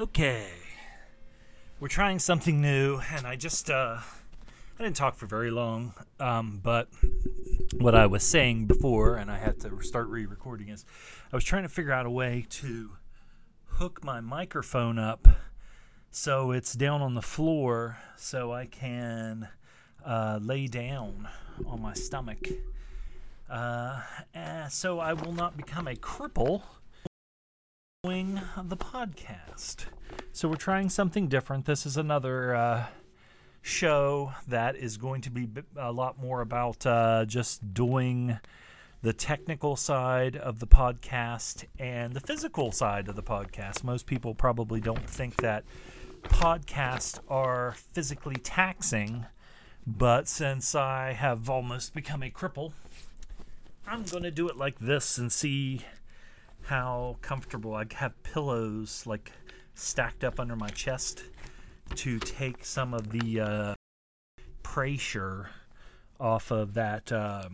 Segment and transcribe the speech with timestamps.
[0.00, 0.46] Okay.
[1.80, 6.60] We're trying something new, and I just, uh, I didn't talk for very long, um,
[6.62, 6.88] but
[7.78, 10.84] what I was saying before, and I had to start re recording, is
[11.32, 12.92] I was trying to figure out a way to
[13.66, 15.26] hook my microphone up
[16.12, 19.48] so it's down on the floor so I can
[20.06, 21.28] uh, lay down
[21.66, 22.46] on my stomach.
[23.50, 24.00] Uh,
[24.32, 26.62] uh, so I will not become a cripple
[28.04, 29.86] doing the podcast.
[30.30, 31.64] So we're trying something different.
[31.64, 32.86] This is another uh,
[33.60, 38.38] show that is going to be a lot more about uh, just doing
[39.02, 43.82] the technical side of the podcast and the physical side of the podcast.
[43.82, 45.64] Most people probably don't think that
[46.22, 49.26] podcasts are physically taxing,
[49.84, 52.74] but since I have almost become a cripple,
[53.88, 55.84] I'm going to do it like this and see
[56.68, 57.74] how comfortable.
[57.74, 59.32] I have pillows like
[59.74, 61.22] stacked up under my chest
[61.94, 63.74] to take some of the uh,
[64.62, 65.50] pressure
[66.20, 67.10] off of that.
[67.10, 67.48] Uh,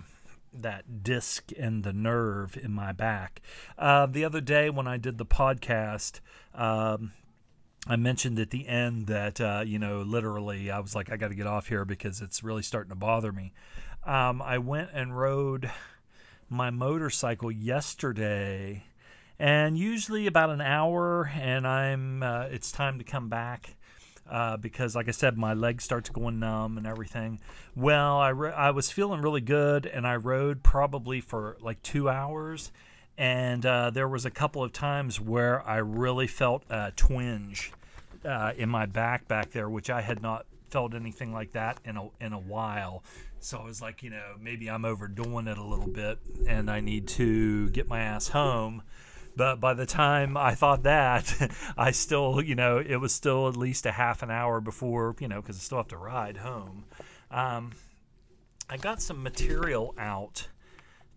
[0.56, 3.42] that disc and the nerve in my back.
[3.76, 6.20] Uh, the other day when I did the podcast,
[6.54, 7.12] um,
[7.88, 11.28] I mentioned at the end that uh, you know literally I was like I got
[11.28, 13.52] to get off here because it's really starting to bother me.
[14.06, 15.70] Um, I went and rode
[16.48, 18.84] my motorcycle yesterday,
[19.38, 23.76] and usually about an hour, and I'm uh, it's time to come back.
[24.26, 27.40] Uh, because, like I said, my legs starts going numb and everything.
[27.76, 32.08] Well, I, re- I was feeling really good, and I rode probably for like two
[32.08, 32.72] hours.
[33.18, 37.70] And uh, there was a couple of times where I really felt a twinge
[38.24, 41.96] uh, in my back back there, which I had not felt anything like that in
[41.96, 43.04] a in a while.
[43.40, 46.18] So I was like, you know, maybe I'm overdoing it a little bit,
[46.48, 48.82] and I need to get my ass home.
[49.36, 53.56] But by the time I thought that, I still, you know, it was still at
[53.56, 56.84] least a half an hour before, you know, because I still have to ride home.
[57.30, 57.72] Um,
[58.68, 60.48] I got some material out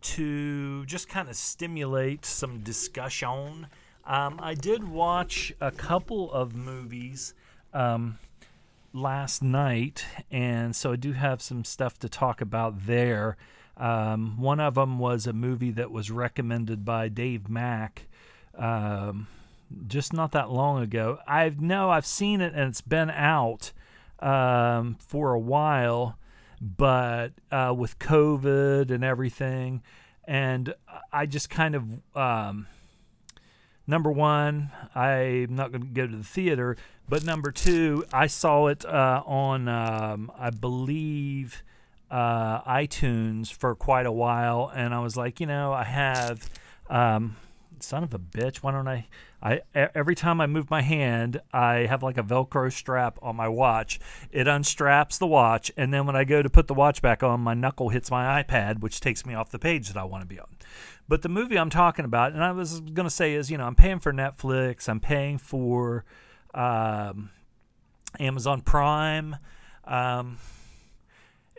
[0.01, 3.67] to just kind of stimulate some discussion.
[4.05, 7.33] Um, I did watch a couple of movies
[7.73, 8.19] um,
[8.93, 13.37] last night, and so I do have some stuff to talk about there.
[13.77, 18.07] Um, one of them was a movie that was recommended by Dave Mack
[18.57, 19.27] um,
[19.87, 21.19] just not that long ago.
[21.27, 23.71] I know I've seen it and it's been out
[24.19, 26.17] um, for a while,
[26.59, 29.83] but uh, with COVID and everything,
[30.25, 30.73] and
[31.13, 31.83] I just kind of
[32.15, 32.67] um,
[33.85, 36.77] number one, I'm not going to go to the theater,
[37.07, 41.63] but number two, I saw it uh, on um, I believe
[42.09, 46.49] uh, iTunes for quite a while, and I was like, you know, I have.
[46.89, 47.35] Um,
[47.83, 49.05] son of a bitch why don't i
[49.41, 53.47] i every time i move my hand i have like a velcro strap on my
[53.47, 53.99] watch
[54.31, 57.39] it unstraps the watch and then when i go to put the watch back on
[57.39, 60.27] my knuckle hits my ipad which takes me off the page that i want to
[60.27, 60.47] be on
[61.07, 63.65] but the movie i'm talking about and i was going to say is you know
[63.65, 66.03] i'm paying for netflix i'm paying for
[66.53, 67.29] um,
[68.19, 69.35] amazon prime
[69.85, 70.37] um,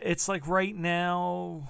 [0.01, 1.67] it's like right now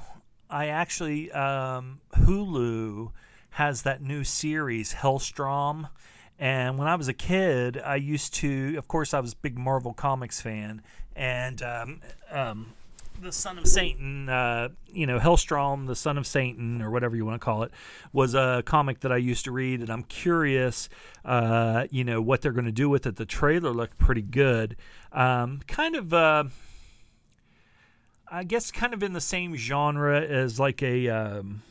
[0.49, 3.11] i actually um, hulu
[3.51, 5.89] has that new series Helstrom,
[6.37, 9.57] And when I was a kid, I used to, of course, I was a big
[9.57, 10.81] Marvel Comics fan,
[11.15, 12.01] and um,
[12.31, 12.73] um,
[13.21, 17.25] the Son of Satan, uh, you know, Helstrom, the Son of Satan, or whatever you
[17.25, 17.71] want to call it,
[18.13, 20.87] was a comic that I used to read, and I'm curious,
[21.25, 23.17] uh, you know, what they're going to do with it.
[23.17, 24.77] The trailer looked pretty good,
[25.11, 26.13] um, kind of.
[26.13, 26.45] Uh,
[28.31, 31.61] I guess kind of in the same genre as like a um,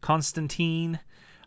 [0.00, 1.00] Constantine.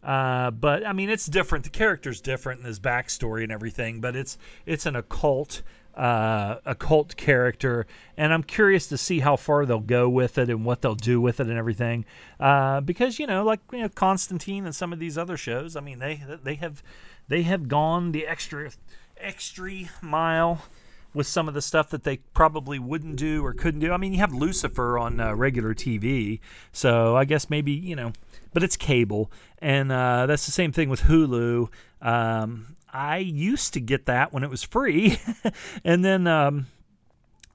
[0.04, 1.64] Uh, but I mean, it's different.
[1.64, 4.02] The character's different in his backstory and everything.
[4.02, 5.62] But it's it's an occult
[5.96, 7.86] uh, occult character,
[8.18, 11.22] and I'm curious to see how far they'll go with it and what they'll do
[11.22, 12.06] with it and everything.
[12.40, 15.76] Uh, because you know, like you know, Constantine and some of these other shows.
[15.76, 16.84] I mean, they they have
[17.28, 18.72] they have gone the extra
[19.18, 20.64] extra mile
[21.14, 23.92] with some of the stuff that they probably wouldn't do or couldn't do.
[23.92, 26.40] I mean, you have Lucifer on uh, regular TV,
[26.72, 28.14] so I guess maybe you know
[28.54, 31.70] but it's cable, and uh, that's the same thing with Hulu.
[32.02, 35.18] Um, I used to get that when it was free,
[35.84, 36.68] and then um,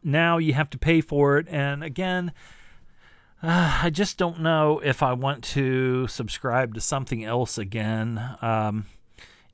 [0.03, 1.47] now you have to pay for it.
[1.49, 2.33] And again,
[3.43, 8.21] uh, I just don't know if I want to subscribe to something else again.
[8.43, 8.87] Um,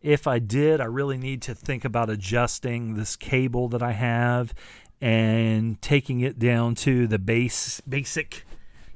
[0.05, 4.53] if I did, I really need to think about adjusting this cable that I have
[5.01, 8.45] and taking it down to the base basic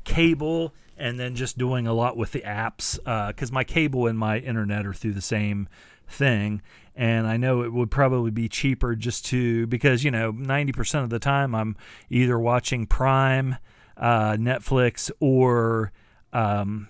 [0.04, 2.96] cable and then just doing a lot with the apps
[3.28, 5.66] because uh, my cable and my internet are through the same
[6.06, 6.60] thing.
[6.94, 11.08] And I know it would probably be cheaper just to because you know 90% of
[11.08, 11.74] the time I'm
[12.10, 13.56] either watching Prime,
[13.96, 15.90] uh, Netflix, or
[16.34, 16.88] um,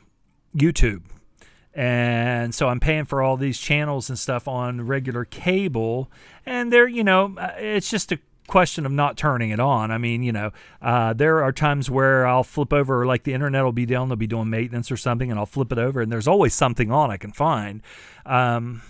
[0.57, 1.03] YouTube,
[1.79, 6.11] and so I'm paying for all these channels and stuff on regular cable,
[6.45, 9.93] and they're you know uh, it's just a question of not turning it on.
[9.93, 10.51] I mean, you know,
[10.83, 14.17] uh, there are times where I'll flip over, like the internet will be down, they'll
[14.17, 17.13] be doing maintenance or something, and I'll flip it over, and there's always something on
[17.13, 17.81] I can find.
[18.27, 18.83] Um,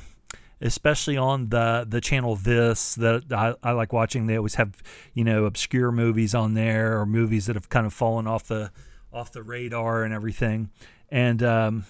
[0.63, 4.83] especially on the the channel this that I, I like watching they always have
[5.13, 8.73] you know obscure movies on there or movies that have kind of fallen off the
[9.13, 10.71] off the radar and everything
[11.11, 11.85] and um,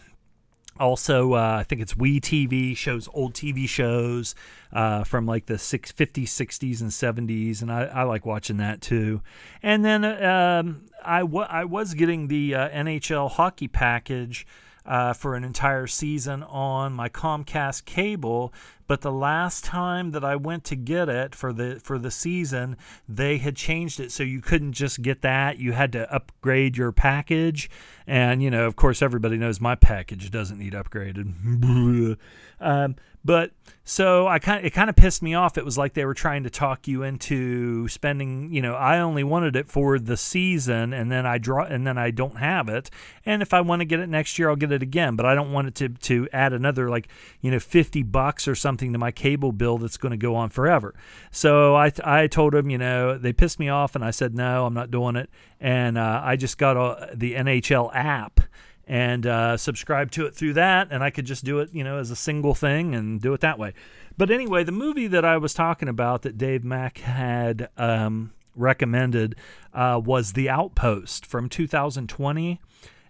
[0.79, 4.35] also uh, i think it's we tv shows old tv shows
[4.71, 8.83] uh, from like the six, 50s 60s and 70s and I, I like watching that
[8.83, 9.23] too
[9.63, 14.47] and then um, I, w- I was getting the uh, nhl hockey package
[14.89, 18.53] uh, for an entire season on my Comcast cable.
[18.88, 22.76] But the last time that I went to get it for the for the season,
[23.06, 25.58] they had changed it so you couldn't just get that.
[25.58, 27.70] You had to upgrade your package,
[28.06, 32.17] and you know, of course, everybody knows my package doesn't need upgraded.
[32.61, 33.50] um, but
[33.85, 35.58] so I kind it kind of pissed me off.
[35.58, 38.52] It was like they were trying to talk you into spending.
[38.52, 41.99] You know, I only wanted it for the season, and then I draw, and then
[41.99, 42.90] I don't have it.
[43.26, 45.17] And if I want to get it next year, I'll get it again.
[45.17, 47.08] But I don't want it to to add another like
[47.40, 50.51] you know fifty bucks or something to my cable bill that's going to go on
[50.51, 50.95] forever.
[51.31, 54.67] So I I told them, you know, they pissed me off, and I said no,
[54.67, 55.31] I'm not doing it.
[55.61, 58.41] And uh, I just got a, the NHL app
[58.89, 61.99] and uh, subscribe to it through that, and I could just do it, you know,
[61.99, 63.75] as a single thing and do it that way.
[64.17, 69.37] But anyway, the movie that I was talking about that Dave Mack had um, recommended
[69.75, 72.61] uh, was The Outpost from 2020,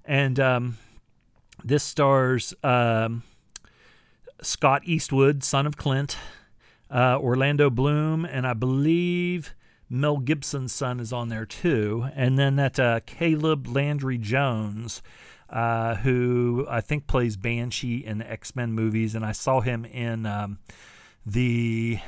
[0.04, 0.78] and um,
[1.62, 3.22] this stars um,
[4.42, 6.16] Scott Eastwood, son of Clint,
[6.90, 9.54] uh, Orlando Bloom, and I believe.
[9.90, 15.02] Mel Gibson's son is on there too, and then that uh, Caleb Landry Jones,
[15.48, 19.86] uh, who I think plays Banshee in the X Men movies, and I saw him
[19.86, 20.58] in um,
[21.24, 22.00] the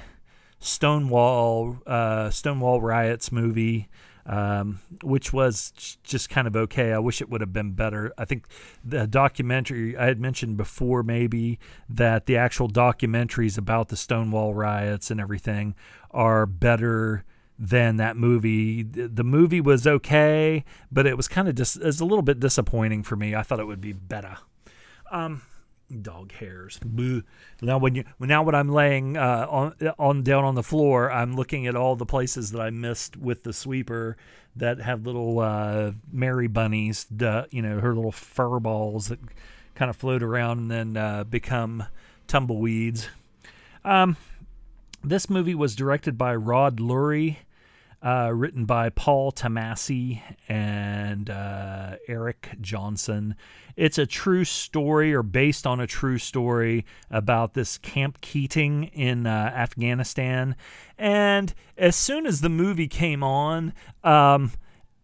[0.58, 3.88] Stonewall uh, Stonewall riots movie.
[4.26, 6.92] Um, which was just kind of okay.
[6.92, 8.12] I wish it would have been better.
[8.18, 8.46] I think
[8.84, 11.58] the documentary I had mentioned before, maybe
[11.88, 15.74] that the actual documentaries about the Stonewall riots and everything
[16.10, 17.24] are better
[17.58, 18.82] than that movie.
[18.82, 23.02] The movie was okay, but it was kind of just it's a little bit disappointing
[23.02, 23.34] for me.
[23.34, 24.38] I thought it would be better.
[25.10, 25.42] Um,
[26.02, 26.80] dog hairs.
[27.62, 31.34] Now when you now when I'm laying uh, on on down on the floor, I'm
[31.34, 34.16] looking at all the places that I missed with the sweeper
[34.56, 37.06] that have little uh, Mary bunnies.
[37.50, 39.18] you know her little fur balls that
[39.74, 41.84] kind of float around and then uh, become
[42.26, 43.08] tumbleweeds.
[43.84, 44.16] Um,
[45.02, 47.38] this movie was directed by Rod Lurie
[48.02, 53.34] uh, written by Paul Tomasi and uh, Eric Johnson.
[53.76, 59.26] It's a true story or based on a true story about this Camp Keating in
[59.26, 60.56] uh, Afghanistan.
[60.98, 64.52] And as soon as the movie came on, um,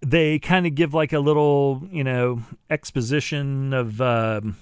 [0.01, 4.01] they kind of give like a little, you know, exposition of.
[4.01, 4.57] Um,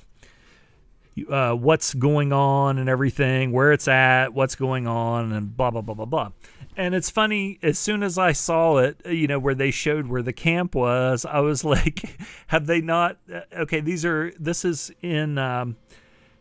[1.31, 5.81] uh, what's going on and everything, where it's at, what's going on, and blah blah
[5.81, 6.31] blah blah blah.
[6.77, 10.23] And it's funny, as soon as I saw it, you know, where they showed where
[10.23, 13.19] the camp was, I was like, have they not?
[13.33, 15.77] Uh, okay, these are, this is in, um,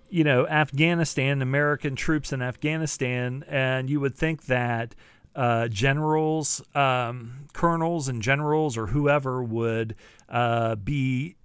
[0.10, 3.44] you know, Afghanistan, American troops in Afghanistan.
[3.48, 4.96] And you would think that
[5.36, 9.96] uh, generals, um, colonels, and generals, or whoever would
[10.30, 11.36] uh, be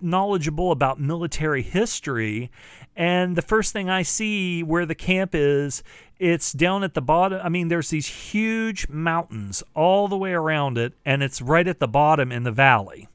[0.00, 2.50] knowledgeable about military history.
[2.96, 5.82] And the first thing I see where the camp is
[6.18, 7.40] it's down at the bottom.
[7.42, 11.78] I mean, there's these huge mountains all the way around it, and it's right at
[11.78, 13.08] the bottom in the valley.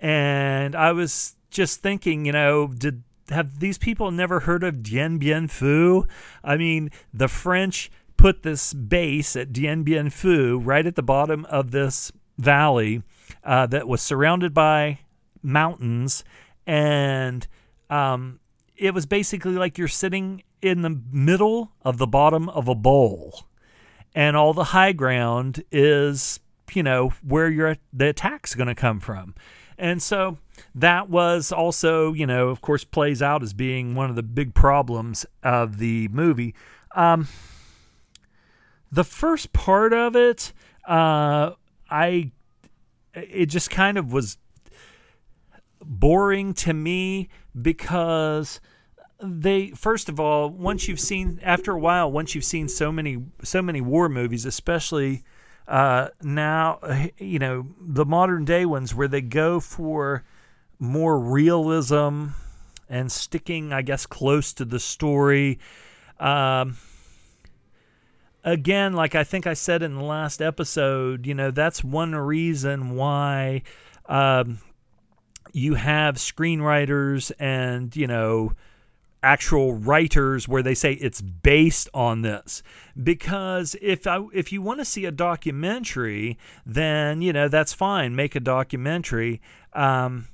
[0.00, 5.18] And I was just thinking, you know, did have these people never heard of Dien
[5.18, 6.08] Bien Phu?
[6.44, 11.44] I mean, the French put this base at Dien Bien Phu right at the bottom
[11.46, 13.02] of this valley
[13.44, 15.00] uh, that was surrounded by
[15.42, 16.24] mountains,
[16.66, 17.46] and
[17.90, 18.40] um,
[18.76, 23.44] it was basically like you're sitting in the middle of the bottom of a bowl,
[24.14, 26.40] and all the high ground is,
[26.72, 29.34] you know, where your the attack's going to come from.
[29.78, 30.38] And so
[30.74, 34.52] that was also, you know, of course, plays out as being one of the big
[34.52, 36.54] problems of the movie.
[36.96, 37.28] Um,
[38.90, 40.52] the first part of it,
[40.86, 41.52] uh,
[41.88, 42.32] I,
[43.14, 44.38] it just kind of was
[45.80, 47.28] boring to me
[47.60, 48.60] because
[49.20, 53.18] they first of all once you've seen after a while once you've seen so many
[53.42, 55.24] so many war movies especially
[55.66, 56.78] uh, now
[57.18, 60.24] you know the modern day ones where they go for
[60.78, 62.28] more realism
[62.88, 65.58] and sticking i guess close to the story
[66.20, 66.76] um,
[68.44, 72.94] again like i think i said in the last episode you know that's one reason
[72.94, 73.60] why
[74.06, 74.58] um,
[75.52, 78.52] you have screenwriters and you know
[79.22, 82.62] actual writers where they say it's based on this.
[83.00, 88.14] Because if I, if you want to see a documentary then you know that's fine
[88.14, 89.40] make a documentary.
[89.72, 90.28] Um,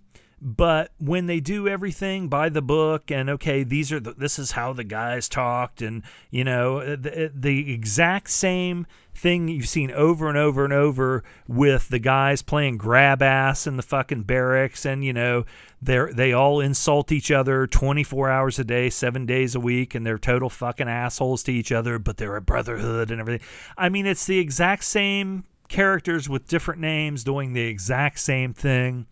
[0.45, 4.53] but when they do everything by the book and okay these are the, this is
[4.53, 10.29] how the guys talked and you know the, the exact same thing you've seen over
[10.29, 15.03] and over and over with the guys playing grab ass in the fucking barracks and
[15.03, 15.45] you know
[15.85, 20.07] they they all insult each other 24 hours a day 7 days a week and
[20.07, 24.07] they're total fucking assholes to each other but they're a brotherhood and everything i mean
[24.07, 29.07] it's the exact same characters with different names doing the exact same thing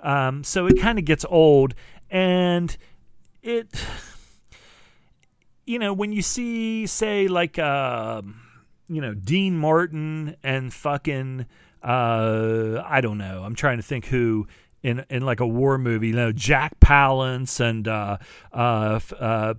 [0.00, 1.74] um, so it kind of gets old
[2.10, 2.76] and
[3.42, 3.68] it
[5.64, 8.22] you know when you see say like uh,
[8.88, 11.46] you know Dean Martin and fucking
[11.82, 13.44] uh, I don't know.
[13.44, 14.46] I'm trying to think who
[14.82, 16.08] in in like a war movie.
[16.08, 18.18] You know Jack Palance and uh,
[18.52, 19.54] uh, uh,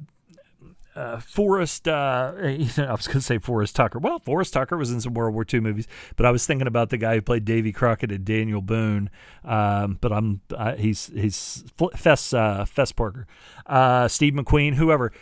[0.97, 2.57] uh, Forrest, uh, I
[2.91, 3.99] was going to say Forrest Tucker.
[3.99, 6.89] Well, Forrest Tucker was in some World War II movies, but I was thinking about
[6.89, 9.11] the guy who played Davy Crockett and Daniel Boone.
[9.45, 11.63] Um, but I'm uh, he's he's
[11.95, 13.27] Fess uh, Fess Parker,
[13.67, 15.13] uh, Steve McQueen, whoever.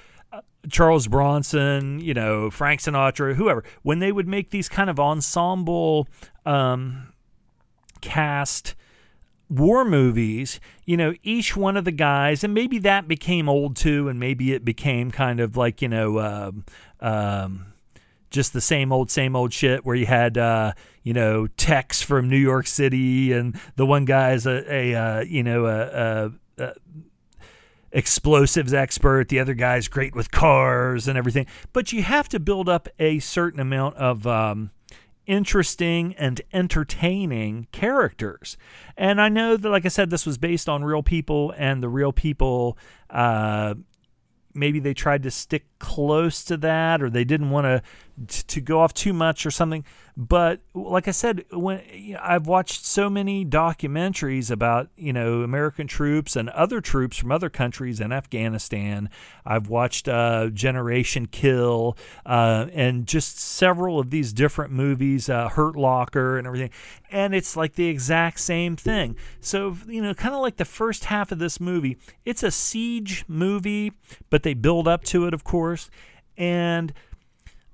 [0.71, 6.07] Charles Bronson, you know, Frank Sinatra, whoever, when they would make these kind of ensemble
[6.43, 7.13] um,
[8.01, 8.73] cast
[9.57, 14.07] war movies, you know, each one of the guys, and maybe that became old too,
[14.07, 16.51] and maybe it became kind of like, you know, uh,
[16.99, 17.73] um,
[18.29, 22.29] just the same old, same old shit where you had, uh, you know, Tex from
[22.29, 26.73] New York City, and the one guy's a, a uh, you know, a, a, a
[27.91, 29.29] explosives expert.
[29.29, 31.47] The other guy's great with cars and everything.
[31.71, 34.71] But you have to build up a certain amount of um,
[35.25, 38.57] interesting and entertaining characters.
[38.97, 41.89] And I know that, like I said, this was based on real people, and the
[41.89, 42.77] real people,
[43.09, 43.75] uh,
[44.53, 47.81] maybe they tried to stick close to that, or they didn't want to
[48.27, 49.83] to go off too much or something.
[50.17, 55.41] But like I said, when you know, I've watched so many documentaries about you know
[55.41, 59.09] American troops and other troops from other countries in Afghanistan,
[59.45, 65.75] I've watched uh, Generation Kill uh, and just several of these different movies, uh, Hurt
[65.75, 66.71] Locker and everything,
[67.11, 69.17] and it's like the exact same thing.
[69.41, 73.25] So you know, kind of like the first half of this movie, it's a siege
[73.27, 73.91] movie,
[74.29, 75.89] but they build up to it, of course,
[76.37, 76.93] and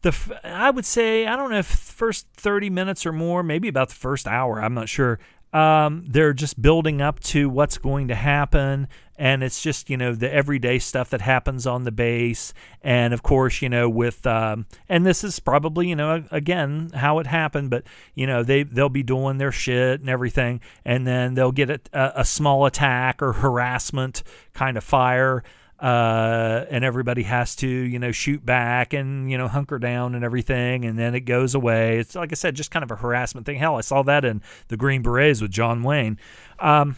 [0.02, 3.90] the I would say I don't know if first 30 minutes or more, maybe about
[3.90, 5.20] the first hour, I'm not sure.
[5.54, 10.16] Um, they're just building up to what's going to happen, and it's just you know
[10.16, 14.66] the everyday stuff that happens on the base, and of course you know with um,
[14.88, 17.84] and this is probably you know again how it happened, but
[18.16, 22.22] you know they they'll be doing their shit and everything, and then they'll get a,
[22.22, 25.44] a small attack or harassment kind of fire
[25.82, 30.24] uh, and everybody has to, you know, shoot back and, you know, hunker down and
[30.24, 31.98] everything, and then it goes away.
[31.98, 33.58] It's like I said, just kind of a harassment thing.
[33.58, 36.20] Hell, I saw that in the Green Berets with John Wayne.
[36.60, 36.98] Um,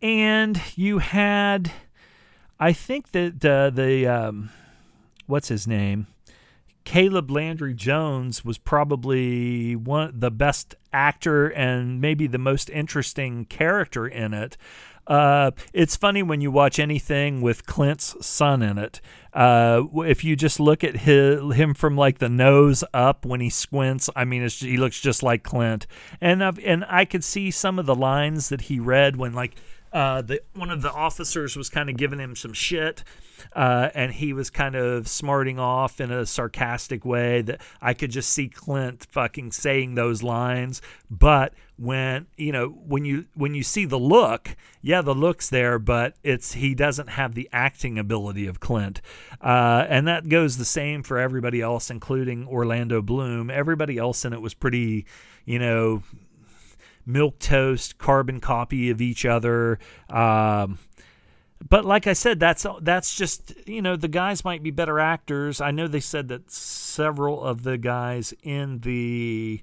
[0.00, 1.70] and you had,
[2.58, 4.50] I think that uh, the, um,
[5.26, 6.06] what's his name?
[6.84, 14.06] Caleb Landry Jones was probably one the best actor and maybe the most interesting character
[14.06, 14.56] in it.
[15.12, 19.02] Uh, it's funny when you watch anything with Clint's son in it.
[19.34, 23.50] Uh, if you just look at his, him from like the nose up when he
[23.50, 25.86] squints, I mean, he looks just like Clint.
[26.22, 29.56] And I've, and I could see some of the lines that he read when like
[29.92, 33.04] uh, the one of the officers was kind of giving him some shit,
[33.54, 38.10] uh, and he was kind of smarting off in a sarcastic way that I could
[38.10, 40.80] just see Clint fucking saying those lines.
[41.10, 45.78] But when you know when you when you see the look, yeah, the look's there,
[45.78, 49.00] but it's he doesn't have the acting ability of Clint,
[49.40, 53.50] uh, and that goes the same for everybody else, including Orlando Bloom.
[53.50, 55.06] Everybody else in it was pretty,
[55.44, 56.02] you know
[57.06, 59.78] milk toast, carbon copy of each other.
[60.08, 60.78] Um,
[61.68, 65.60] but like I said, that's that's just you know the guys might be better actors.
[65.60, 69.62] I know they said that several of the guys in the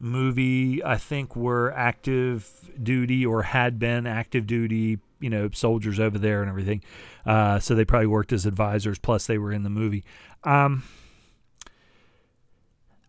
[0.00, 6.18] movie, I think, were active duty or had been active duty, you know, soldiers over
[6.18, 6.82] there and everything.
[7.26, 8.98] Uh, so they probably worked as advisors.
[8.98, 10.04] Plus, they were in the movie.
[10.44, 10.84] Um,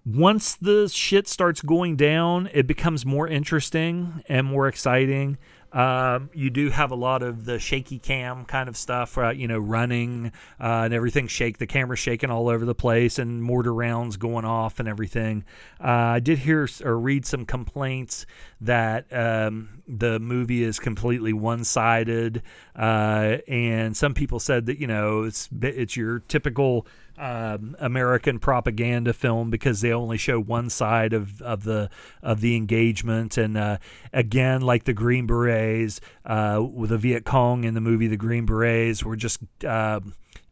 [0.06, 5.38] once the shit starts going down, it becomes more interesting and more exciting.
[5.74, 9.60] Um, you do have a lot of the shaky cam kind of stuff, you know,
[9.60, 11.58] running uh, and everything shake.
[11.60, 15.46] The camera shaking all over the place and mortar rounds going off and everything.
[15.80, 18.26] Uh, I did hear or read some complaints
[18.60, 22.44] that um, the movie is completely one-sided,
[22.76, 26.86] uh, and some people said that you know it's it's your typical
[27.18, 31.90] um, American propaganda film because they only show one side of, of the
[32.22, 33.38] of the engagement.
[33.38, 33.78] And uh,
[34.14, 38.46] again, like the Green Berets, uh, with the Viet Cong in the movie, the Green
[38.46, 39.40] Berets were just.
[39.66, 40.02] Uh,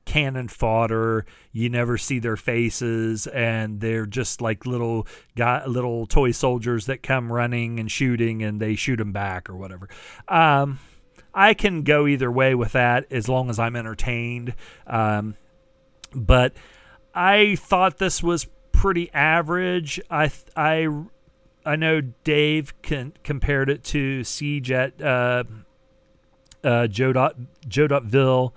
[0.05, 1.23] cannon fodder.
[1.51, 7.03] You never see their faces, and they're just like little guy, little toy soldiers that
[7.03, 9.87] come running and shooting, and they shoot them back or whatever.
[10.27, 10.79] Um,
[11.33, 14.55] I can go either way with that as long as I'm entertained.
[14.87, 15.35] Um,
[16.13, 16.53] but
[17.13, 19.99] I thought this was pretty average.
[20.09, 20.87] I I
[21.65, 25.43] I know Dave can, compared it to Siege at uh,
[26.63, 27.35] uh, Joe Dot
[27.67, 28.53] Joe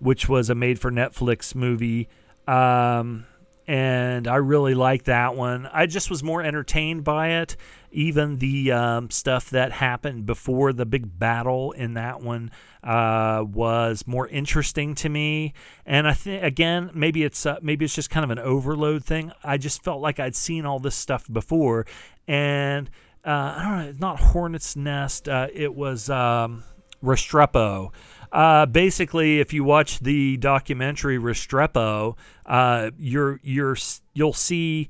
[0.00, 2.08] which was a made for Netflix movie.
[2.48, 3.26] Um,
[3.70, 5.70] and I really liked that one.
[5.72, 7.56] I just was more entertained by it.
[7.92, 12.50] Even the um, stuff that happened before the big battle in that one
[12.82, 15.54] uh, was more interesting to me.
[15.86, 19.30] And I think again, maybe it's uh, maybe it's just kind of an overload thing.
[19.44, 21.86] I just felt like I'd seen all this stuff before,
[22.26, 22.90] and
[23.24, 25.28] uh, I don't know, not Hornet's Nest.
[25.28, 26.64] Uh, it was um,
[27.04, 27.92] Restrepo.
[28.32, 33.76] Uh, basically, if you watch the documentary Restrepo, uh, you're you're
[34.14, 34.88] you'll see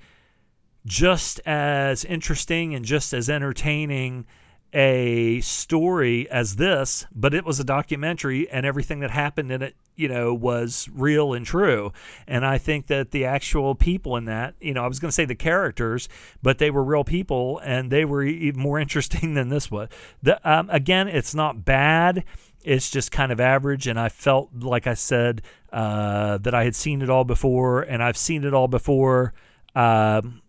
[0.87, 4.27] just as interesting and just as entertaining
[4.73, 9.75] a story as this, but it was a documentary and everything that happened in it,
[9.97, 11.93] you know, was real and true.
[12.27, 15.15] And I think that the actual people in that, you know, I was going to
[15.15, 16.09] say the characters,
[16.43, 19.89] but they were real people and they were even more interesting than this was.
[20.23, 22.25] The, um, again, it's not bad.
[22.63, 25.43] It's just kind of average, and I felt like I said
[25.73, 29.33] uh, that I had seen it all before, and I've seen it all before,
[29.75, 30.43] um,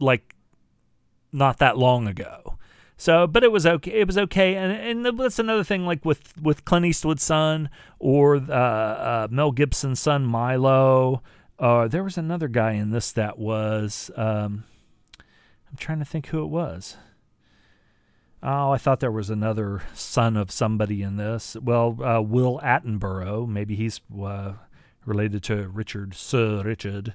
[0.00, 0.34] like
[1.32, 2.56] not that long ago.
[2.96, 3.92] So, but it was okay.
[3.92, 4.72] It was okay, and
[5.06, 5.86] and that's another thing.
[5.86, 11.22] Like with with Clint Eastwood's son or uh, uh, Mel Gibson's son Milo.
[11.58, 14.10] Uh, there was another guy in this that was.
[14.16, 14.64] Um,
[15.18, 16.96] I'm trying to think who it was.
[18.42, 21.56] Oh, I thought there was another son of somebody in this.
[21.62, 23.46] Well, uh, Will Attenborough.
[23.46, 24.54] Maybe he's uh,
[25.04, 27.14] related to Richard, Sir Richard.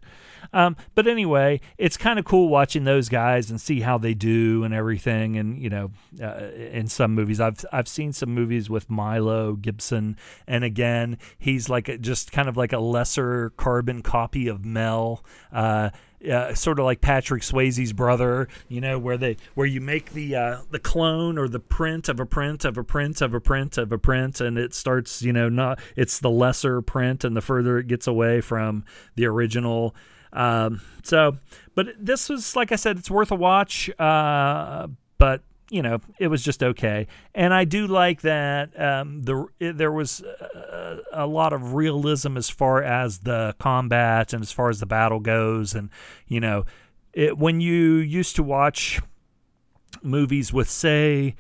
[0.54, 4.64] Um, but anyway, it's kind of cool watching those guys and see how they do
[4.64, 5.38] and everything.
[5.38, 10.18] And you know, uh, in some movies, I've I've seen some movies with Milo Gibson,
[10.48, 15.24] and again, he's like a, just kind of like a lesser carbon copy of Mel.
[15.52, 15.90] Uh,
[16.30, 20.36] uh, sort of like Patrick Swayze's brother, you know, where they where you make the
[20.36, 23.78] uh, the clone or the print of a print of a print of a print
[23.78, 27.42] of a print, and it starts, you know, not it's the lesser print, and the
[27.42, 28.84] further it gets away from
[29.16, 29.96] the original.
[30.34, 31.38] Um, so,
[31.76, 33.90] but this was like I said, it's worth a watch.
[34.00, 37.08] Uh, but you know, it was just okay.
[37.34, 42.50] And I do like that um, the there was a, a, lot of realism as
[42.50, 45.74] far as the combat and as far as the battle goes.
[45.74, 45.90] And
[46.28, 46.66] you know,
[47.14, 49.00] it, when you used to watch
[50.04, 51.36] movies with, say,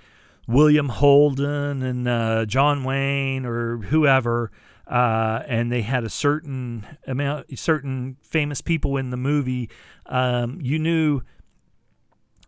[0.47, 4.51] William Holden and uh, John Wayne or whoever.
[4.87, 9.67] Uh, and they had a certain amount, certain famous people in the movie.
[10.05, 11.21] Um, you knew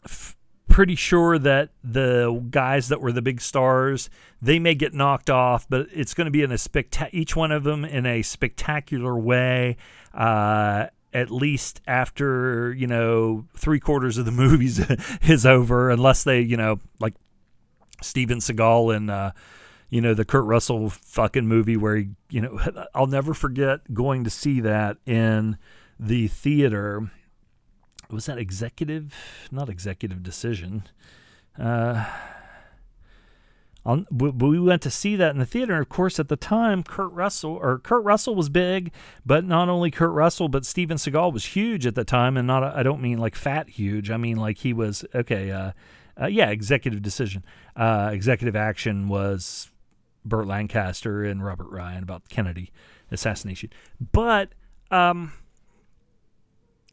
[0.05, 0.36] f-
[0.77, 4.11] pretty sure that the guys that were the big stars
[4.43, 7.51] they may get knocked off, but it's going to be in a specta- each one
[7.51, 9.75] of them in a spectacular way.
[10.13, 14.79] Uh, at least after you know three quarters of the movies
[15.23, 17.15] is over, unless they you know like
[18.03, 19.31] Steven Seagal and uh,
[19.89, 22.59] you know the Kurt Russell fucking movie where he you know
[22.93, 25.57] I'll never forget going to see that in
[25.99, 27.09] the theater
[28.11, 29.13] was that executive,
[29.51, 30.83] not executive decision.
[31.59, 32.05] Uh,
[33.87, 35.73] on, but we went to see that in the theater.
[35.73, 38.91] And of course, at the time, Kurt Russell or Kurt Russell was big,
[39.25, 42.35] but not only Kurt Russell, but Steven Seagal was huge at the time.
[42.35, 44.11] And not, I don't mean like fat huge.
[44.11, 45.51] I mean like he was okay.
[45.51, 45.71] Uh,
[46.19, 47.45] uh, yeah, executive decision.
[47.75, 49.69] Uh, executive action was
[50.25, 52.71] Burt Lancaster and Robert Ryan about the Kennedy
[53.09, 53.69] assassination.
[54.11, 54.49] But
[54.91, 55.31] um,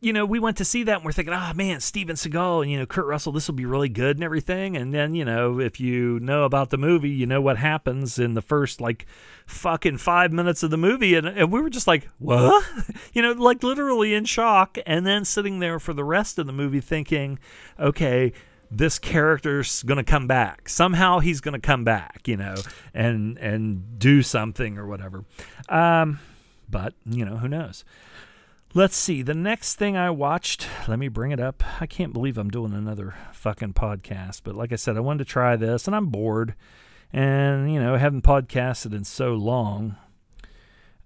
[0.04, 2.62] you know, we went to see that and we're thinking, ah, oh, man, Steven Seagal
[2.62, 4.76] and, you know, Kurt Russell, this will be really good and everything.
[4.76, 8.34] And then, you know, if you know about the movie, you know what happens in
[8.34, 9.06] the first, like,
[9.46, 11.14] fucking five minutes of the movie.
[11.14, 12.64] And, and we were just like, what?
[13.14, 14.76] you know, like literally in shock.
[14.84, 17.38] And then sitting there for the rest of the movie thinking,
[17.80, 18.34] okay,
[18.70, 20.68] this character's going to come back.
[20.68, 22.56] Somehow he's going to come back, you know,
[22.92, 25.24] and and do something or whatever.
[25.68, 26.18] Um,
[26.68, 27.84] but, you know, who knows?
[28.76, 29.22] Let's see.
[29.22, 31.62] The next thing I watched, let me bring it up.
[31.80, 35.30] I can't believe I'm doing another fucking podcast, but like I said, I wanted to
[35.30, 36.56] try this and I'm bored.
[37.12, 39.94] And, you know, I haven't podcasted in so long.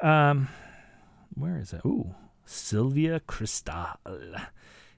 [0.00, 0.48] Um,
[1.34, 1.82] where is it?
[1.84, 2.14] Ooh,
[2.46, 3.98] Sylvia Kristel,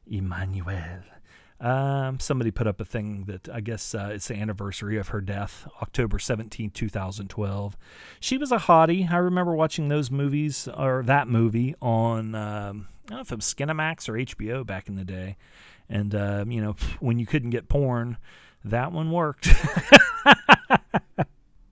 [0.08, 1.02] Emmanuelle.
[1.60, 5.20] Um, somebody put up a thing that I guess uh, it's the anniversary of her
[5.20, 7.76] death, October 17, 2012.
[8.18, 9.10] She was a hottie.
[9.10, 13.36] I remember watching those movies, or that movie, on, um, I don't know if it
[13.36, 15.36] was Skinamax or HBO back in the day.
[15.90, 18.16] And, uh, you know, when you couldn't get porn,
[18.64, 19.48] that one worked.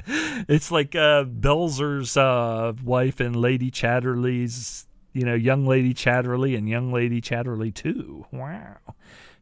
[0.06, 6.68] it's like uh, Belzer's uh, wife and Lady Chatterley's, you know, Young Lady Chatterley and
[6.68, 8.26] Young Lady Chatterley too.
[8.30, 8.76] Wow.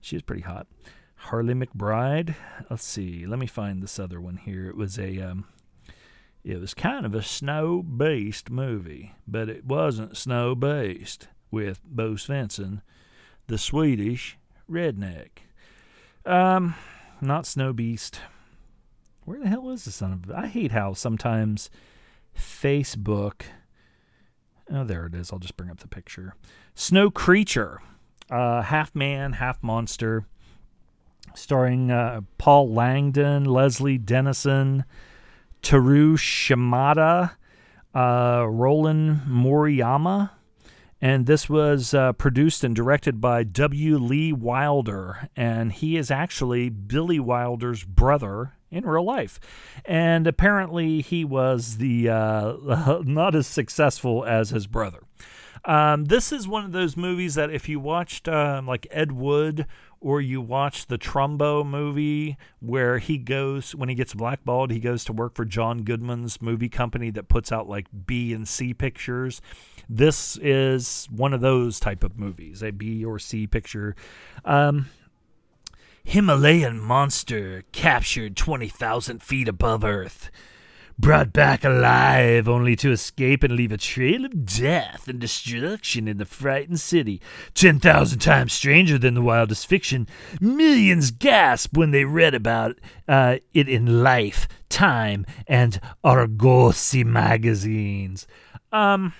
[0.00, 0.66] She was pretty hot.
[1.26, 2.35] Harlee McBride.
[2.70, 3.26] Let's see.
[3.26, 4.68] Let me find this other one here.
[4.68, 5.46] It was a um,
[6.44, 12.12] it was kind of a snow based movie, but it wasn't snow based with Bo
[12.12, 12.82] Svenson,
[13.48, 14.38] the Swedish
[14.70, 15.30] redneck.
[16.24, 16.74] Um,
[17.20, 18.20] not Snow Beast.
[19.24, 20.30] Where the hell is the son of?
[20.30, 21.70] I hate how sometimes
[22.38, 23.42] Facebook.
[24.70, 25.32] Oh, there it is.
[25.32, 26.35] I'll just bring up the picture.
[26.74, 27.80] Snow Creature
[28.30, 30.26] uh, half man, half monster,
[31.34, 34.84] starring uh, Paul Langton, Leslie Denison,
[35.62, 37.36] Teru Shimada,
[37.94, 40.30] uh, Rollin Moriyama.
[41.00, 43.98] And this was uh, produced and directed by W.
[43.98, 45.28] Lee Wilder.
[45.36, 49.40] And he is actually Billy Wilder's brother in real life.
[49.84, 55.00] And apparently, he was the uh, not as successful as his brother.
[55.66, 59.66] Um, this is one of those movies that if you watched um, like Ed Wood
[60.00, 65.04] or you watch the Trumbo movie where he goes when he gets blackballed, he goes
[65.06, 69.42] to work for John Goodman's movie company that puts out like B and C pictures.
[69.88, 73.96] This is one of those type of movies, a B or C picture.
[74.44, 74.88] Um,
[76.08, 80.30] Himalayan monster captured 20,000 feet above Earth
[80.98, 86.18] brought back alive only to escape and leave a trail of death and destruction in
[86.18, 87.20] the frightened city.
[87.54, 90.06] Ten thousand times stranger than the wildest fiction.
[90.40, 98.26] Millions gasp when they read about uh, it in Life, Time, and Argosy magazines.
[98.72, 99.12] Um,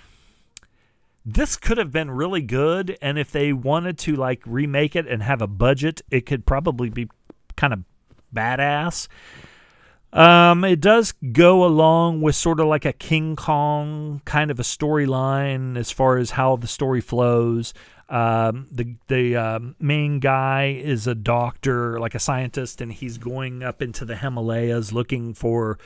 [1.29, 5.21] this could have been really good, and if they wanted to like remake it and
[5.21, 7.09] have a budget, it could probably be
[7.57, 7.83] kind of
[8.33, 9.09] badass.
[10.13, 14.63] Um, it does go along with sort of like a King Kong kind of a
[14.63, 17.73] storyline as far as how the story flows.
[18.07, 23.63] Um, the the um, main guy is a doctor, like a scientist, and he's going
[23.63, 25.77] up into the Himalayas looking for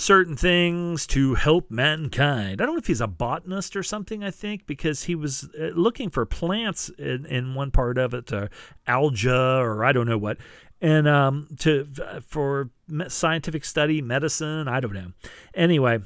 [0.00, 2.60] certain things to help mankind.
[2.60, 5.66] I don't know if he's a botanist or something, I think, because he was uh,
[5.74, 8.48] looking for plants in, in one part of it, uh,
[8.86, 10.38] alga or I don't know what
[10.80, 11.88] and um, to
[12.26, 12.70] for
[13.08, 14.68] scientific study, medicine.
[14.68, 15.12] I don't know.
[15.54, 16.00] Anyway,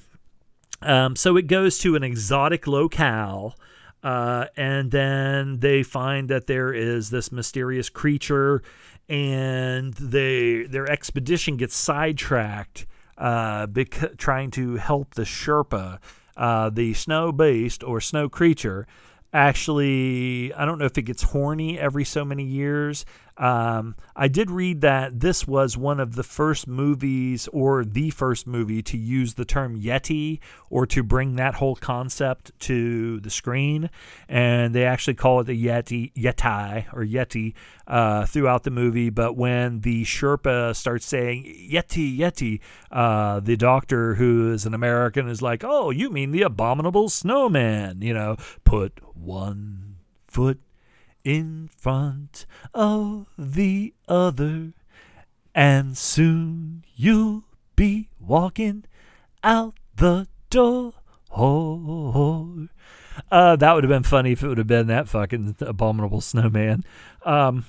[0.83, 3.57] um, so it goes to an exotic locale.
[4.03, 8.63] Uh, and then they find that there is this mysterious creature,
[9.09, 12.85] and they their expedition gets sidetracked,
[13.19, 15.99] uh, bec- trying to help the Sherpa,
[16.37, 18.87] uh, the snow beast or snow creature.
[19.33, 23.05] Actually, I don't know if it gets horny every so many years,
[23.37, 28.47] um, I did read that this was one of the first movies, or the first
[28.47, 30.39] movie, to use the term Yeti
[30.71, 33.91] or to bring that whole concept to the screen.
[34.29, 37.55] And they actually call it the Yeti, Yeti, or Yeti
[37.89, 39.11] uh, throughout the movie.
[39.11, 42.61] But when the Sherpa starts saying Yeti, Yeti,
[42.93, 48.01] uh, the doctor, who is an American, is like, "Oh, you mean the abominable snowman?"
[48.01, 49.97] You know, put one
[50.29, 50.61] foot
[51.25, 54.73] in front of the other,
[55.55, 58.85] and soon you'll be walking
[59.43, 60.93] out the door.
[63.31, 66.85] Uh, that would have been funny if it would have been that fucking abominable snowman.
[67.25, 67.65] Um,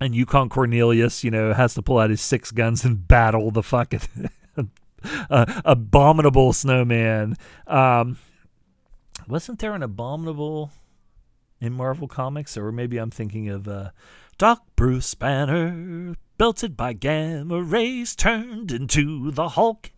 [0.00, 3.62] and Yukon Cornelius, you know, has to pull out his six guns and battle the
[3.62, 4.00] fucking
[5.30, 7.36] uh, abominable snowman.
[7.66, 8.18] Um,
[9.26, 10.70] wasn't there an abominable?
[11.60, 13.90] In Marvel Comics, or maybe I'm thinking of uh,
[14.38, 19.90] Doc Bruce Banner, belted by gamma rays, turned into the Hulk.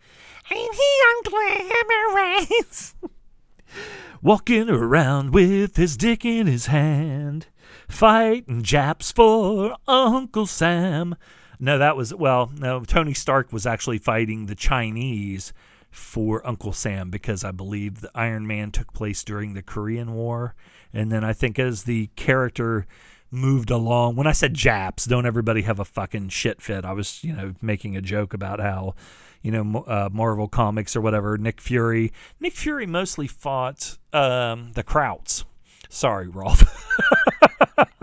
[0.51, 2.95] Ain't he on glamour rays?
[4.21, 7.47] Walking around with his dick in his hand,
[7.87, 11.15] fighting Japs for Uncle Sam.
[11.59, 15.53] No, that was, well, no, Tony Stark was actually fighting the Chinese
[15.91, 20.55] for Uncle Sam because I believe the Iron Man took place during the Korean War.
[20.93, 22.85] And then I think as the character
[23.31, 26.85] moved along, when I said Japs, don't everybody have a fucking shit fit.
[26.85, 28.95] I was, you know, making a joke about how,
[29.41, 32.11] you know, uh, Marvel Comics or whatever, Nick Fury.
[32.39, 35.43] Nick Fury mostly fought um, the Krauts.
[35.89, 36.63] Sorry, Rolf.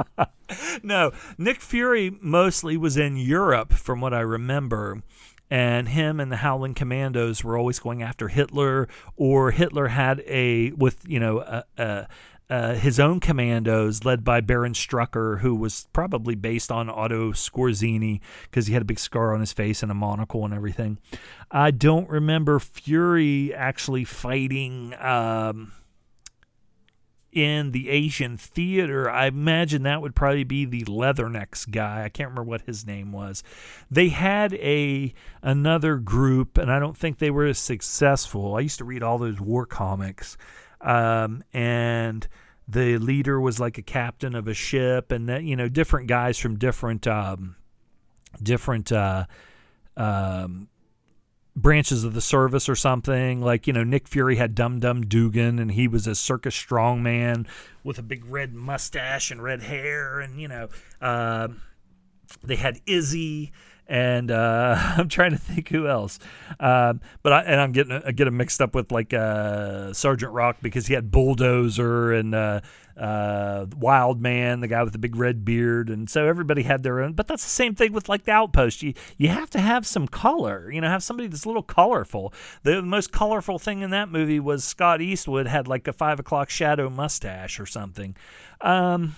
[0.82, 5.02] no, Nick Fury mostly was in Europe, from what I remember
[5.50, 10.72] and him and the Howling Commandos were always going after Hitler, or Hitler had a
[10.72, 12.08] with you know a, a,
[12.48, 18.20] uh, his own commandos led by Baron Strucker, who was probably based on Otto Skorzeny
[18.44, 20.98] because he had a big scar on his face and a monocle and everything.
[21.50, 24.94] I don't remember Fury actually fighting.
[25.00, 25.72] Um,
[27.36, 32.02] in the Asian theater, I imagine that would probably be the Leathernecks guy.
[32.02, 33.42] I can't remember what his name was.
[33.90, 38.54] They had a another group, and I don't think they were as successful.
[38.54, 40.38] I used to read all those war comics,
[40.80, 42.26] um, and
[42.68, 46.38] the leader was like a captain of a ship, and that you know different guys
[46.38, 47.56] from different um,
[48.42, 48.92] different.
[48.92, 49.26] Uh,
[49.96, 50.68] um,
[51.56, 53.40] branches of the service or something.
[53.40, 57.46] Like, you know, Nick Fury had Dum Dum Dugan and he was a circus strongman
[57.82, 60.20] with a big red mustache and red hair.
[60.20, 60.68] And, you know,
[61.00, 61.48] uh,
[62.44, 63.52] they had Izzy
[63.88, 66.18] and uh, I'm trying to think who else.
[66.58, 70.32] Um, but I, and I'm getting I get him mixed up with like uh, Sergeant
[70.32, 72.60] Rock because he had Bulldozer and uh,
[72.96, 77.00] uh, Wild Man, the guy with the big red beard, and so everybody had their
[77.00, 77.12] own.
[77.12, 78.82] But that's the same thing with like the Outpost.
[78.82, 80.70] You you have to have some color.
[80.70, 82.32] You know, have somebody that's a little colorful.
[82.62, 86.18] The, the most colorful thing in that movie was Scott Eastwood had like a five
[86.18, 88.16] o'clock shadow mustache or something.
[88.60, 89.14] Um,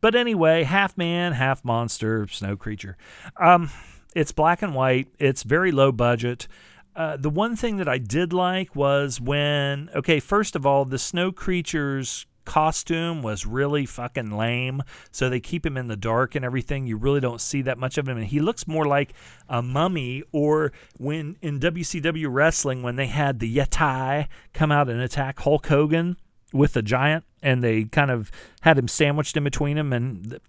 [0.00, 2.96] but anyway, half man, half monster, snow creature.
[3.38, 3.70] Um,
[4.14, 5.08] it's black and white.
[5.18, 6.48] It's very low budget.
[6.96, 10.98] Uh, the one thing that I did like was when, okay, first of all, the
[10.98, 14.82] snow creature's costume was really fucking lame.
[15.12, 16.86] So they keep him in the dark and everything.
[16.86, 18.16] You really don't see that much of him.
[18.16, 19.12] And he looks more like
[19.48, 25.00] a mummy or when in WCW wrestling, when they had the Yeti come out and
[25.00, 26.16] attack Hulk Hogan
[26.52, 28.30] with the giant and they kind of
[28.62, 30.40] had him sandwiched in between them and the,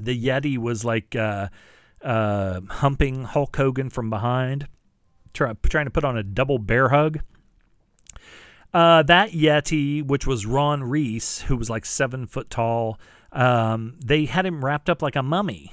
[0.00, 1.48] the yeti was like uh,
[2.02, 4.68] uh, humping hulk hogan from behind
[5.34, 7.20] try, trying to put on a double bear hug.
[8.72, 13.00] Uh, that yeti which was ron reis who was like seven foot tall
[13.32, 15.72] um, they had him wrapped up like a mummy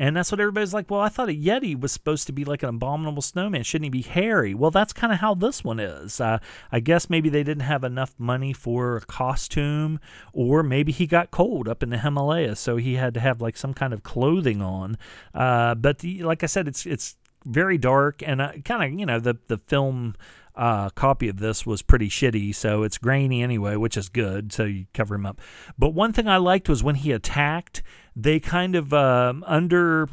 [0.00, 2.62] and that's what everybody's like, well, I thought a Yeti was supposed to be like
[2.62, 3.64] an abominable snowman.
[3.64, 4.54] Shouldn't he be hairy?
[4.54, 6.22] Well, that's kind of how this one is.
[6.22, 6.38] Uh,
[6.72, 10.00] I guess maybe they didn't have enough money for a costume,
[10.32, 13.58] or maybe he got cold up in the Himalayas, so he had to have like
[13.58, 14.96] some kind of clothing on.
[15.34, 19.04] Uh, but the, like I said, it's it's very dark and uh, kind of you
[19.04, 20.14] know the the film
[20.56, 24.52] uh, copy of this was pretty shitty, so it's grainy anyway, which is good.
[24.52, 25.40] So you cover him up.
[25.78, 27.82] But one thing I liked was when he attacked,
[28.22, 30.08] they kind of um, under,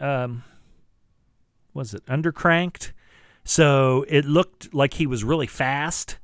[0.00, 0.44] um,
[1.74, 2.92] was it undercranked?
[3.44, 6.18] So it looked like he was really fast.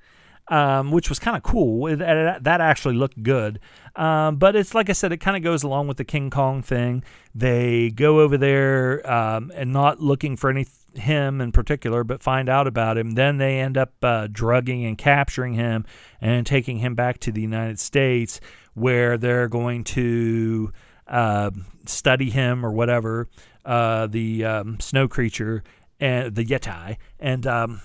[0.48, 1.86] Um, which was kind of cool.
[1.86, 3.60] It, it, that actually looked good.
[3.94, 6.62] Um, but it's like I said, it kind of goes along with the King Kong
[6.62, 7.04] thing.
[7.32, 12.48] They go over there um, and not looking for anything him in particular, but find
[12.48, 13.12] out about him.
[13.12, 15.84] Then they end up uh, drugging and capturing him
[16.20, 18.40] and taking him back to the United States,
[18.74, 20.72] where they're going to
[21.06, 21.50] uh,
[21.86, 23.28] study him or whatever,
[23.64, 25.62] uh, the um, snow creature
[26.00, 27.80] and the Yeti, and um,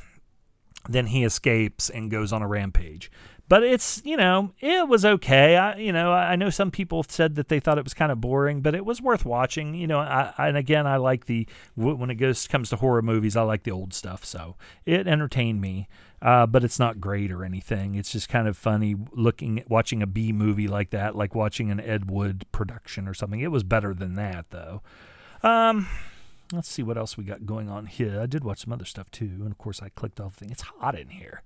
[0.90, 3.12] then he escapes and goes on a rampage
[3.50, 5.56] but it's you know it was okay.
[5.56, 8.20] I you know I know some people said that they thought it was kind of
[8.20, 9.74] boring, but it was worth watching.
[9.74, 13.36] You know, I, and again I like the when it goes comes to horror movies,
[13.36, 15.88] I like the old stuff, so it entertained me.
[16.22, 17.96] Uh, but it's not great or anything.
[17.96, 21.80] It's just kind of funny looking watching a B movie like that, like watching an
[21.80, 23.40] Ed Wood production or something.
[23.40, 24.82] It was better than that though.
[25.44, 25.88] Um,
[26.52, 28.20] let's see what else we got going on here.
[28.20, 30.52] I did watch some other stuff too, and of course I clicked off the thing.
[30.52, 31.44] It's hot in here,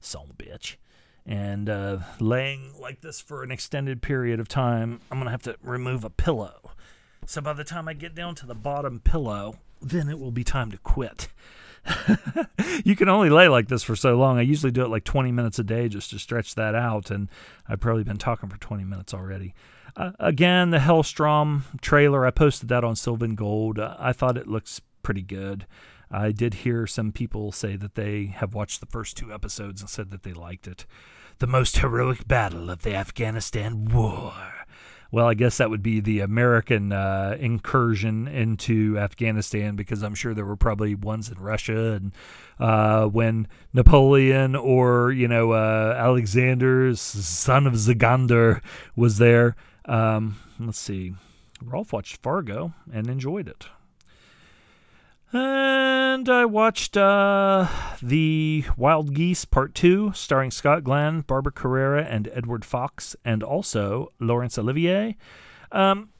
[0.00, 0.76] son bitch
[1.26, 5.56] and uh, laying like this for an extended period of time, I'm to have to
[5.62, 6.72] remove a pillow.
[7.26, 10.44] So by the time I get down to the bottom pillow, then it will be
[10.44, 11.28] time to quit.
[12.84, 14.38] you can only lay like this for so long.
[14.38, 17.28] I usually do it like 20 minutes a day just to stretch that out, and
[17.68, 19.54] I've probably been talking for 20 minutes already.
[19.96, 23.78] Uh, again, the Helstrom trailer, I posted that on Sylvan Gold.
[23.78, 25.66] Uh, I thought it looks pretty good.
[26.10, 29.90] I did hear some people say that they have watched the first two episodes and
[29.90, 30.86] said that they liked it.
[31.38, 34.32] The most heroic battle of the Afghanistan War.
[35.12, 40.32] Well, I guess that would be the American uh, incursion into Afghanistan because I'm sure
[40.32, 42.12] there were probably ones in Russia and
[42.58, 45.94] uh, when Napoleon or you know uh,
[46.98, 48.62] son of Zagander,
[48.96, 49.54] was there.
[49.84, 51.14] Um, let's see.
[51.62, 53.66] Rolf watched Fargo and enjoyed it.
[55.32, 57.66] And I watched uh,
[58.02, 64.12] the Wild Geese Part 2, starring Scott Glenn, Barbara Carrera, and Edward Fox, and also
[64.20, 65.16] Laurence Olivier.
[65.70, 66.10] Um,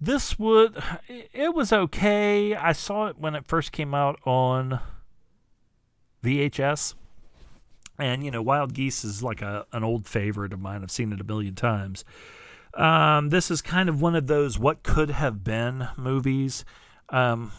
[0.00, 2.54] this would, it was okay.
[2.54, 4.78] I saw it when it first came out on
[6.22, 6.94] VHS.
[7.98, 10.84] And, you know, Wild Geese is like a, an old favorite of mine.
[10.84, 12.04] I've seen it a million times.
[12.74, 16.64] Um, this is kind of one of those what could have been movies.
[17.12, 17.52] Um,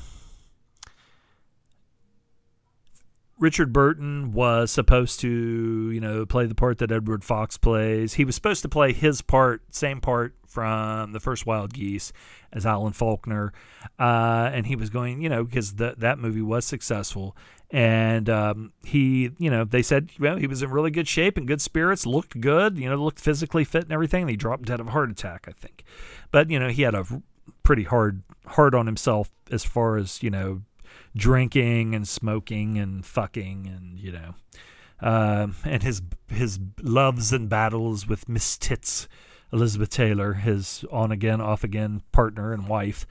[3.40, 8.14] Richard Burton was supposed to, you know, play the part that Edward Fox plays.
[8.14, 12.14] He was supposed to play his part, same part from the first Wild Geese
[12.52, 13.52] as Alan Faulkner,
[14.00, 17.36] uh, and he was going, you know, because that movie was successful,
[17.72, 21.48] and um, he, you know, they said, well, he was in really good shape and
[21.48, 24.22] good spirits, looked good, you know, looked physically fit and everything.
[24.22, 25.84] And he dropped dead of a heart attack, I think,
[26.32, 27.04] but you know, he had a
[27.64, 30.62] pretty hard hard on himself as far as you know
[31.16, 34.36] drinking and smoking and fucking and you know
[35.02, 39.08] uh, and his his loves and battles with Miss Tits
[39.52, 43.06] Elizabeth Taylor, his on again off again partner and wife.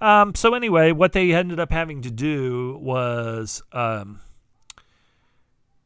[0.00, 4.20] Um, so anyway, what they ended up having to do was um,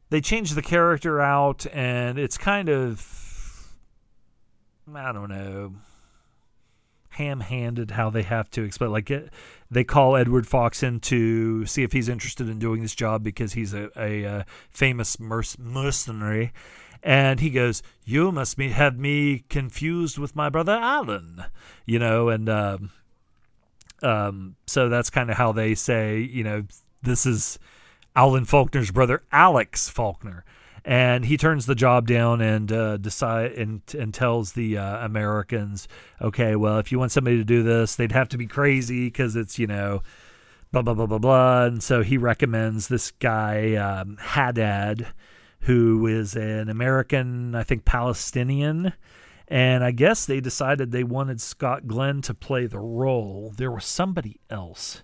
[0.09, 3.67] they changed the character out, and it's kind of
[4.93, 5.73] I don't know
[7.15, 8.91] ham-handed how they have to explain.
[8.91, 9.31] Like it,
[9.69, 13.53] they call Edward Fox in to see if he's interested in doing this job because
[13.53, 16.53] he's a, a, a famous merc- mercenary.
[17.03, 21.43] And he goes, "You must be, have me confused with my brother Alan,"
[21.85, 22.29] you know.
[22.29, 22.91] And um,
[24.01, 26.63] um, so that's kind of how they say, you know,
[27.03, 27.59] this is
[28.15, 30.43] Alan Faulkner's brother, Alex Faulkner
[30.85, 35.87] and he turns the job down and uh, decide and and tells the uh, Americans,
[36.21, 39.35] okay, well, if you want somebody to do this, they'd have to be crazy because
[39.35, 40.03] it's you know,
[40.71, 41.65] blah blah blah blah blah.
[41.65, 45.07] And so he recommends this guy um, Haddad,
[45.61, 48.93] who is an American, I think Palestinian.
[49.47, 53.53] And I guess they decided they wanted Scott Glenn to play the role.
[53.55, 55.03] There was somebody else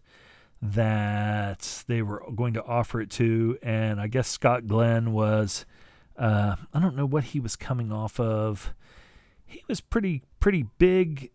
[0.62, 5.65] that they were going to offer it to, and I guess Scott Glenn was
[6.22, 8.76] uh, I don't know what he was coming off of.
[9.44, 11.32] He was pretty pretty big,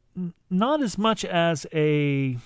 [0.49, 2.38] not as much as a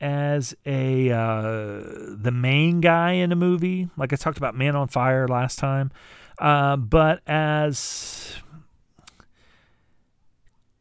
[0.00, 1.82] as a uh,
[2.16, 5.90] the main guy in a movie, like I talked about Man on Fire last time,
[6.38, 8.36] uh, but as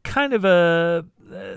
[0.03, 1.05] kind of a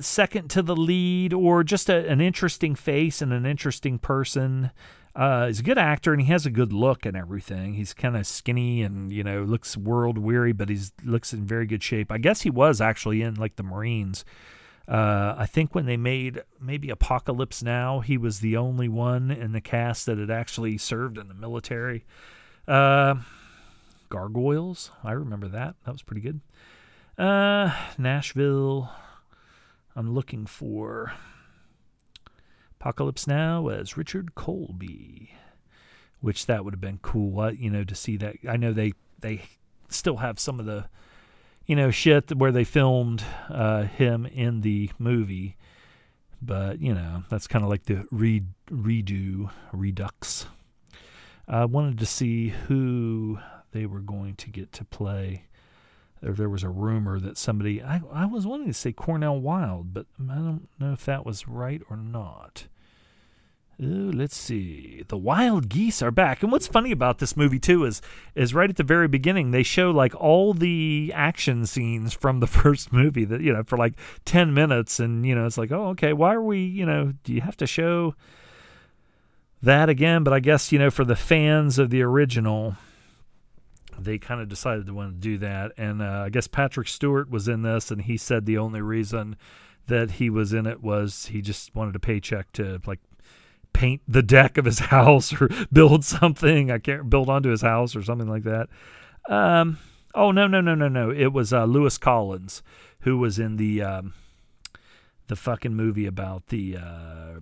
[0.01, 4.71] second to the lead or just a, an interesting face and an interesting person.
[5.15, 7.75] Uh, he's a good actor and he has a good look and everything.
[7.75, 11.67] He's kind of skinny and you know looks world weary, but he's looks in very
[11.67, 12.11] good shape.
[12.11, 14.25] I guess he was actually in like the Marines.
[14.87, 19.53] Uh, I think when they made maybe Apocalypse Now, he was the only one in
[19.53, 22.05] the cast that had actually served in the military.
[22.69, 23.17] Uh,
[24.11, 25.77] Gargoyles, I remember that.
[25.87, 26.41] That was pretty good.
[27.17, 28.91] Uh, Nashville.
[29.97, 31.13] I'm looking for
[32.85, 35.31] Apocalypse Now as Richard Colby,
[36.21, 38.37] which that would have been cool, you know, to see that.
[38.47, 39.41] I know they they
[39.89, 40.85] still have some of the,
[41.65, 45.57] you know, shit where they filmed uh, him in the movie,
[46.43, 50.45] but you know that's kind of like the re- redo redux.
[51.49, 53.39] I wanted to see who
[53.73, 55.47] they were going to get to play.
[56.21, 59.95] There, there was a rumor that somebody I, I was wanting to say Cornel Wilde,
[59.95, 62.67] but I don't know if that was right or not.
[63.83, 65.03] Ooh, let's see.
[65.09, 66.43] The wild geese are back.
[66.43, 68.01] And what's funny about this movie too is
[68.35, 72.47] is right at the very beginning they show like all the action scenes from the
[72.47, 73.95] first movie that you know for like
[74.25, 77.33] 10 minutes and you know it's like, "Oh, okay, why are we, you know, do
[77.33, 78.15] you have to show
[79.61, 82.77] that again?" But I guess, you know, for the fans of the original,
[83.99, 85.73] they kind of decided to want to do that.
[85.77, 89.37] And uh, I guess Patrick Stewart was in this and he said the only reason
[89.87, 93.01] that he was in it was he just wanted a paycheck to like
[93.75, 96.71] paint the deck of his house or build something.
[96.71, 98.69] I can't build onto his house or something like that.
[99.29, 99.79] Um,
[100.15, 101.11] oh no no no no no!
[101.11, 102.63] It was uh, Lewis Collins
[103.05, 104.15] who was in the um,
[105.27, 107.41] the fucking movie about the uh,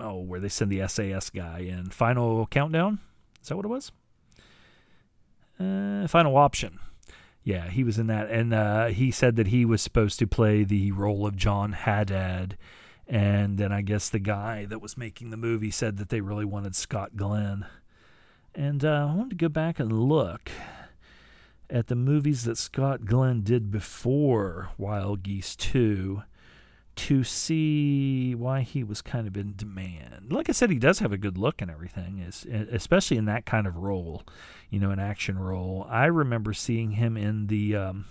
[0.00, 2.98] oh where they send the SAS guy in Final Countdown.
[3.42, 3.92] Is that what it was?
[5.60, 6.78] Uh, Final Option.
[7.44, 10.62] Yeah, he was in that, and uh, he said that he was supposed to play
[10.62, 12.56] the role of John Haddad,
[13.12, 16.46] and then I guess the guy that was making the movie said that they really
[16.46, 17.66] wanted Scott Glenn,
[18.54, 20.50] and uh, I wanted to go back and look
[21.68, 26.22] at the movies that Scott Glenn did before Wild Geese Two
[26.94, 30.30] to see why he was kind of in demand.
[30.30, 32.22] Like I said, he does have a good look and everything,
[32.70, 34.22] especially in that kind of role,
[34.70, 35.86] you know, an action role.
[35.90, 38.04] I remember seeing him in the, um,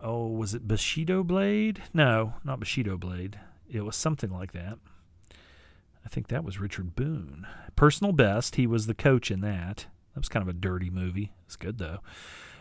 [0.00, 1.82] oh, was it Bushido Blade?
[1.94, 3.38] No, not Bushido Blade.
[3.70, 4.78] It was something like that.
[6.04, 7.46] I think that was Richard Boone.
[7.74, 8.56] Personal Best.
[8.56, 9.86] He was the coach in that.
[10.14, 11.32] That was kind of a dirty movie.
[11.46, 11.98] It's good though.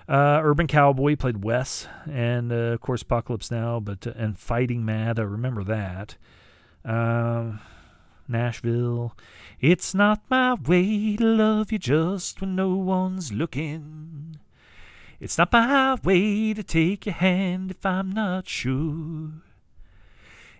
[0.08, 4.86] Uh, Urban Cowboy played Wes, and uh, of course Apocalypse Now, but uh, and Fighting
[4.86, 5.20] Mad.
[5.20, 6.18] I remember that.
[6.84, 7.60] Um,
[8.28, 9.16] Nashville.
[9.60, 14.38] It's not my way to love you just when no one's looking.
[15.20, 19.32] It's not my way to take your hand if I'm not sure.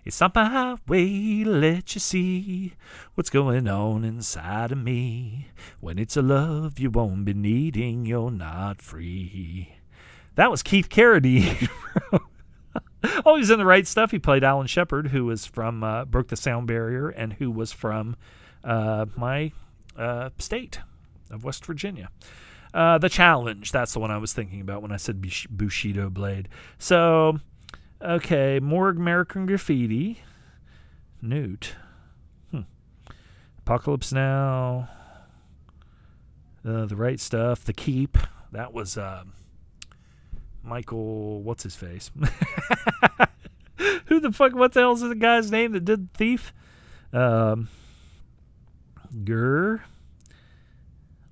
[0.06, 2.74] It's not my way to let you see
[3.16, 5.48] what's going on inside of me.
[5.80, 9.78] When it's a love you won't be needing, you're not free.
[10.36, 11.68] That was Keith Carradine.
[13.24, 14.12] Always in the right stuff.
[14.12, 17.72] He played Alan Shepard, who was from uh, Broke the Sound Barrier and who was
[17.72, 18.14] from
[18.62, 19.50] uh, my
[19.98, 20.78] uh, state
[21.32, 22.10] of West Virginia.
[22.72, 26.48] Uh, the Challenge, that's the one I was thinking about when I said Bushido Blade.
[26.78, 27.40] So
[28.06, 30.20] Okay, more American Graffiti.
[31.20, 31.74] Newt.
[32.52, 32.60] Hmm.
[33.58, 34.88] Apocalypse Now.
[36.64, 37.64] Uh, the Right Stuff.
[37.64, 38.16] The Keep.
[38.52, 39.24] That was uh,
[40.62, 41.42] Michael.
[41.42, 42.12] What's his face?
[44.06, 44.54] Who the fuck?
[44.54, 46.52] What the hell is the guy's name that did Thief?
[47.12, 47.68] Um,
[49.24, 49.82] Gurr.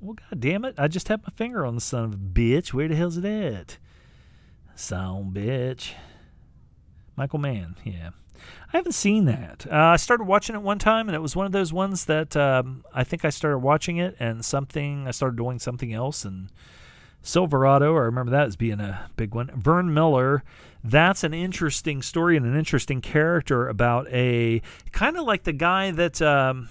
[0.00, 0.74] Well, god damn it!
[0.76, 2.72] I just had my finger on the son of a bitch.
[2.72, 3.78] Where the hell's it at?
[4.74, 5.92] Son bitch.
[7.16, 8.10] Michael Mann, yeah.
[8.72, 9.66] I haven't seen that.
[9.70, 12.36] Uh, I started watching it one time, and it was one of those ones that
[12.36, 16.50] um, I think I started watching it, and something I started doing something else, and
[17.24, 17.96] Silverado.
[17.96, 19.50] I remember that as being a big one.
[19.54, 20.44] Verne Miller.
[20.82, 24.60] That's an interesting story and an interesting character about a
[24.92, 26.68] kind of like the guy that um,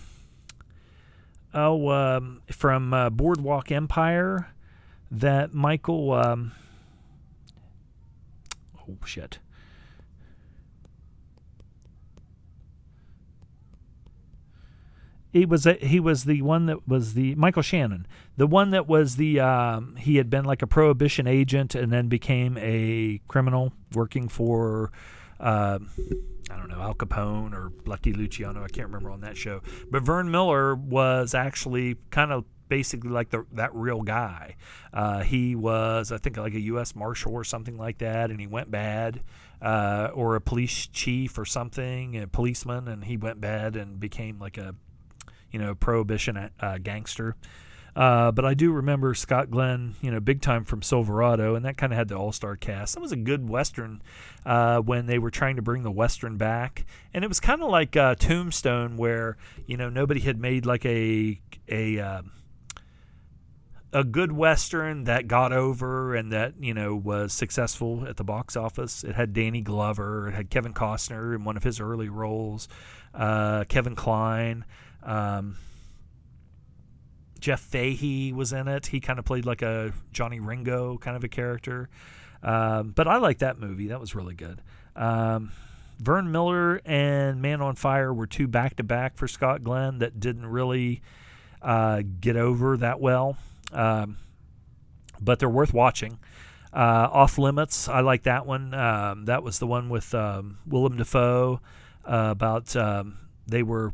[1.56, 4.54] oh um, from uh, Boardwalk Empire
[5.10, 6.12] that Michael.
[6.12, 6.52] Um,
[8.88, 9.40] oh shit.
[15.34, 18.06] He was a, he was the one that was the Michael Shannon,
[18.38, 22.08] the one that was the um, he had been like a prohibition agent and then
[22.08, 24.92] became a criminal working for
[25.40, 25.80] uh,
[26.52, 28.64] I don't know Al Capone or Lucky Luciano.
[28.64, 29.62] I can't remember on that show.
[29.90, 34.56] But Verne Miller was actually kind of basically like the, that real guy.
[34.94, 36.96] Uh, he was I think like a U.S.
[36.96, 39.22] Marshal or something like that, and he went bad.
[39.62, 44.38] Uh, or a police chief or something, a policeman, and he went bad and became
[44.38, 44.76] like a
[45.54, 47.38] you know, prohibition uh, gangster.
[47.96, 51.78] Uh, but I do remember Scott Glenn, you know, big time from Silverado, and that
[51.78, 52.96] kind of had the all star cast.
[52.96, 54.02] That was a good Western
[54.46, 56.86] uh, when they were trying to bring the Western back.
[57.14, 59.38] And it was kind of like uh, Tombstone, where,
[59.68, 61.40] you know, nobody had made like a,
[61.70, 62.32] a, um,
[63.92, 68.56] a good Western that got over and that, you know, was successful at the box
[68.58, 69.04] office.
[69.04, 72.68] It had Danny Glover, it had Kevin Costner in one of his early roles,
[73.14, 74.66] uh, Kevin Kline.
[75.06, 75.58] Um,
[77.40, 78.88] Jeff Fahey was in it.
[78.88, 81.90] He kind of played like a Johnny Ringo kind of a character.
[82.42, 83.88] Um, but I like that movie.
[83.88, 84.62] That was really good.
[84.96, 85.52] Um,
[86.00, 90.20] Verne Miller and Man on Fire were two back to back for Scott Glenn that
[90.20, 91.02] didn't really
[91.62, 93.38] uh, get over that well.
[93.72, 94.18] Um,
[95.20, 96.20] but they're worth watching.
[96.74, 98.74] Uh, Off Limits, I like that one.
[98.74, 101.62] Um, that was the one with um, Willem Dafoe
[102.06, 103.94] uh, about um, they were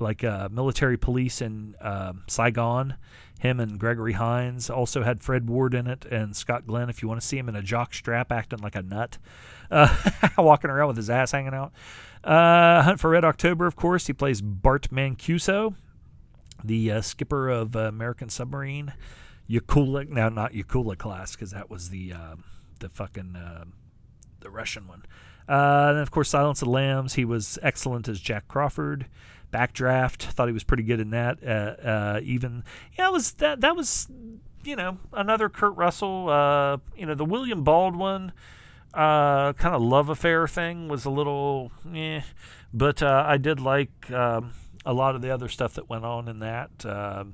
[0.00, 2.96] like uh, military police in uh, Saigon.
[3.40, 6.88] Him and Gregory Hines also had Fred Ward in it and Scott Glenn.
[6.88, 9.18] If you want to see him in a jock strap acting like a nut,
[9.70, 9.94] uh,
[10.38, 11.72] walking around with his ass hanging out.
[12.22, 15.74] Uh, Hunt for Red October, of course, he plays Bart Mancuso,
[16.62, 18.94] the uh, skipper of uh, American submarine.
[19.50, 22.14] Akula, now not Akula class because that was the
[22.80, 23.36] the fucking
[24.40, 25.04] the Russian one.
[25.48, 27.14] And of course, Silence of the Lambs.
[27.14, 29.06] He was excellent as Jack Crawford.
[29.52, 30.22] Backdraft.
[30.22, 31.38] Thought he was pretty good in that.
[31.40, 32.64] Uh, uh, even
[32.98, 34.08] yeah, was that that was
[34.64, 36.28] you know another Kurt Russell.
[36.28, 38.32] Uh, you know the William Baldwin
[38.94, 42.20] uh, kind of love affair thing was a little eh,
[42.72, 44.52] but uh, I did like um,
[44.86, 47.24] a lot of the other stuff that went on in that uh,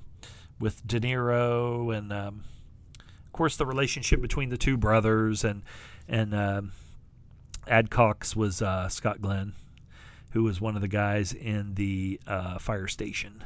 [0.58, 2.44] with De Niro and um,
[2.98, 5.62] of course the relationship between the two brothers and
[6.08, 6.72] and um,
[7.70, 9.54] Adcox was uh, Scott Glenn,
[10.30, 13.44] who was one of the guys in the uh, fire station.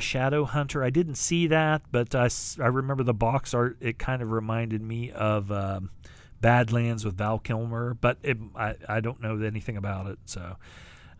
[0.00, 0.82] Shadow Hunter.
[0.82, 2.28] I didn't see that, but I,
[2.60, 3.76] I remember the box art.
[3.80, 5.90] It kind of reminded me of um,
[6.40, 10.18] Badlands with Val Kilmer, but it, I, I don't know anything about it.
[10.24, 10.56] So,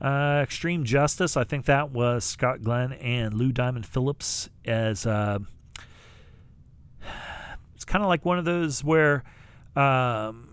[0.00, 5.06] uh, Extreme Justice, I think that was Scott Glenn and Lou Diamond Phillips as.
[5.06, 5.38] Uh,
[7.74, 9.22] it's kind of like one of those where
[9.76, 10.49] um,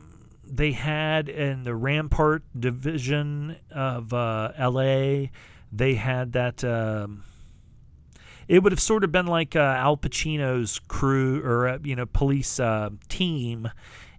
[0.49, 5.31] they had in the Rampart division of uh, L.A.
[5.71, 6.63] They had that.
[6.63, 7.23] Um,
[8.47, 12.05] it would have sort of been like uh, Al Pacino's crew or uh, you know
[12.05, 13.69] police uh, team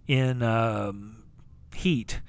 [0.07, 1.23] in um,
[1.75, 2.21] Heat.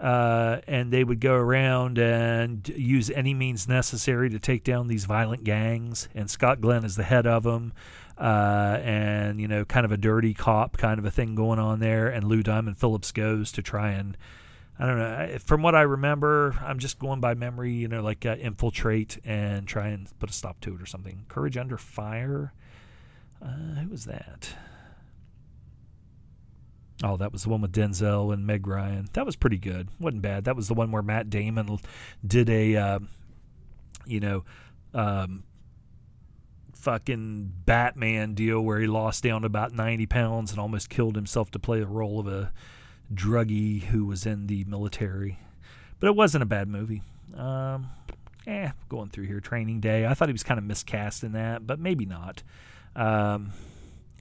[0.00, 5.06] Uh, and they would go around and use any means necessary to take down these
[5.06, 6.08] violent gangs.
[6.14, 7.72] And Scott Glenn is the head of them,
[8.18, 11.80] uh, and you know, kind of a dirty cop kind of a thing going on
[11.80, 12.08] there.
[12.08, 14.16] And Lou Diamond Phillips goes to try and,
[14.78, 17.72] I don't know, from what I remember, I'm just going by memory.
[17.72, 21.26] You know, like uh, infiltrate and try and put a stop to it or something.
[21.28, 22.52] Courage Under Fire.
[23.40, 24.54] Uh, who was that?
[27.04, 29.08] Oh, that was the one with Denzel and Meg Ryan.
[29.12, 29.88] That was pretty good.
[30.00, 30.44] wasn't bad.
[30.44, 31.78] That was the one where Matt Damon
[32.26, 32.98] did a, uh,
[34.04, 34.44] you know,
[34.94, 35.44] um,
[36.78, 41.50] fucking Batman deal where he lost down to about 90 pounds and almost killed himself
[41.50, 42.52] to play the role of a
[43.12, 45.38] druggie who was in the military.
[45.98, 47.02] But it wasn't a bad movie.
[47.36, 47.88] Um,
[48.46, 50.06] eh, going through here, Training Day.
[50.06, 52.42] I thought he was kind of miscast in that, but maybe not.
[52.94, 53.52] Um,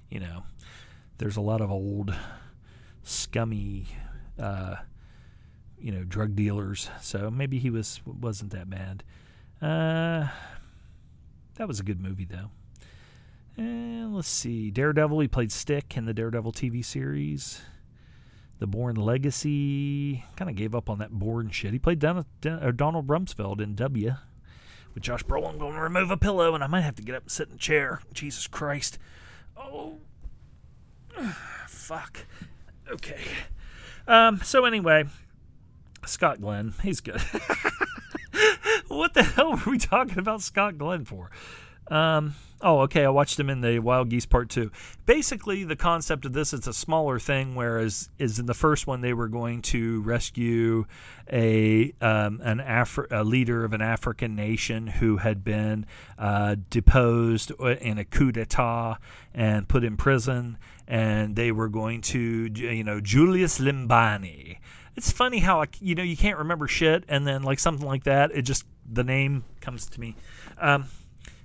[0.09, 0.43] you know,
[1.19, 2.13] there's a lot of old
[3.03, 3.85] scummy,
[4.39, 4.77] uh,
[5.79, 6.89] you know, drug dealers.
[7.01, 9.03] So maybe he was wasn't that bad.
[9.61, 10.27] Uh,
[11.57, 12.49] that was a good movie though.
[13.57, 15.19] And let's see, Daredevil.
[15.19, 17.61] He played Stick in the Daredevil TV series.
[18.59, 20.23] The Bourne Legacy.
[20.35, 21.73] Kind of gave up on that Bourne shit.
[21.73, 24.13] He played Don, Don, Donald Rumsfeld in W.
[24.93, 27.23] With Josh Brolin, going to remove a pillow, and I might have to get up
[27.23, 28.01] and sit in a chair.
[28.13, 28.97] Jesus Christ.
[29.55, 29.97] Oh,
[31.67, 32.25] fuck.
[32.89, 33.21] Okay.
[34.07, 35.05] Um, so anyway,
[36.05, 37.21] Scott Glenn, he's good.
[38.87, 41.29] what the hell were we talking about Scott Glenn for?
[41.89, 43.05] Um, oh, okay.
[43.05, 44.71] I watched him in the Wild Geese Part Two.
[45.05, 49.01] Basically, the concept of this is a smaller thing, whereas is in the first one
[49.01, 50.85] they were going to rescue
[51.31, 55.85] a um, an Afri- a leader of an African nation who had been
[56.17, 58.97] uh, deposed in a coup d'état
[59.33, 60.57] and put in prison,
[60.87, 64.57] and they were going to you know Julius Limbani.
[64.97, 68.31] It's funny how you know you can't remember shit, and then like something like that,
[68.31, 70.15] it just the name comes to me.
[70.59, 70.85] Um,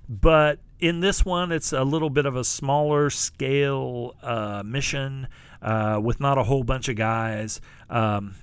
[0.09, 5.27] but in this one, it's a little bit of a smaller scale uh, mission
[5.61, 7.61] uh, with not a whole bunch of guys.
[7.89, 8.35] Um,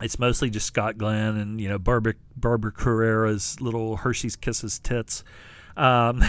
[0.00, 5.22] it's mostly just Scott Glenn and you know Barbara Barbara Carrera's little Hershey's Kisses tits.
[5.76, 6.22] Um,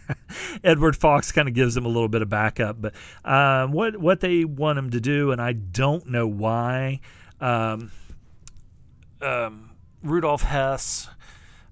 [0.64, 2.94] Edward Fox kind of gives him a little bit of backup, but
[3.24, 7.00] um, what what they want him to do, and I don't know why.
[7.40, 7.92] Um,
[9.20, 9.70] um
[10.02, 11.08] Rudolf Hess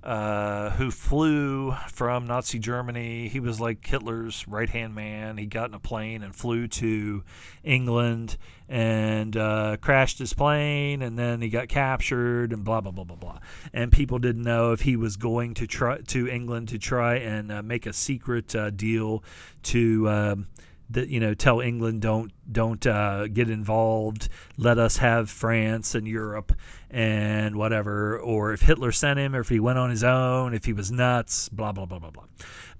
[0.02, 3.28] uh, who flew from Nazi Germany.
[3.28, 5.36] He was like Hitler's right hand man.
[5.36, 7.24] He got in a plane and flew to
[7.64, 8.36] England
[8.68, 13.16] and uh, crashed his plane, and then he got captured and blah blah blah blah
[13.16, 13.38] blah.
[13.72, 17.50] And people didn't know if he was going to try to England to try and
[17.50, 19.24] uh, make a secret uh, deal
[19.64, 20.08] to.
[20.08, 20.46] Um,
[20.90, 24.28] that you know tell England don't don't uh, get involved.
[24.56, 26.52] Let us have France and Europe
[26.90, 28.18] and whatever.
[28.18, 30.90] Or if Hitler sent him, or if he went on his own, if he was
[30.90, 32.24] nuts, blah blah blah blah blah.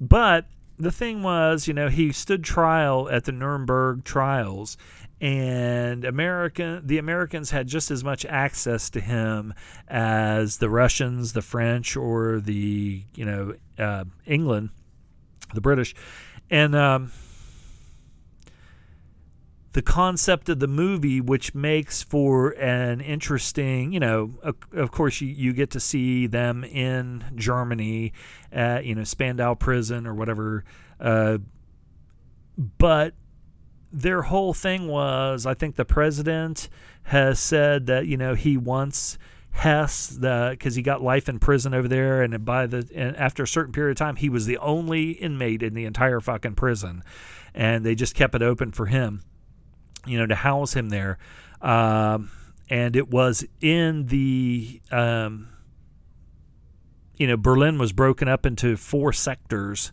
[0.00, 0.46] But
[0.78, 4.78] the thing was, you know, he stood trial at the Nuremberg trials,
[5.20, 9.52] and American the Americans had just as much access to him
[9.86, 14.70] as the Russians, the French, or the you know uh, England,
[15.52, 15.94] the British,
[16.50, 16.74] and.
[16.74, 17.12] Um,
[19.78, 24.32] the concept of the movie, which makes for an interesting, you know,
[24.72, 28.12] of, course, you, you get to see them in Germany
[28.50, 30.64] at, you know, Spandau prison or whatever.
[30.98, 31.38] Uh,
[32.56, 33.14] but
[33.92, 36.68] their whole thing was I think the president
[37.04, 39.16] has said that, you know, he wants
[39.52, 43.46] Hess, because he got life in prison over there, and by the and after a
[43.46, 47.04] certain period of time, he was the only inmate in the entire fucking prison,
[47.54, 49.22] and they just kept it open for him,
[50.06, 51.18] you know, to house him there.
[51.60, 52.30] Um,
[52.70, 55.48] and it was in the um,
[57.16, 59.92] you know Berlin was broken up into four sectors,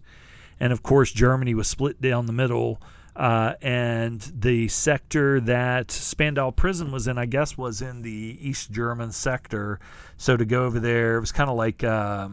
[0.60, 2.82] and of course Germany was split down the middle.
[3.16, 8.72] Uh, and the sector that Spandau Prison was in, I guess, was in the East
[8.72, 9.80] German sector.
[10.18, 12.28] So to go over there, it was kind of like uh,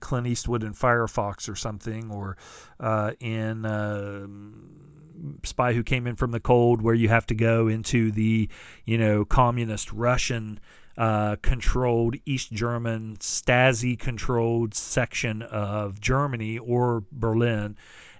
[0.00, 2.36] Clint Eastwood in Firefox or something, or
[2.80, 4.26] uh, in uh,
[5.44, 8.48] Spy Who Came In from the Cold, where you have to go into the,
[8.84, 10.60] you know, communist Russian
[10.96, 17.76] uh, controlled East German, Stasi controlled section of Germany or Berlin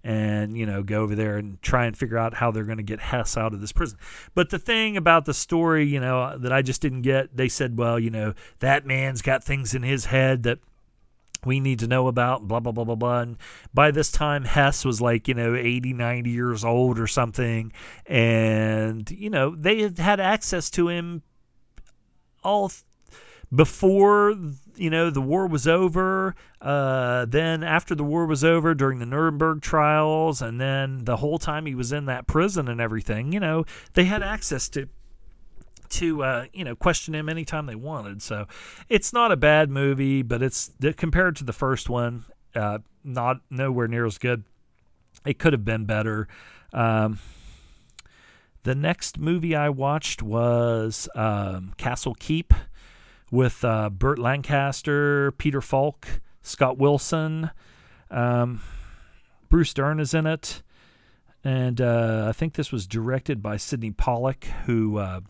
[0.06, 2.84] and you know go over there and try and figure out how they're going to
[2.84, 3.98] get Hess out of this prison.
[4.34, 7.76] But the thing about the story, you know, that I just didn't get, they said,
[7.76, 10.60] well, you know, that man's got things in his head that
[11.46, 13.20] we need to know about blah blah blah blah blah.
[13.20, 13.36] And
[13.72, 17.72] by this time hess was like you know 80 90 years old or something.
[18.06, 21.22] And you know they had had access to him
[22.42, 22.82] all th-
[23.54, 24.34] before
[24.74, 26.34] you know the war was over.
[26.60, 31.38] Uh, then after the war was over during the nuremberg trials and then the whole
[31.38, 34.88] time he was in that prison and everything you know they had access to
[35.90, 38.46] to uh, you know question him anytime they wanted so
[38.88, 42.24] it's not a bad movie but it's compared to the first one
[42.54, 44.44] uh, not nowhere near as good
[45.24, 46.28] it could have been better
[46.72, 47.18] um,
[48.66, 52.52] the next movie I watched was um, Castle Keep
[53.30, 57.50] with uh, Burt Lancaster, Peter Falk, Scott Wilson.
[58.10, 58.60] Um,
[59.48, 60.64] Bruce Dern is in it.
[61.44, 65.20] And uh, I think this was directed by Sydney Pollack, who uh,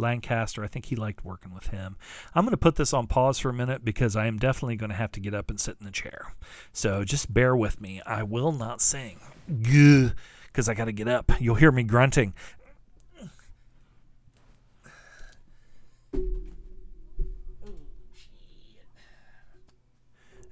[0.00, 1.96] Lancaster, I think he liked working with him.
[2.34, 4.90] I'm going to put this on pause for a minute because I am definitely going
[4.90, 6.34] to have to get up and sit in the chair.
[6.72, 8.02] So just bear with me.
[8.06, 11.32] I will not sing because I got to get up.
[11.40, 12.34] You'll hear me grunting.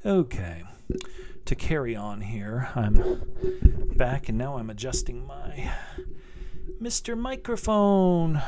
[0.07, 0.63] Okay,
[1.45, 3.21] to carry on here, I'm
[3.97, 5.73] back and now I'm adjusting my
[6.81, 7.19] Mr.
[7.19, 8.41] Microphone.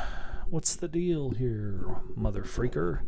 [0.51, 3.03] What's the deal here, mother freaker?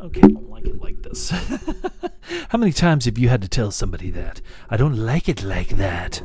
[0.00, 1.30] Okay, I don't like it like this.
[2.48, 4.40] How many times have you had to tell somebody that?
[4.68, 6.24] I don't like it like that.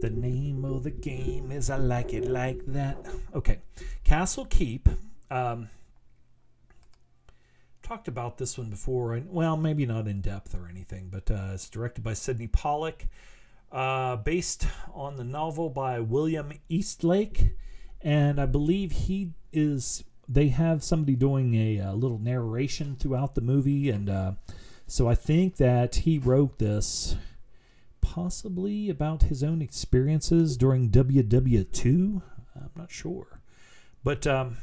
[0.00, 2.96] The name of the game is I like it like that.
[3.34, 3.58] Okay,
[4.02, 4.88] Castle Keep.
[5.30, 5.68] Um,
[7.82, 9.12] talked about this one before.
[9.12, 13.08] And, Well, maybe not in depth or anything, but uh, it's directed by Sydney Pollack,
[13.70, 17.50] uh, based on the novel by William Eastlake,
[18.04, 20.04] and I believe he is.
[20.28, 24.32] They have somebody doing a, a little narration throughout the movie, and uh,
[24.86, 27.16] so I think that he wrote this
[28.00, 32.22] possibly about his own experiences during WW2.
[32.54, 33.40] I'm not sure,
[34.04, 34.26] but.
[34.26, 34.58] Um,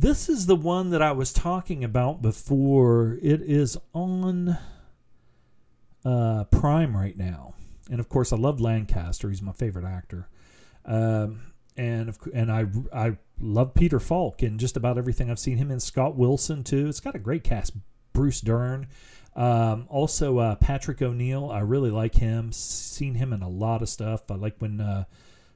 [0.00, 3.18] this is the one that I was talking about before.
[3.20, 4.56] It is on
[6.04, 7.54] uh, Prime right now,
[7.90, 9.28] and of course, I love Lancaster.
[9.28, 10.28] He's my favorite actor,
[10.84, 11.40] um,
[11.78, 15.80] and and I I love Peter Falk in just about everything I've seen him in.
[15.80, 16.88] Scott Wilson too.
[16.88, 17.72] It's got a great cast.
[18.12, 18.88] Bruce Dern,
[19.36, 21.48] um, also uh, Patrick O'Neal.
[21.50, 22.50] I really like him.
[22.50, 24.28] Seen him in a lot of stuff.
[24.30, 25.04] I like when uh,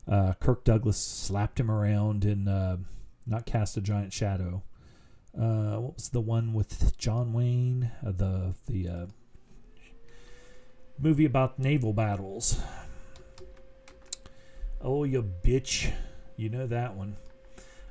[0.08, 2.76] uh Kirk Douglas slapped him around in uh,
[3.26, 4.62] not Cast a Giant Shadow.
[5.36, 7.90] Uh, what was the one with John Wayne?
[8.06, 9.08] Uh, the the
[10.98, 12.60] movie about naval battles.
[14.80, 15.92] Oh, you bitch!
[16.36, 17.16] You know that one.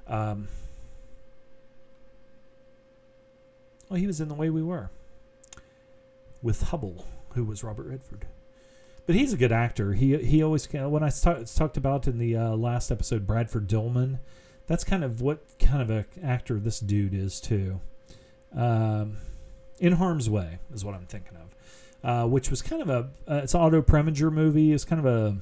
[0.07, 0.47] Um,
[3.89, 4.89] well, he was in The Way We Were
[6.41, 8.25] with Hubbell, who was Robert Redford.
[9.05, 9.93] But he's a good actor.
[9.93, 14.19] He he always when I talked about in the uh, last episode, Bradford Dillman
[14.71, 17.81] that's kind of what kind of a actor this dude is too.
[18.55, 19.17] Um,
[19.79, 23.41] in Harm's Way is what I'm thinking of, uh, which was kind of a uh,
[23.43, 24.71] it's Otto Preminger movie.
[24.71, 25.37] It's kind of a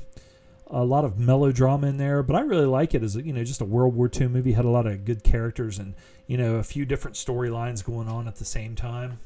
[0.70, 3.62] a lot of melodrama in there, but I really like it as you know just
[3.62, 4.54] a World War II movie.
[4.54, 5.96] Had a lot of good characters and
[6.28, 9.20] you know a few different storylines going on at the same time.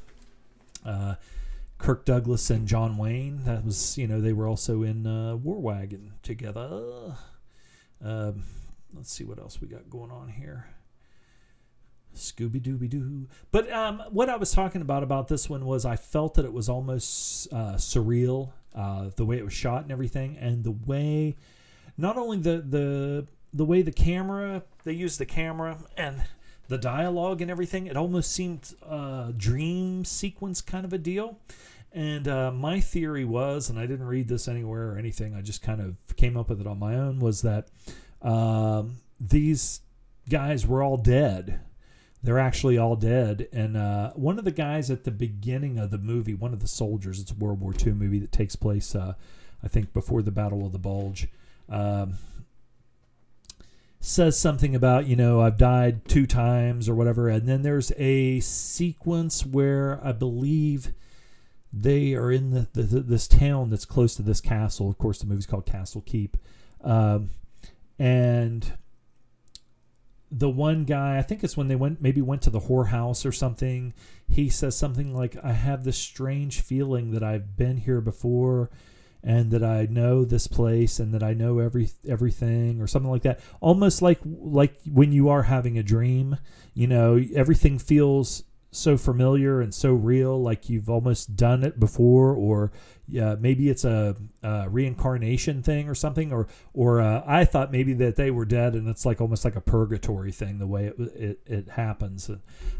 [0.84, 1.14] Uh,
[1.78, 3.44] Kirk Douglas and John Wayne.
[3.44, 7.16] That was you know they were also in uh, War Wagon together.
[8.02, 8.44] Um,
[8.94, 10.68] let's see what else we got going on here.
[12.14, 13.26] Scooby Dooby Doo.
[13.50, 16.52] But um, what I was talking about about this one was I felt that it
[16.52, 21.36] was almost uh, surreal, uh, the way it was shot and everything, and the way,
[21.96, 26.24] not only the the the way the camera they used the camera and
[26.68, 31.38] the dialogue and everything, it almost seemed a dream sequence kind of a deal.
[31.92, 35.62] And uh, my theory was, and I didn't read this anywhere or anything, I just
[35.62, 37.68] kind of came up with it on my own, was that
[38.20, 39.80] um, these
[40.28, 41.60] guys were all dead.
[42.24, 43.48] They're actually all dead.
[43.52, 46.66] And uh, one of the guys at the beginning of the movie, one of the
[46.66, 49.12] soldiers, it's a World War II movie that takes place, uh,
[49.62, 51.28] I think, before the Battle of the Bulge.
[51.68, 52.14] Um,
[54.00, 58.40] says something about you know I've died two times or whatever, and then there's a
[58.40, 60.92] sequence where I believe
[61.72, 64.88] they are in the, the, this town that's close to this castle.
[64.88, 66.36] Of course, the movie's called Castle Keep,
[66.82, 67.30] um,
[67.98, 68.72] and
[70.36, 73.32] the one guy I think it's when they went maybe went to the whorehouse or
[73.32, 73.94] something.
[74.28, 78.70] He says something like, "I have this strange feeling that I've been here before."
[79.26, 83.22] and that I know this place and that I know every everything or something like
[83.22, 83.40] that.
[83.60, 86.36] Almost like like when you are having a dream,
[86.74, 88.44] you know, everything feels
[88.74, 92.72] so familiar and so real, like you've almost done it before, or
[93.08, 98.16] maybe it's a, a reincarnation thing or something, or or uh, I thought maybe that
[98.16, 101.40] they were dead and it's like almost like a purgatory thing the way it it,
[101.46, 102.30] it happens.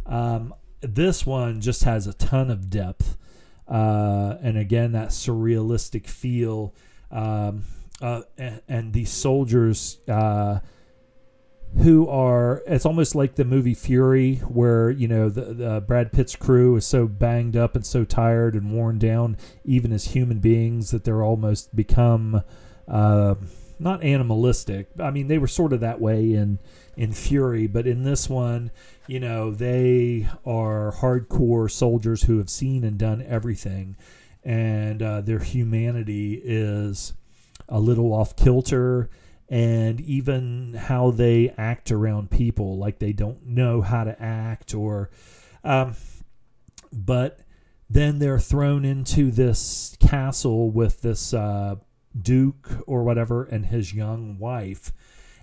[0.06, 3.16] Um, this one just has a ton of depth
[3.68, 6.74] uh, and again that surrealistic feel.
[7.10, 7.64] Um,
[8.02, 10.58] uh, and, and, these soldiers uh,
[11.78, 16.36] who are it's almost like the movie Fury, where you know the, the, Brad Pitt's
[16.36, 20.92] crew is so banged up and so tired and worn down, even as human beings,
[20.92, 22.42] that they're almost become
[22.86, 23.34] uh,
[23.78, 24.88] not animalistic.
[25.00, 26.60] I mean, they were sort of that way in
[26.96, 28.70] in Fury, but in this one,
[29.08, 33.96] you know, they are hardcore soldiers who have seen and done everything,
[34.44, 37.14] and uh, their humanity is
[37.68, 39.10] a little off kilter.
[39.48, 45.10] And even how they act around people, like they don't know how to act, or,
[45.62, 45.94] um,
[46.92, 47.40] but
[47.90, 51.76] then they're thrown into this castle with this uh,
[52.20, 54.92] duke or whatever and his young wife.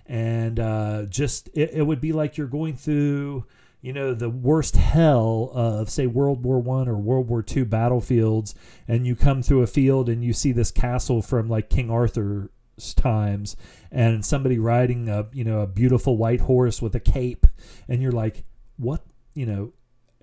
[0.06, 3.46] And uh, just it, it, would be like you're going through
[3.80, 8.54] you know the worst hell of say world war one or world war two battlefields
[8.86, 12.48] and you come through a field and you see this castle from like king arthur's
[12.96, 13.56] times
[13.92, 17.46] and somebody riding a you know a beautiful white horse with a cape
[17.88, 18.42] and you're like
[18.76, 19.72] what you know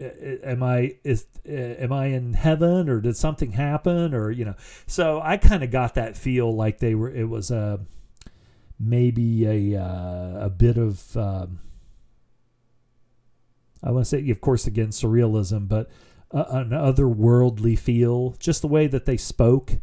[0.02, 4.56] am I is am I in heaven or did something happen or you know
[4.88, 7.80] so I kind of got that feel like they were it was a
[8.80, 11.60] maybe a uh, a bit of um,
[13.84, 15.90] I want to say, of course, again surrealism, but
[16.32, 19.74] uh, an otherworldly feel, just the way that they spoke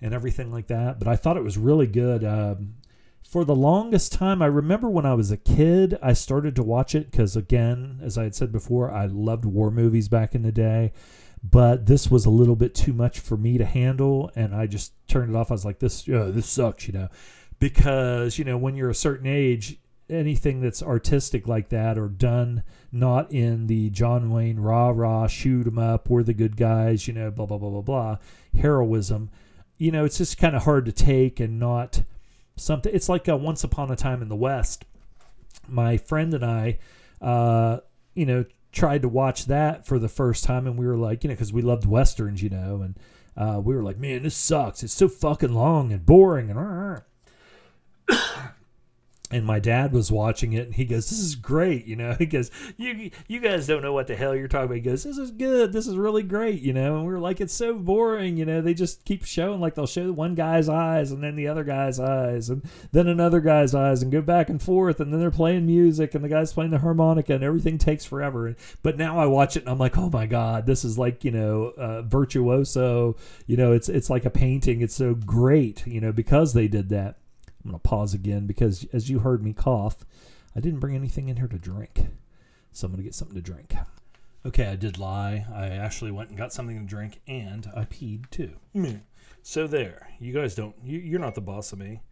[0.00, 0.98] and everything like that.
[0.98, 2.24] But I thought it was really good.
[2.24, 2.74] Um,
[3.26, 6.94] for the longest time, I remember when I was a kid, I started to watch
[6.94, 10.52] it because, again, as I had said before, I loved war movies back in the
[10.52, 10.92] day.
[11.42, 14.92] But this was a little bit too much for me to handle, and I just
[15.08, 15.50] turned it off.
[15.50, 17.08] I was like, "This, uh, this sucks," you know
[17.58, 19.78] because you know when you're a certain age
[20.10, 22.62] anything that's artistic like that or done
[22.92, 27.14] not in the John Wayne rah rah shoot 'em up we're the good guys you
[27.14, 28.18] know blah blah blah blah blah
[28.54, 29.30] heroism
[29.78, 32.02] you know it's just kind of hard to take and not
[32.56, 34.84] something it's like a once upon a time in the west.
[35.68, 36.78] My friend and I
[37.20, 37.80] uh
[38.14, 41.28] you know tried to watch that for the first time and we were like you
[41.28, 42.98] know because we loved westerns you know and
[43.36, 44.82] uh, we were like man this sucks.
[44.82, 47.02] It's so fucking long and boring and
[49.34, 52.14] and my dad was watching it and he goes this is great you know?
[52.24, 54.76] He goes you you guys don't know what the hell you're talking about.
[54.76, 55.72] He goes this is good.
[55.72, 56.96] This is really great you know?
[56.96, 58.60] And we are like it's so boring you know?
[58.60, 61.98] They just keep showing like they'll show one guy's eyes and then the other guy's
[61.98, 62.62] eyes and
[62.92, 66.24] then another guy's eyes and go back and forth and then they're playing music and
[66.24, 68.54] the guy's playing the harmonica and everything takes forever.
[68.82, 71.32] But now i watch it and i'm like oh my god this is like you
[71.32, 73.16] know uh, virtuoso.
[73.46, 74.80] You know it's it's like a painting.
[74.80, 77.16] It's so great you know because they did that
[77.64, 80.04] I'm going to pause again because as you heard me cough,
[80.54, 82.08] I didn't bring anything in here to drink.
[82.72, 83.74] So I'm going to get something to drink.
[84.44, 85.46] Okay, I did lie.
[85.54, 88.56] I actually went and got something to drink and I peed too.
[88.74, 89.00] Mm.
[89.42, 90.10] So there.
[90.20, 92.02] You guys don't, you, you're not the boss of me.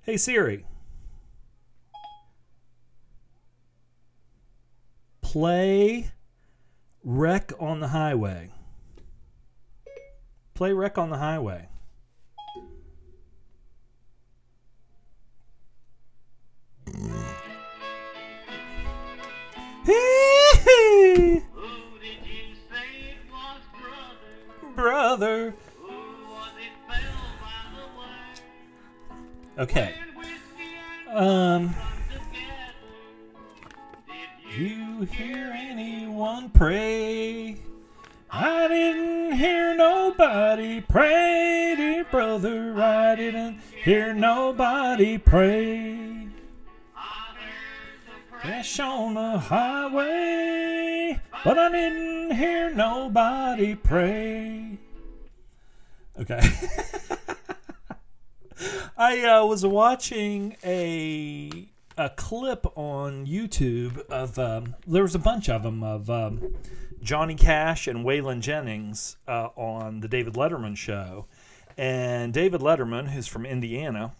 [0.00, 0.64] Hey Siri.
[5.20, 6.10] Play
[7.02, 8.50] Wreck on the Highway.
[10.54, 11.68] Play Wreck on the Highway.
[24.74, 25.54] brother.
[29.58, 29.94] Okay.
[31.12, 31.74] Um.
[34.06, 37.56] Did you hear anyone pray?
[38.30, 42.74] I didn't hear nobody pray, dear brother.
[42.82, 46.13] I didn't hear nobody pray.
[48.44, 54.76] Crash on the highway, but I didn't hear nobody pray.
[56.20, 56.40] Okay.
[58.98, 65.48] I uh, was watching a a clip on YouTube of um, there was a bunch
[65.48, 66.54] of them of um,
[67.02, 71.24] Johnny Cash and Waylon Jennings uh, on the David Letterman show,
[71.78, 74.12] and David Letterman, who's from Indiana,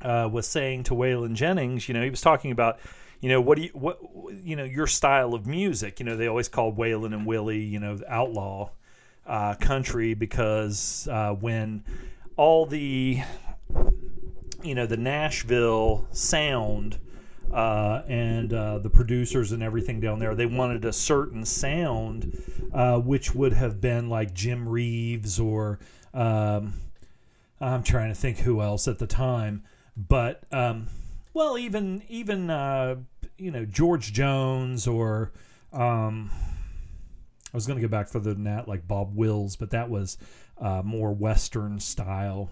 [0.00, 2.78] uh, was saying to Waylon Jennings, you know, he was talking about.
[3.24, 3.98] You know what do you what
[4.42, 5.98] you know your style of music?
[5.98, 8.68] You know they always called Waylon and Willie, you know, outlaw
[9.26, 11.84] uh, country because uh, when
[12.36, 13.22] all the
[14.62, 16.98] you know the Nashville sound
[17.50, 20.34] uh, and uh, the producers and everything down there.
[20.34, 22.36] They wanted a certain sound,
[22.74, 25.78] uh, which would have been like Jim Reeves or
[26.12, 26.74] um,
[27.58, 29.64] I'm trying to think who else at the time,
[29.96, 30.88] but um,
[31.34, 32.94] well, even even uh,
[33.38, 35.32] you know George Jones or
[35.72, 36.30] um,
[37.52, 40.18] I was going to go back further than that, like Bob Wills, but that was
[40.58, 42.50] uh, more Western style.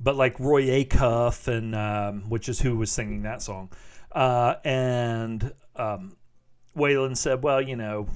[0.00, 3.70] But like Roy Acuff and um, which is who was singing that song,
[4.12, 6.16] uh, and um,
[6.76, 8.08] Waylon said, well, you know,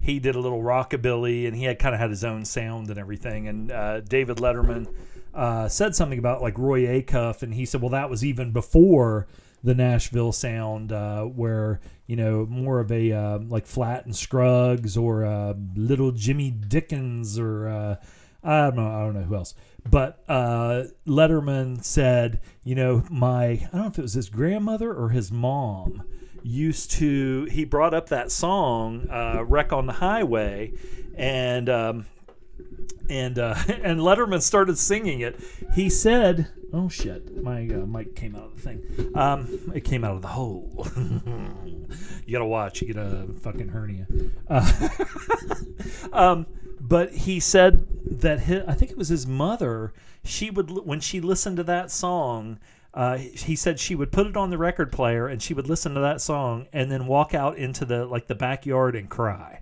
[0.00, 2.98] he did a little rockabilly and he had kind of had his own sound and
[2.98, 4.92] everything, and uh, David Letterman
[5.32, 9.28] uh, said something about like Roy Acuff, and he said, well, that was even before
[9.64, 14.96] the Nashville sound, uh, where you know more of a uh, like Flatt and Scruggs
[14.96, 17.96] or uh, Little Jimmy Dickens or uh,
[18.44, 19.54] I don't know, I don't know who else.
[19.88, 24.92] But uh, Letterman said, you know, my, I don't know if it was his grandmother
[24.92, 26.02] or his mom
[26.42, 30.72] used to, he brought up that song, uh, Wreck on the Highway,
[31.16, 32.06] and, um,
[33.08, 35.40] and, uh, and Letterman started singing it.
[35.74, 39.12] He said, oh shit, my uh, mic came out of the thing.
[39.14, 40.86] Um, it came out of the hole.
[42.26, 44.06] you gotta watch, you get a fucking hernia.
[44.48, 44.88] Uh,
[46.12, 46.46] um,
[46.80, 47.86] but he said
[48.20, 49.92] that his, I think it was his mother.
[50.24, 52.58] She would when she listened to that song.
[52.92, 55.94] Uh, he said she would put it on the record player and she would listen
[55.94, 59.60] to that song and then walk out into the like the backyard and cry.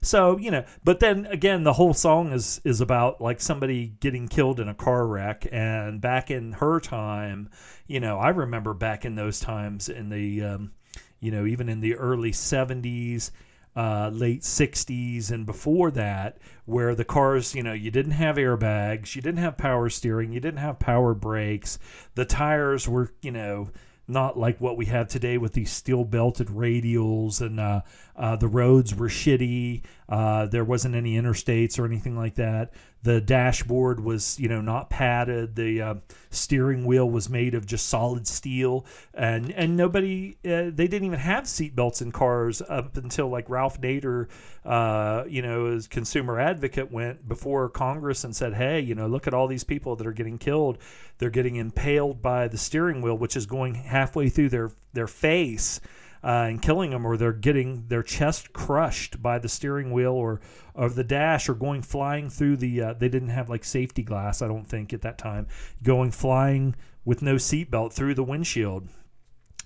[0.00, 4.28] So you know, but then again, the whole song is is about like somebody getting
[4.28, 5.46] killed in a car wreck.
[5.50, 7.50] And back in her time,
[7.86, 10.72] you know, I remember back in those times in the, um,
[11.20, 13.30] you know, even in the early '70s,
[13.78, 19.14] uh, late 60s and before that, where the cars, you know, you didn't have airbags,
[19.14, 21.78] you didn't have power steering, you didn't have power brakes,
[22.16, 23.68] the tires were, you know,
[24.08, 27.82] not like what we have today with these steel belted radials and uh,
[28.16, 32.72] uh, the roads were shitty uh, there wasn't any interstates or anything like that.
[33.02, 35.54] The dashboard was you know not padded.
[35.54, 35.94] The uh,
[36.30, 38.86] steering wheel was made of just solid steel.
[39.12, 43.80] And and nobody uh, they didn't even have seatbelts in cars up until like Ralph
[43.80, 44.28] Nader
[44.64, 49.26] uh, you know as consumer advocate went before Congress and said hey you know look
[49.26, 50.78] at all these people that are getting killed.
[51.18, 55.80] They're getting impaled by the steering wheel which is going halfway through their their face
[56.22, 60.40] uh, and killing them, or they're getting their chest crushed by the steering wheel or
[60.74, 62.82] of the dash, or going flying through the.
[62.82, 65.46] Uh, they didn't have like safety glass, I don't think, at that time.
[65.82, 68.88] Going flying with no seatbelt through the windshield.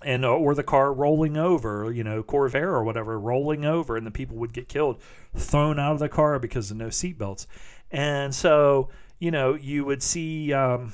[0.05, 4.07] And uh, or the car rolling over, you know, Corvair or whatever, rolling over, and
[4.07, 5.01] the people would get killed,
[5.37, 7.47] thrown out of the car because of no seatbelts.
[7.91, 8.89] And so,
[9.21, 10.93] you know, you would see um,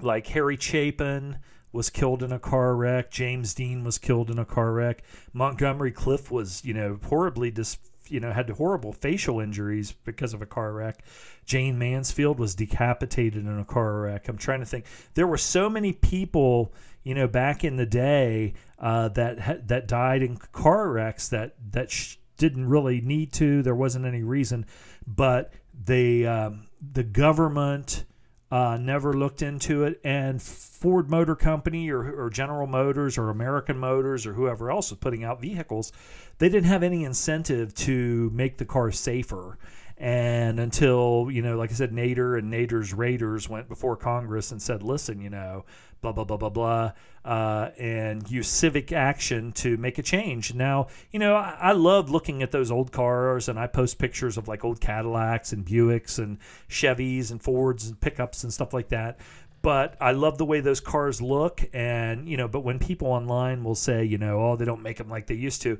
[0.00, 1.38] like Harry Chapin,
[1.74, 3.10] was killed in a car wreck.
[3.10, 5.02] James Dean was killed in a car wreck.
[5.32, 10.40] Montgomery Clift was, you know, horribly dis, you know, had horrible facial injuries because of
[10.40, 11.04] a car wreck.
[11.44, 14.28] Jayne Mansfield was decapitated in a car wreck.
[14.28, 14.86] I'm trying to think.
[15.14, 16.72] There were so many people,
[17.02, 21.90] you know, back in the day uh, that that died in car wrecks that that
[21.90, 23.62] sh- didn't really need to.
[23.62, 24.64] There wasn't any reason,
[25.06, 25.52] but
[25.84, 28.04] they um, the government
[28.50, 30.00] uh, never looked into it.
[30.04, 34.98] And Ford Motor Company or, or General Motors or American Motors or whoever else was
[34.98, 35.92] putting out vehicles,
[36.38, 39.58] they didn't have any incentive to make the car safer.
[39.96, 44.60] And until, you know, like I said, Nader and Nader's Raiders went before Congress and
[44.60, 45.64] said, listen, you know,
[46.00, 46.92] blah, blah, blah, blah, blah,
[47.24, 50.52] uh, and use civic action to make a change.
[50.52, 54.36] Now, you know, I, I love looking at those old cars and I post pictures
[54.36, 56.38] of like old Cadillacs and Buicks and
[56.68, 59.18] Chevys and Fords and pickups and stuff like that
[59.62, 61.64] but I love the way those cars look.
[61.72, 64.98] And, you know, but when people online will say, you know, oh, they don't make
[64.98, 65.78] them like they used to,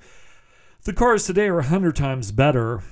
[0.84, 2.82] the cars today are 100 times better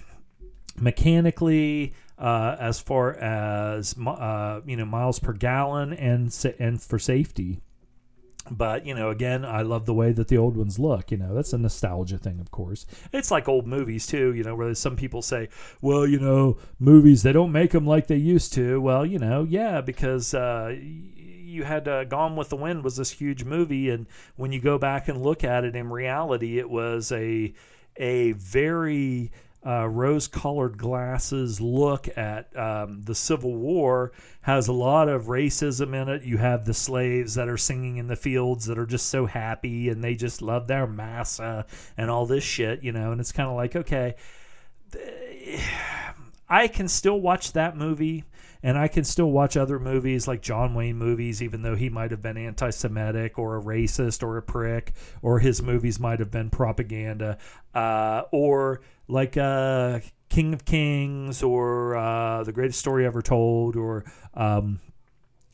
[0.81, 7.61] mechanically, uh, as far as, uh, you know, miles per gallon and, and for safety.
[8.51, 11.13] But, you know, again, I love the way that the old ones look.
[11.13, 12.87] You know, that's a nostalgia thing, of course.
[13.13, 15.49] It's like old movies, too, you know, where some people say,
[15.81, 18.81] well, you know, movies, they don't make them like they used to.
[18.81, 23.13] Well, you know, yeah, because uh, you had uh, Gone with the Wind was this
[23.13, 23.91] huge movie.
[23.91, 27.55] And when you go back and look at it in reality, it was a,
[27.97, 29.31] a very
[29.65, 35.95] uh, rose colored glasses look at um, the Civil War has a lot of racism
[35.95, 36.25] in it.
[36.25, 39.89] You have the slaves that are singing in the fields that are just so happy
[39.89, 43.49] and they just love their massa and all this shit, you know, and it's kind
[43.49, 44.17] of like, okay,
[46.49, 48.25] I can still watch that movie
[48.63, 52.11] and I can still watch other movies like John Wayne movies, even though he might
[52.11, 56.31] have been anti Semitic or a racist or a prick, or his movies might have
[56.31, 57.39] been propaganda,
[57.75, 64.05] uh, or like uh, King of Kings or uh, The Greatest Story Ever Told or
[64.35, 64.81] um,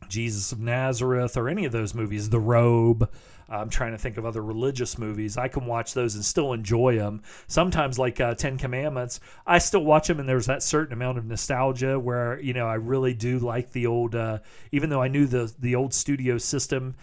[0.07, 3.09] Jesus of Nazareth or any of those movies, The Robe.
[3.49, 5.37] I'm trying to think of other religious movies.
[5.37, 7.21] I can watch those and still enjoy them.
[7.47, 11.25] Sometimes, like uh, Ten Commandments, I still watch them, and there's that certain amount of
[11.25, 14.15] nostalgia where you know I really do like the old.
[14.15, 14.39] Uh,
[14.71, 16.95] even though I knew the the old studio system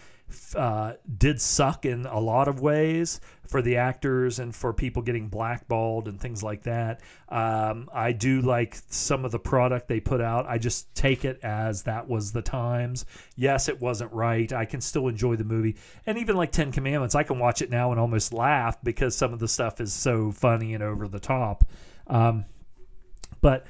[0.55, 5.29] uh, did suck in a lot of ways for the actors and for people getting
[5.29, 7.01] blackballed and things like that.
[7.29, 10.45] Um, I do like some of the product they put out.
[10.47, 13.05] I just take it as that was the times.
[13.35, 14.51] Yes, it wasn't right.
[14.51, 15.77] I can still enjoy the movie.
[16.05, 19.33] And even like Ten Commandments, I can watch it now and almost laugh because some
[19.33, 21.63] of the stuff is so funny and over the top.
[22.07, 22.45] Um,
[23.41, 23.65] but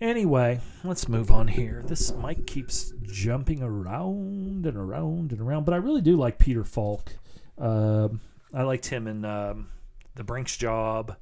[0.00, 1.82] Anyway, let's move on here.
[1.86, 6.64] This mic keeps jumping around and around and around, but I really do like Peter
[6.64, 7.16] Falk.
[7.56, 8.08] Uh,
[8.52, 9.68] I liked him in um,
[10.14, 11.16] The Brink's Job,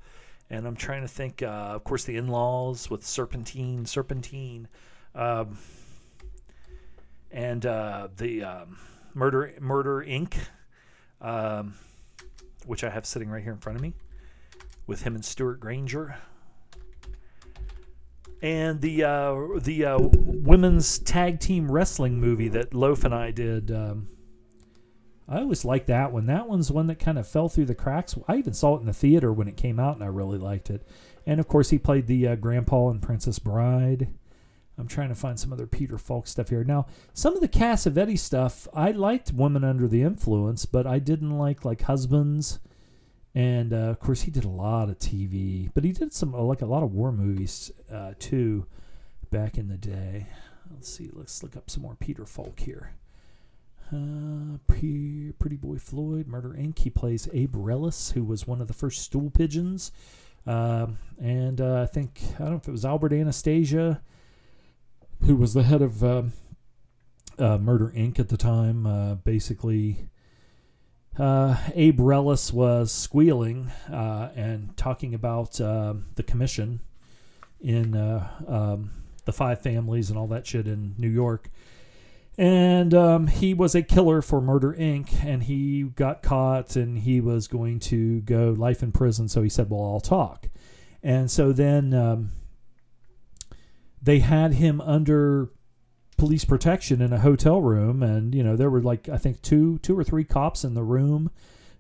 [0.51, 1.41] and I'm trying to think.
[1.41, 4.67] Uh, of course, The In-Laws with Serpentine, Serpentine,
[5.15, 5.59] um,
[7.31, 8.79] and uh, the um,
[9.15, 10.35] Murder Murder Inc.,
[11.21, 11.75] um,
[12.67, 13.95] which I have sitting right here in front of me,
[14.89, 16.17] with him and Stuart Granger
[18.45, 23.71] and the uh, the uh, women's tag team wrestling movie that Loaf and I did.
[23.71, 24.09] Um,
[25.27, 26.27] I always liked that one.
[26.27, 28.15] That one's one that kind of fell through the cracks.
[28.29, 30.69] I even saw it in the theater when it came out, and I really liked
[30.69, 30.87] it.
[31.25, 34.09] And of course, he played the uh, grandpa in Princess Bride.
[34.77, 36.65] I'm trying to find some other Peter Falk stuff here.
[36.65, 36.85] Now,
[37.15, 41.65] some of the Cassavetes stuff, I liked Women Under the Influence, but I didn't like
[41.65, 42.59] like Husbands
[43.35, 46.63] and uh, of course he did a lot of TV, but he did some like
[46.63, 48.67] a lot of war movies uh, too
[49.31, 50.29] back in the day.
[50.73, 52.95] Let's see, let's look up some more Peter Falk here.
[53.93, 56.79] Uh, Pretty Boy Floyd, Murder Inc.
[56.79, 59.93] He plays Abe Reles, who was one of the first stool pigeons.
[60.47, 64.01] Um, and uh, I think, I don't know if it was Albert Anastasia,
[65.23, 66.33] who was the head of um,
[67.39, 68.19] uh, Murder Inc.
[68.19, 70.09] at the time, uh, basically
[71.19, 76.81] uh, Abe Reles was squealing uh, and talking about uh, the commission
[77.61, 78.91] in uh, um,
[79.25, 81.51] the five families and all that shit in New York.
[82.37, 85.25] And um, he was a killer for Murder Inc.
[85.25, 89.29] And he got caught and he was going to go life in prison.
[89.29, 90.49] So he said, Well, I'll talk.
[91.03, 92.31] And so then um,
[94.03, 95.51] they had him under
[96.17, 99.79] police protection in a hotel room and you know there were like i think two
[99.79, 101.31] two or three cops in the room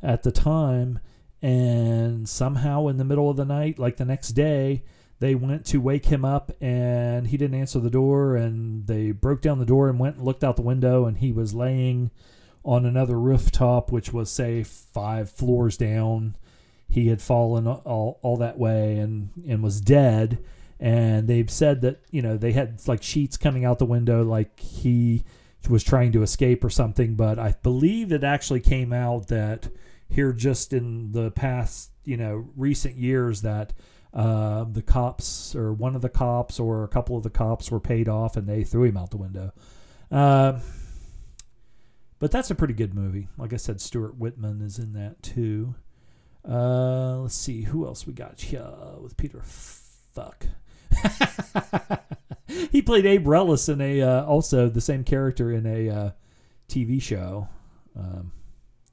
[0.03, 0.99] at the time
[1.41, 4.82] and somehow in the middle of the night like the next day
[5.20, 9.41] they went to wake him up and he didn't answer the door and they broke
[9.41, 12.11] down the door and went and looked out the window and he was laying
[12.64, 16.37] on another rooftop which was say five floors down.
[16.89, 20.39] He had fallen all, all that way and and was dead
[20.80, 24.58] and they've said that you know they had like sheets coming out the window like
[24.60, 25.24] he
[25.68, 27.14] was trying to escape or something.
[27.14, 29.68] But i believe it actually came out that
[30.08, 33.72] here just in the past you know recent years that
[34.12, 37.80] uh, the cops or one of the cops or a couple of the cops were
[37.80, 39.52] paid off and they threw him out the window.
[40.10, 40.60] Uh,
[42.20, 43.28] but that's a pretty good movie.
[43.36, 45.74] Like i said stuart whitman is in that too.
[46.48, 48.70] Uh, let's see who else we got here
[49.00, 50.46] with peter fuck
[52.70, 56.11] he played Abe Reles in a uh, also the same character in a uh,
[56.68, 57.49] TV show.
[57.97, 58.32] Um,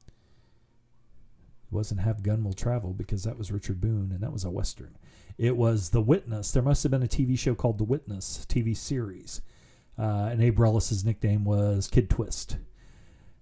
[0.08, 4.52] it wasn't Have Gun Will Travel because that was Richard Boone and that was a
[4.52, 4.98] western.
[5.38, 6.52] It was The Witness.
[6.52, 9.42] There must have been a TV show called The Witness TV series,
[9.98, 12.58] uh, and Abe Reles' nickname was Kid Twist.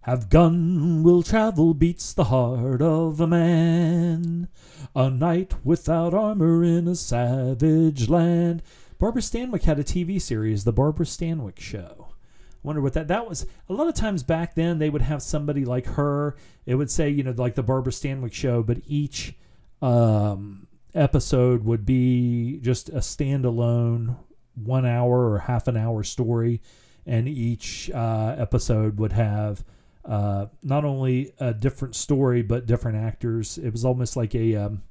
[0.10, 4.48] Have gun will travel beats the heart of a man.
[4.96, 8.64] A knight without armor in a savage land.
[8.98, 12.08] Barbara Stanwyck had a TV series, The Barbara Stanwyck Show.
[12.10, 13.46] I wonder what that that was.
[13.70, 16.36] A lot of times back then, they would have somebody like her.
[16.66, 19.36] It would say, you know, like the Barbara Stanwyck Show, but each
[19.80, 24.16] um, episode would be just a standalone
[24.56, 26.64] one hour or half an hour story,
[27.06, 29.64] and each uh, episode would have
[30.06, 33.58] uh, not only a different story but different actors.
[33.58, 34.84] It was almost like a um,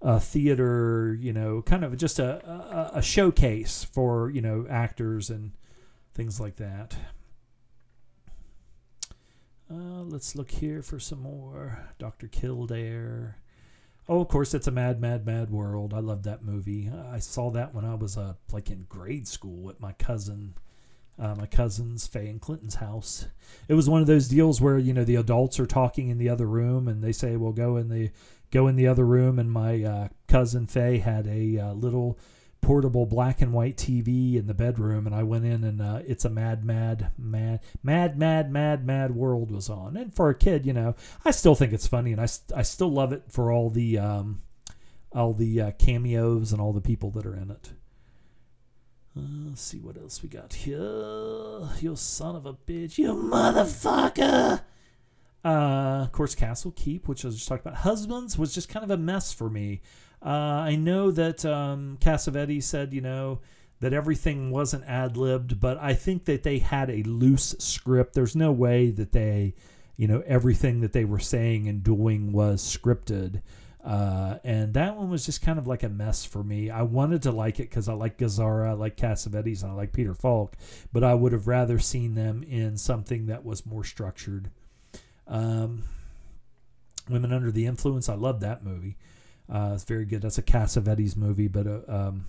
[0.00, 5.30] a theater, you know, kind of just a, a, a showcase for you know actors
[5.30, 5.52] and
[6.14, 6.96] things like that.
[9.70, 11.90] Uh, let's look here for some more.
[11.98, 12.26] Dr.
[12.26, 13.36] Kildare.
[14.08, 15.92] Oh, of course, it's a mad, mad, mad world.
[15.92, 16.90] I love that movie.
[16.90, 20.54] I saw that when I was uh, like in grade school at my cousin,
[21.18, 23.26] uh, my cousin's Faye and Clinton's house.
[23.68, 26.28] It was one of those deals where you know the adults are talking in the
[26.28, 28.10] other room, and they say, "Well, go in the
[28.50, 32.18] go in the other room." And my uh, cousin Faye had a uh, little
[32.60, 36.24] portable black and white TV in the bedroom, and I went in and uh, it's
[36.24, 39.96] a mad, mad, mad, mad, mad, mad, mad world was on.
[39.96, 40.94] And for a kid, you know,
[41.24, 44.42] I still think it's funny, and I, I still love it for all the um,
[45.12, 47.72] all the uh, cameos and all the people that are in it.
[49.18, 50.78] Let's see what else we got here.
[51.80, 54.60] You son of a bitch, you motherfucker.
[55.44, 57.80] Uh, of course, Castle Keep, which I was just talking about.
[57.80, 59.80] Husbands was just kind of a mess for me.
[60.24, 63.40] Uh, I know that um, Cassavetes said, you know,
[63.80, 68.14] that everything wasn't ad libbed, but I think that they had a loose script.
[68.14, 69.54] There's no way that they,
[69.96, 73.42] you know, everything that they were saying and doing was scripted.
[73.84, 76.68] Uh, and that one was just kind of like a mess for me.
[76.68, 79.92] I wanted to like it because I like Gazzara, I like Cassavetes, and I like
[79.92, 80.56] Peter Falk,
[80.92, 84.50] but I would have rather seen them in something that was more structured.
[85.26, 85.84] Um,
[87.08, 88.96] Women Under the Influence, I love that movie.
[89.50, 90.22] Uh, it's very good.
[90.22, 92.26] That's a Cassavetes movie, but uh, um,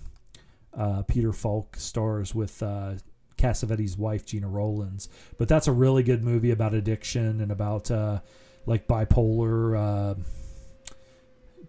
[0.74, 2.94] uh, Peter Falk stars with uh,
[3.36, 5.08] Cassavetes' wife Gena Rowlands.
[5.36, 8.20] But that's a really good movie about addiction and about uh,
[8.66, 10.14] like bipolar uh,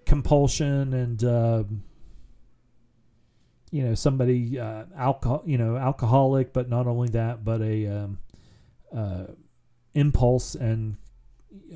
[0.05, 1.21] compulsion and
[3.71, 8.19] you know somebody uh, alcohol you know alcoholic, but not only that, but a um,
[8.95, 9.25] uh,
[9.93, 10.97] impulse and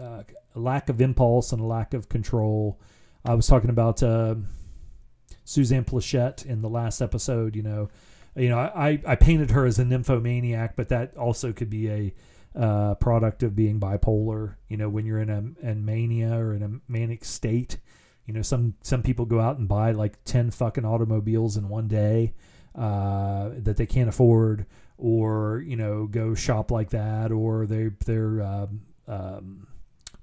[0.02, 0.24] uh,
[0.54, 2.80] lack of impulse and a lack of control
[3.26, 4.36] I was talking about uh,
[5.44, 7.56] Suzanne Pleshette in the last episode.
[7.56, 7.90] You know,
[8.36, 12.14] you know, I, I painted her as a nymphomaniac, but that also could be a
[12.56, 14.56] uh, product of being bipolar.
[14.70, 17.78] You know, when you're in a mania or in a manic state,
[18.26, 21.88] you know, some some people go out and buy like ten fucking automobiles in one
[21.88, 22.34] day
[22.76, 24.66] uh, that they can't afford,
[24.98, 29.68] or you know, go shop like that, or they they're um, um,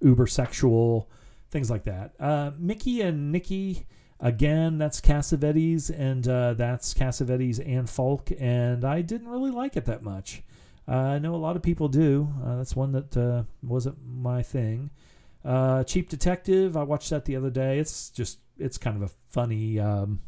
[0.01, 1.09] uber sexual
[1.51, 2.13] things like that.
[2.19, 3.87] Uh, Mikey and Nicky,
[4.19, 9.85] again, that's Cassavetes, and uh, that's Cassavetes and Falk, and I didn't really like it
[9.85, 10.43] that much.
[10.89, 12.33] Uh, I know a lot of people do.
[12.45, 14.91] Uh, that's one that uh, wasn't my thing.
[15.45, 17.79] Uh, Cheap Detective, I watched that the other day.
[17.79, 19.79] It's just, it's kind of a funny.
[19.79, 20.21] Um,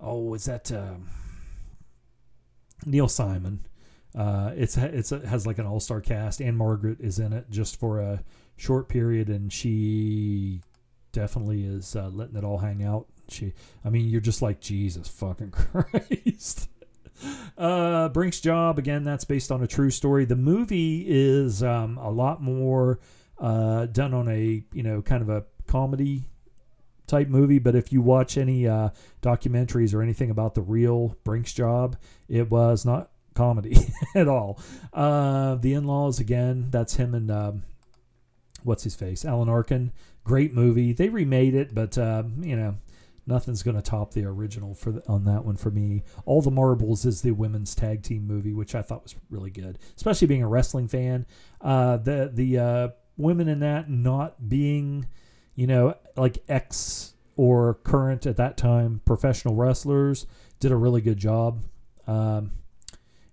[0.00, 1.08] oh, is that um,
[2.86, 3.66] Neil Simon?
[4.14, 6.40] it's it's it has like an all star cast.
[6.40, 8.22] Ann-Margret is in it just for a
[8.56, 10.60] short period, and she
[11.12, 13.06] definitely is uh, letting it all hang out.
[13.28, 13.52] She,
[13.84, 16.68] I mean, you're just like Jesus fucking Christ.
[17.56, 19.04] uh, Brink's Job again.
[19.04, 20.24] That's based on a true story.
[20.24, 22.98] The movie is um, a lot more
[23.42, 26.30] uh, done on a you know kind of a comedy
[27.06, 27.58] type movie.
[27.58, 28.90] But if you watch any uh,
[29.20, 31.96] documentaries or anything about the real Brink's Job,
[32.28, 33.76] it was not comedy
[34.14, 34.58] at all.
[34.92, 36.68] Uh, the In Laws again.
[36.70, 37.64] That's him and um,
[38.62, 39.92] what's his face, Alan Arkin.
[40.24, 40.92] Great movie.
[40.92, 42.76] They remade it, but uh, you know,
[43.26, 46.04] nothing's going to top the original for the, on that one for me.
[46.26, 49.80] All the Marbles is the women's tag team movie, which I thought was really good,
[49.96, 51.26] especially being a wrestling fan.
[51.60, 55.06] Uh, the the uh, women in that not being,
[55.54, 60.26] you know, like ex or current at that time professional wrestlers
[60.60, 61.64] did a really good job.
[62.06, 62.52] Um,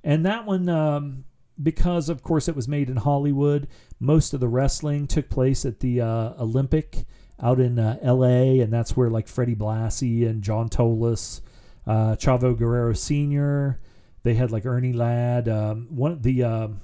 [0.04, 1.26] and that one, um,
[1.62, 3.68] because of course it was made in Hollywood,
[4.00, 7.06] most of the wrestling took place at the uh, Olympic
[7.42, 11.42] out in uh, L.A., and that's where like Freddie Blassie and John Tolos,
[11.88, 13.80] uh, Chavo Guerrero Sr.
[14.24, 15.48] They had like Ernie Ladd.
[15.48, 16.82] Um, one of the um,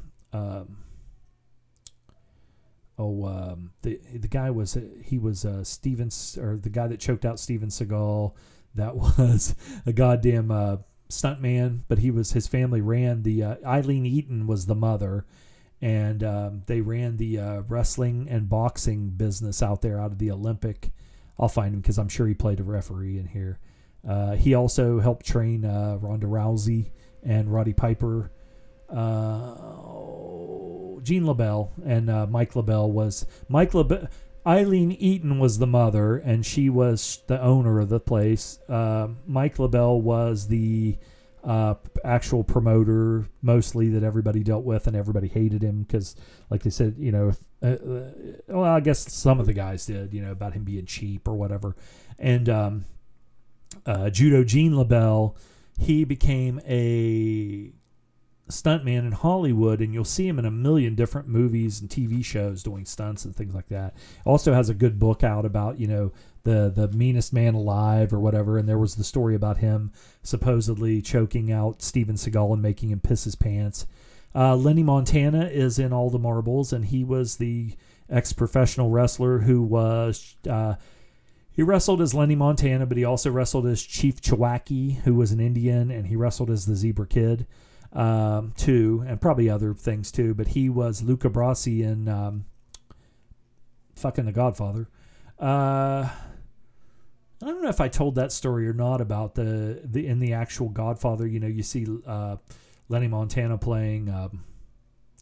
[2.98, 7.26] oh um, the the guy was he was uh, Steven or the guy that choked
[7.26, 8.34] out Steven Seagal.
[8.76, 9.56] That was
[9.86, 10.78] a goddamn uh,
[11.10, 15.26] stuntman, but he was his family ran the uh, Aileen Eaton was the mother,
[15.82, 20.32] and um, they ran the uh, wrestling and boxing business out there out of the
[20.32, 20.92] Olympic.
[21.38, 23.60] I'll find him because I'm sure he played a referee in here.
[24.08, 26.92] Uh, he also helped train uh, Ronda Rousey
[27.24, 28.32] and Roddy Piper.
[28.96, 34.10] Uh, Gene LeBell and uh, Mike LeBell was Mike LeBell.
[34.48, 38.60] Aileen Eaton was the mother, and she was the owner of the place.
[38.70, 40.98] Uh, Mike LeBell was the
[41.44, 41.74] uh,
[42.04, 46.16] actual promoter, mostly that everybody dealt with, and everybody hated him because,
[46.52, 48.12] like they said, you know, if, uh, uh,
[48.48, 51.34] well, I guess some of the guys did, you know, about him being cheap or
[51.34, 51.76] whatever.
[52.20, 52.86] And um,
[54.12, 55.36] Judo Gene LeBell,
[55.80, 57.74] he became a
[58.50, 62.64] stuntman in Hollywood, and you'll see him in a million different movies and TV shows
[62.64, 63.96] doing stunts and things like that.
[64.24, 66.12] Also has a good book out about you know
[66.44, 69.92] the the meanest man alive or whatever, and there was the story about him
[70.22, 73.86] supposedly choking out Steven Seagal and making him piss his pants.
[74.34, 77.74] Uh, Lenny Montana is in all the marbles, and he was the
[78.10, 80.36] ex-professional wrestler who was.
[80.48, 80.76] Uh,
[81.52, 85.40] he wrestled as Lenny Montana, but he also wrestled as Chief Chewacki, who was an
[85.40, 87.48] Indian, and he wrestled as the Zebra Kid
[87.96, 90.34] um, too, and probably other things too.
[90.34, 92.46] But he was Luca Brasi in um,
[93.96, 94.90] fucking The Godfather.
[95.40, 96.10] Uh,
[97.42, 100.34] I don't know if I told that story or not about the the in the
[100.34, 101.26] actual Godfather.
[101.26, 102.38] You know, you see uh,
[102.90, 104.44] Lenny Montana playing um,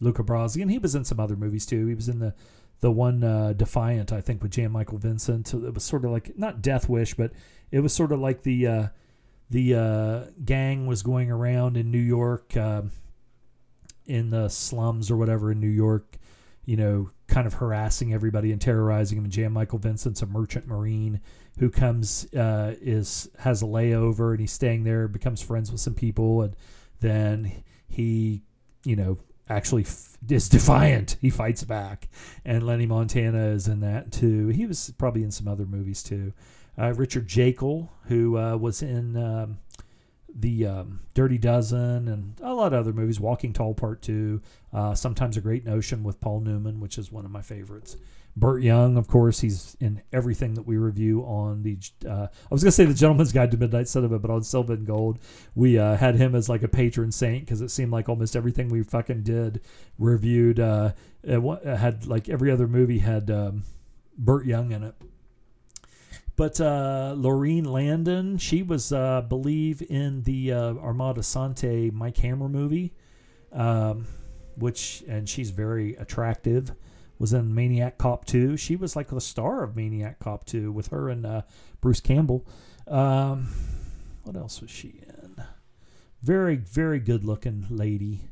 [0.02, 1.88] Luca Brasi, and he was in some other movies too.
[1.88, 2.34] He was in the
[2.82, 5.54] the one uh, Defiant, I think, with Jan Michael Vincent.
[5.54, 7.32] It was sort of like not Death Wish, but
[7.72, 8.88] it was sort of like the uh,
[9.50, 12.84] the uh, gang was going around in New York, uh,
[14.06, 16.18] in the slums or whatever in New York,
[16.66, 19.26] you know, kind of harassing everybody and terrorizing them.
[19.26, 21.22] And Jan Michael Vincent's a merchant marine
[21.60, 25.94] who comes uh, is has a layover and he's staying there, becomes friends with some
[25.94, 26.56] people, and
[27.00, 28.42] then he,
[28.86, 31.18] you know, actually f- is defiant.
[31.22, 32.10] He fights back,
[32.44, 34.48] and Lenny Montana is in that too.
[34.48, 36.34] He was probably in some other movies too
[36.78, 39.60] Richard Jaeckel, who uh, was in um,
[40.34, 44.42] the um, Dirty Dozen and a lot of other movies, Walking Tall Part 2,
[44.74, 47.98] uh, Sometimes a Great Notion with Paul Newman, which is one of my favorites.
[48.36, 51.78] Burt Young, of course, he's in everything that we review on the.
[52.08, 54.88] Uh, I was to say the Gentleman's Guide to Midnight Cinema, but on Silver and
[54.88, 55.20] Gold,
[55.54, 58.70] we uh, had him as like a patron saint because it seemed like almost everything
[58.70, 59.62] we fucking did
[60.00, 60.94] reviewed uh,
[61.24, 63.66] had like every other movie had um,
[64.18, 64.96] Burt Young in it.
[66.36, 72.94] But uh, Landon, she was, uh, believe, in the uh, Armand Assante Mike Hammer movie,
[73.52, 74.08] um,
[74.58, 76.72] which, and she's very attractive.
[77.20, 78.58] Was in Maniac Cop 2.
[78.58, 81.42] She was like the star of Maniac Cop 2 with her and uh,
[81.80, 82.46] Bruce Campbell.
[82.88, 83.50] Um,
[84.24, 85.36] what else was she in?
[86.22, 88.30] Very, very good looking lady.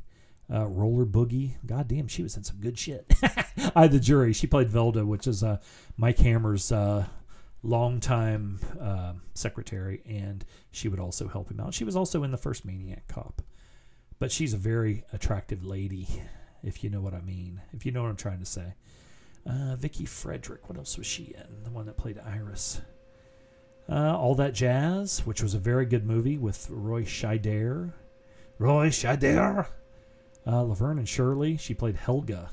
[0.52, 1.54] Uh, Roller Boogie.
[1.64, 3.10] God damn, she was in some good shit.
[3.76, 4.32] I, the jury.
[4.34, 5.58] She played Velda, which is uh,
[5.96, 7.06] Mike Hammer's uh,
[7.62, 11.74] longtime uh, secretary, and she would also help him out.
[11.74, 13.42] She was also in the first Maniac Cop,
[14.18, 16.08] but she's a very attractive lady,
[16.62, 17.60] if you know what I mean.
[17.72, 18.74] If you know what I'm trying to say.
[19.44, 21.64] Uh, Vicki Frederick, what else was she in?
[21.64, 22.80] The one that played Iris.
[23.88, 27.92] Uh, All That Jazz, which was a very good movie with Roy Scheider.
[28.58, 29.66] Roy Scheider.
[30.46, 32.50] Uh, Laverne and Shirley, she played Helga.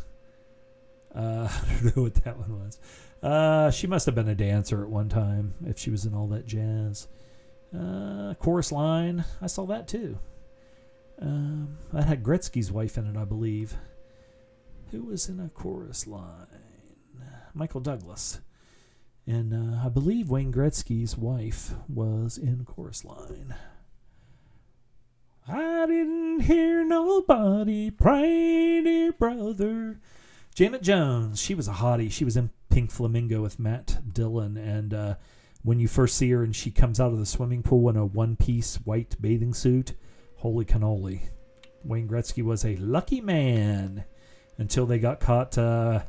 [1.14, 2.80] Uh, I don't know what that one was.
[3.21, 6.27] Uh, she must have been a dancer at one time if she was in all
[6.27, 7.07] that jazz.
[7.75, 10.17] Uh, chorus line, I saw that too.
[11.21, 13.75] Um, that had Gretzky's wife in it, I believe.
[14.91, 16.47] Who was in a chorus line?
[17.53, 18.39] Michael Douglas.
[19.27, 23.53] And uh, I believe Wayne Gretzky's wife was in chorus line.
[25.47, 29.99] I didn't hear nobody pray, dear brother.
[30.55, 32.11] Janet Jones, she was a hottie.
[32.11, 35.15] She was in Pink Flamingo with Matt Dillon, and uh,
[35.63, 38.05] when you first see her and she comes out of the swimming pool in a
[38.05, 39.93] one-piece white bathing suit,
[40.37, 41.29] holy cannoli!
[41.83, 44.05] Wayne Gretzky was a lucky man
[44.57, 46.03] until they got caught uh,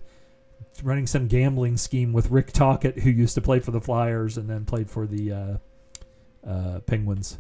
[0.82, 4.48] running some gambling scheme with Rick Tocchet, who used to play for the Flyers and
[4.48, 5.56] then played for the uh,
[6.46, 7.38] uh Penguins.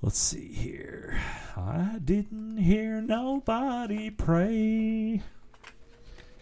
[0.00, 1.20] Let's see here.
[1.56, 5.22] I didn't hear nobody pray.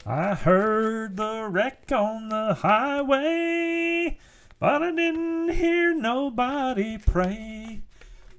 [0.08, 4.16] I heard the wreck on the highway,
[4.60, 7.80] but I didn't hear nobody pray.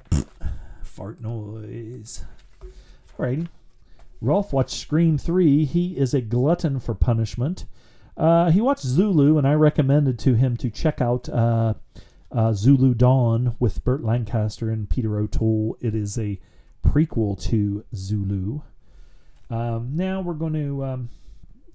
[0.81, 2.23] fart noise.
[3.19, 3.49] Alrighty.
[4.21, 5.65] Rolf watched Scream 3.
[5.65, 7.65] He is a glutton for punishment.
[8.15, 11.73] Uh, he watched Zulu, and I recommended to him to check out uh,
[12.31, 15.75] uh, Zulu Dawn with Burt Lancaster and Peter O'Toole.
[15.81, 16.39] It is a
[16.81, 18.61] prequel to Zulu.
[19.49, 20.85] Um, now we're going to.
[20.85, 21.09] Um,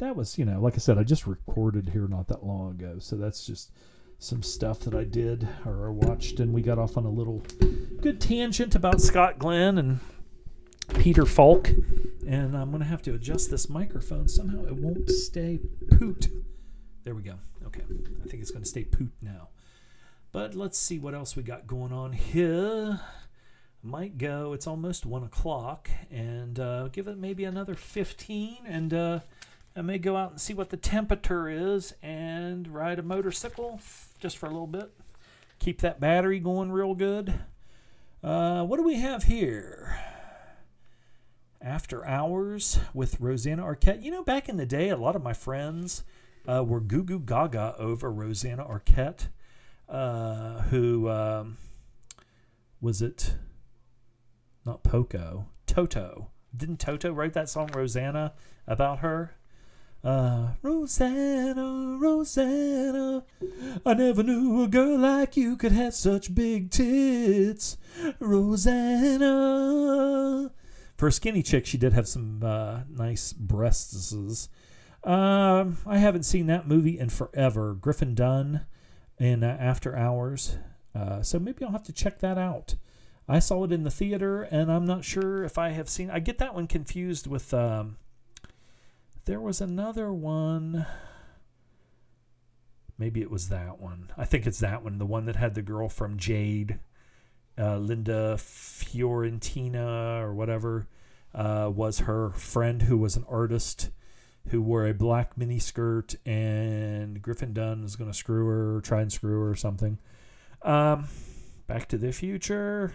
[0.03, 2.97] that was, you know, like I said, I just recorded here not that long ago,
[2.99, 3.71] so that's just
[4.19, 7.41] some stuff that I did or watched, and we got off on a little
[8.01, 10.01] good tangent about Scott Glenn and
[10.95, 11.69] Peter Falk.
[12.27, 14.27] And I'm going to have to adjust this microphone.
[14.27, 15.61] Somehow it won't stay
[15.93, 16.29] poot.
[17.05, 17.35] There we go.
[17.67, 17.83] Okay.
[17.83, 19.51] I think it's going to stay poot now.
[20.33, 23.01] But let's see what else we got going on here.
[23.85, 24.53] Might go.
[24.53, 29.21] It's almost one o'clock, and uh, give it maybe another 15, and uh,
[29.75, 33.81] I may go out and see what the temperature is and ride a motorcycle
[34.21, 34.91] just for a little bit.
[35.59, 37.33] Keep that battery going real good.
[38.23, 39.99] Uh, what do we have here?
[41.61, 44.03] After Hours with Rosanna Arquette.
[44.03, 46.05] You know, back in the day, a lot of my friends
[46.47, 49.29] uh, were goo goo gaga over Rosanna Arquette,
[49.89, 51.57] uh, who um,
[52.81, 53.37] was it?
[54.67, 56.31] Not Poco, Toto.
[56.55, 58.35] Didn't Toto write that song Rosanna
[58.67, 59.37] about her?
[60.05, 63.23] Uh, Rosanna, Rosanna,
[63.87, 67.77] I never knew a girl like you could have such big tits.
[68.19, 69.31] Rosanna.
[70.97, 74.49] For a skinny chick, she did have some uh, nice breasts.
[75.05, 77.75] Um, I haven't seen that movie in forever.
[77.75, 78.67] Griffin Dunne
[79.21, 80.59] in uh, After Hours.
[80.97, 82.75] Uh, so maybe I'll have to check that out.
[83.29, 86.11] I saw it in the theater, and I'm not sure if I have seen.
[86.11, 87.55] I get that one confused with.
[87.55, 87.99] Um,
[89.25, 90.87] there was another one.
[92.99, 94.13] Maybe it was that one.
[94.17, 94.99] I think it's that one.
[94.99, 96.79] The one that had the girl from Jade,
[97.59, 100.87] uh, Linda Fiorentina or whatever,
[101.35, 103.91] uh, was her friend who was an artist
[104.49, 109.13] who wore a black miniskirt, and Griffin Dunne was going to screw her try and
[109.13, 109.99] screw her or something.
[110.63, 111.09] Um,
[111.67, 112.93] Back to the Future.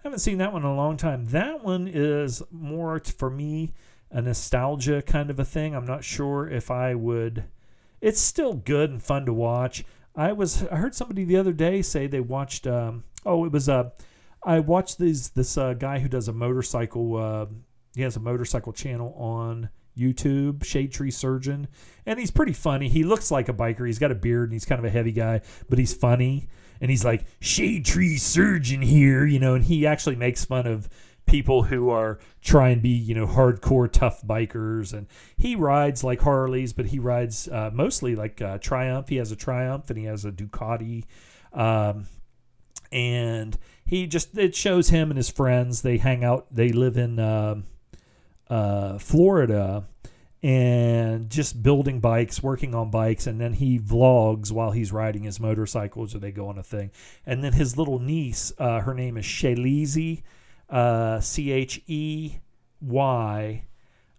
[0.00, 1.26] I haven't seen that one in a long time.
[1.26, 3.72] That one is more for me
[4.10, 5.74] a nostalgia kind of a thing.
[5.74, 7.44] I'm not sure if I would.
[8.00, 9.84] It's still good and fun to watch.
[10.16, 12.66] I was I heard somebody the other day say they watched.
[12.66, 13.68] Um, oh, it was.
[13.68, 13.90] Uh,
[14.42, 17.16] I watched these this uh, guy who does a motorcycle.
[17.16, 17.46] Uh,
[17.94, 21.68] he has a motorcycle channel on YouTube, Shade Tree Surgeon,
[22.06, 22.88] and he's pretty funny.
[22.88, 23.86] He looks like a biker.
[23.86, 26.48] He's got a beard and he's kind of a heavy guy, but he's funny.
[26.80, 30.88] And he's like Shade Tree Surgeon here, you know, and he actually makes fun of
[31.30, 34.92] people who are try and be you know hardcore tough bikers.
[34.92, 39.08] And he rides like harleys but he rides uh, mostly like uh, triumph.
[39.08, 41.04] He has a triumph and he has a ducati.
[41.52, 42.06] Um,
[42.92, 45.82] and he just it shows him and his friends.
[45.82, 47.62] They hang out they live in uh,
[48.48, 49.86] uh florida
[50.42, 55.38] and just building bikes, working on bikes, and then he vlogs while he's riding his
[55.38, 56.90] motorcycles or they go on a thing.
[57.26, 60.22] And then his little niece, uh, her name is uh,
[61.20, 62.36] C H E
[62.80, 63.64] Y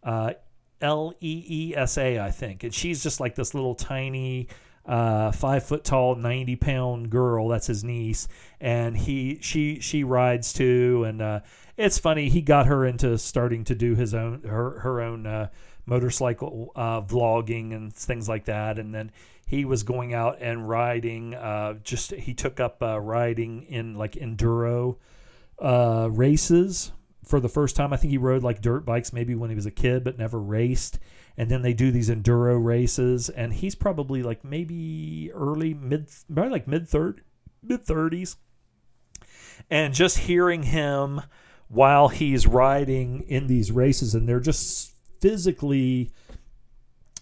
[0.04, 0.34] uh,
[0.82, 2.64] L E E S A, I think.
[2.64, 4.48] And she's just like this little tiny,
[4.86, 7.48] uh, five foot tall, ninety pound girl.
[7.48, 8.28] That's his niece,
[8.60, 11.04] and he she she rides too.
[11.08, 11.40] And uh,
[11.78, 12.30] it's funny.
[12.30, 15.50] He got her into starting to do his own her her own uh,
[15.86, 18.80] motorcycle uh, vlogging and things like that.
[18.80, 19.12] And then
[19.46, 21.36] he was going out and riding.
[21.36, 24.98] Uh, just he took up uh, riding in like enduro
[25.62, 26.92] uh, races
[27.24, 27.94] for the first time.
[27.94, 30.40] I think he rode like dirt bikes maybe when he was a kid, but never
[30.40, 31.00] raced.
[31.38, 36.52] And then they do these enduro races, and he's probably like maybe early mid, probably
[36.52, 37.22] like mid third,
[37.64, 38.36] mid thirties.
[39.70, 41.22] And just hearing him
[41.70, 46.12] while he's riding in these races, and they're just physically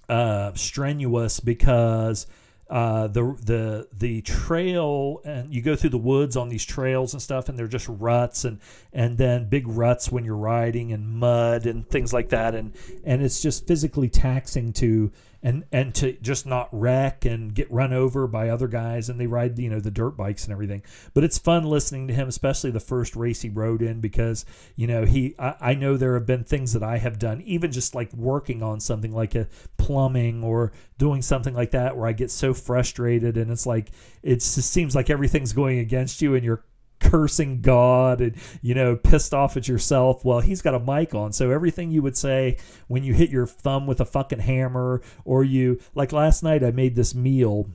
[0.07, 2.25] uh, strenuous because
[2.69, 7.21] uh, the the the trail and you go through the woods on these trails and
[7.21, 8.59] stuff and they're just ruts and
[8.93, 12.53] and then big ruts when you're riding and mud and things like that.
[12.53, 12.73] And
[13.03, 17.93] and it's just physically taxing to and and to just not wreck and get run
[17.93, 20.83] over by other guys and they ride you know the dirt bikes and everything.
[21.13, 24.45] But it's fun listening to him especially the first race he rode in because
[24.75, 27.71] you know he I, I know there have been things that I have done even
[27.71, 29.47] just like working on something like a
[29.77, 33.91] plumbing or doing something like that where I get so frustrated and it's like
[34.21, 36.63] it just seems like everything's going against you and you're
[36.99, 40.25] cursing God and you know pissed off at yourself.
[40.25, 42.57] Well, he's got a mic on, so everything you would say
[42.87, 46.71] when you hit your thumb with a fucking hammer or you like last night I
[46.71, 47.69] made this meal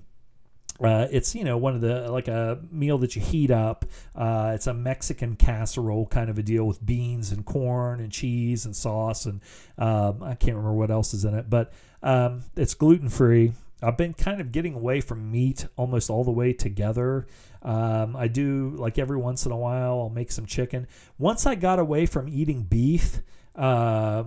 [0.81, 3.85] Uh, it's you know one of the like a meal that you heat up.
[4.15, 8.67] Uh, it's a Mexican casserole kind of a deal with beans and corn and cheese
[8.67, 9.41] and sauce and
[9.79, 11.73] um, I can't remember what else is in it, but
[12.03, 13.53] um, it's gluten free.
[13.85, 17.27] I've been kind of getting away from meat almost all the way together.
[17.63, 20.87] Um, I do like every once in a while I'll make some chicken.
[21.19, 23.21] Once I got away from eating beef,
[23.55, 24.25] uh,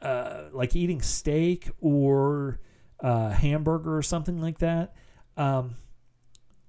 [0.00, 2.60] uh, like eating steak or
[3.00, 4.94] uh, hamburger or something like that
[5.36, 5.76] um,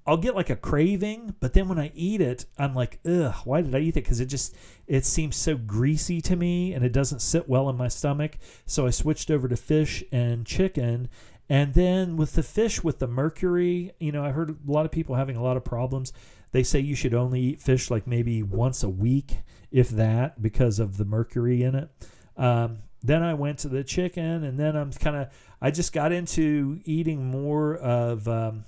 [0.05, 3.61] I'll get like a craving, but then when I eat it, I'm like, ugh, why
[3.61, 4.03] did I eat it?
[4.03, 4.53] Because it just
[4.85, 8.37] it seems so greasy to me and it doesn't sit well in my stomach.
[8.65, 11.07] So I switched over to fish and chicken.
[11.49, 14.91] And then with the fish with the mercury, you know, I heard a lot of
[14.91, 16.13] people having a lot of problems.
[16.51, 19.39] They say you should only eat fish like maybe once a week,
[19.71, 21.89] if that, because of the mercury in it.
[22.37, 25.27] Um, then I went to the chicken, and then I'm kind of
[25.61, 28.65] I just got into eating more of um,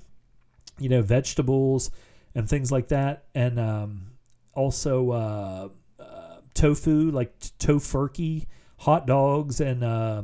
[0.77, 1.89] you know vegetables
[2.33, 4.07] and things like that, and um,
[4.53, 5.69] also uh,
[5.99, 8.47] uh, tofu, like Tofurky,
[8.77, 10.23] hot dogs, and uh,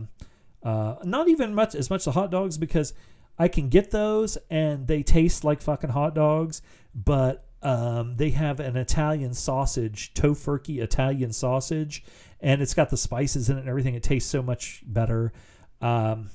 [0.64, 2.94] uh, not even much as much the hot dogs because
[3.38, 6.62] I can get those and they taste like fucking hot dogs,
[6.94, 12.04] but um, they have an Italian sausage, Tofurky Italian sausage,
[12.40, 13.96] and it's got the spices in it and everything.
[13.96, 15.32] It tastes so much better.
[15.80, 16.30] Um,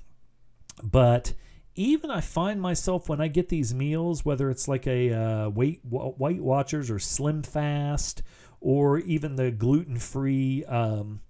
[0.82, 1.34] but
[1.74, 5.80] even I find myself when I get these meals, whether it's like a uh, Weight
[5.84, 8.22] Watchers or Slim Fast,
[8.60, 11.20] or even the gluten free, um,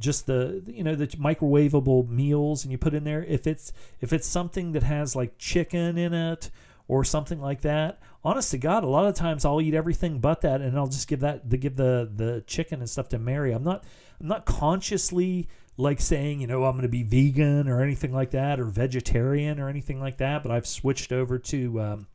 [0.00, 4.12] just the you know the microwavable meals, and you put in there if it's if
[4.12, 6.50] it's something that has like chicken in it
[6.88, 8.00] or something like that.
[8.24, 11.06] Honest to God, a lot of times I'll eat everything but that, and I'll just
[11.06, 13.52] give that the give the the chicken and stuff to Mary.
[13.52, 13.84] I'm not
[14.20, 18.32] I'm not consciously like saying, you know, I'm going to be vegan or anything like
[18.32, 20.42] that, or vegetarian or anything like that.
[20.42, 22.06] But I've switched over to um,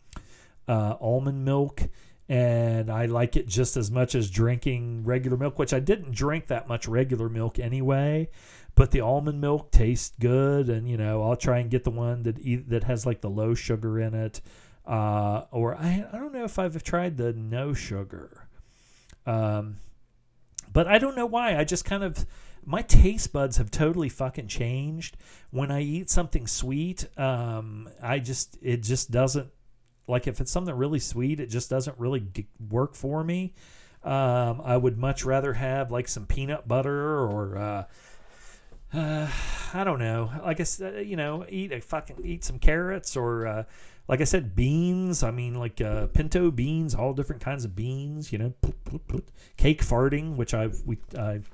[0.67, 1.83] uh, almond milk,
[2.27, 6.47] and I like it just as much as drinking regular milk, which I didn't drink
[6.47, 8.29] that much regular milk anyway.
[8.73, 12.23] But the almond milk tastes good, and you know, I'll try and get the one
[12.23, 12.37] that
[12.69, 14.41] that has like the low sugar in it,
[14.85, 18.47] uh, or I I don't know if I've tried the no sugar.
[19.25, 19.77] Um,
[20.71, 21.57] but I don't know why.
[21.57, 22.25] I just kind of
[22.65, 25.15] my taste buds have totally fucking changed.
[25.51, 29.49] When I eat something sweet, um, I just it just doesn't
[30.07, 32.25] like if it's something really sweet, it just doesn't really
[32.69, 33.53] work for me.
[34.03, 37.83] Um, I would much rather have like some peanut butter or uh,
[38.93, 39.27] uh,
[39.73, 40.31] I don't know.
[40.43, 43.63] Like I said, you know, eat a fucking eat some carrots or uh,
[44.07, 45.23] like I said, beans.
[45.23, 48.31] I mean, like uh, pinto beans, all different kinds of beans.
[48.31, 48.53] You know,
[49.57, 51.49] cake farting, which I've we I've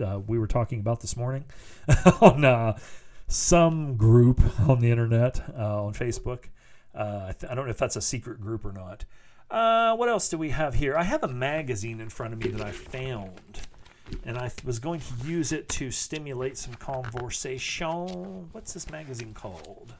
[0.00, 1.44] uh, we were talking about this morning
[2.20, 2.78] on uh,
[3.28, 6.44] some group on the internet uh, on Facebook.
[6.96, 9.04] Uh, I, th- I, don't know if that's a secret group or not.
[9.50, 10.96] Uh, what else do we have here?
[10.96, 13.60] I have a magazine in front of me that I found,
[14.24, 18.48] and I was going to use it to stimulate some conversation.
[18.52, 19.94] What's this magazine called?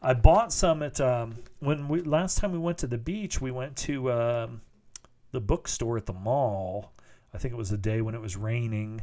[0.00, 3.40] I bought some at um, when we last time we went to the beach.
[3.40, 4.62] We went to um,
[5.30, 6.92] the bookstore at the mall.
[7.32, 9.02] I think it was a day when it was raining,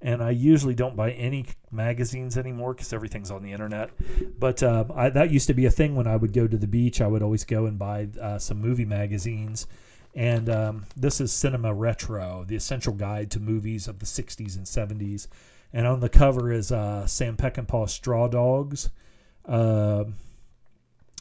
[0.00, 3.90] and I usually don't buy any magazines anymore because everything's on the internet.
[4.38, 6.68] But uh, I, that used to be a thing when I would go to the
[6.68, 7.00] beach.
[7.00, 9.66] I would always go and buy uh, some movie magazines.
[10.14, 14.66] And um, this is Cinema Retro, the essential guide to movies of the 60s and
[14.66, 15.26] 70s.
[15.72, 18.90] And on the cover is uh, Sam Peckinpah Straw Dogs.
[19.44, 20.04] Uh,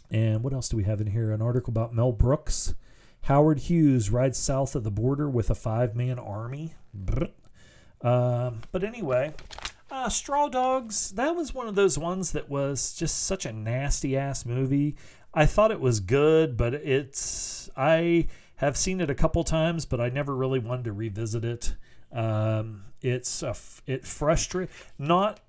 [0.10, 1.32] and what else do we have in here?
[1.32, 2.76] An article about Mel Brooks.
[3.22, 6.76] Howard Hughes rides south of the border with a five man army.
[8.02, 9.34] Um, but anyway,
[9.90, 14.18] uh, Straw Dogs, that was one of those ones that was just such a nasty
[14.18, 14.96] ass movie.
[15.34, 17.70] I thought it was good, but it's.
[17.76, 21.76] I have seen it a couple times, but I never really wanted to revisit it.
[22.12, 23.56] Um, it's a,
[23.86, 25.40] it frustrates not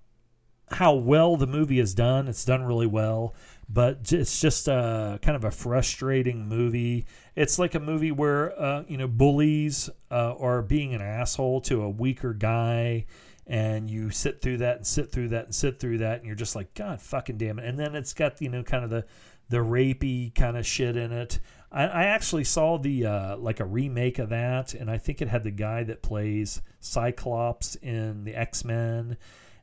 [0.73, 2.29] how well the movie is done.
[2.29, 3.35] It's done really well,
[3.69, 7.07] but it's just a kind of a frustrating movie.
[7.37, 11.83] It's like a movie where uh, you know bullies uh, are being an asshole to
[11.83, 13.05] a weaker guy,
[13.47, 16.35] and you sit through that and sit through that and sit through that, and you're
[16.35, 17.67] just like, God fucking damn it!
[17.67, 19.05] And then it's got you know kind of the
[19.51, 21.39] the rapey kind of shit in it.
[21.71, 25.29] I, I actually saw the uh, like a remake of that, and I think it
[25.29, 29.19] had the guy that plays Cyclops in the X Men,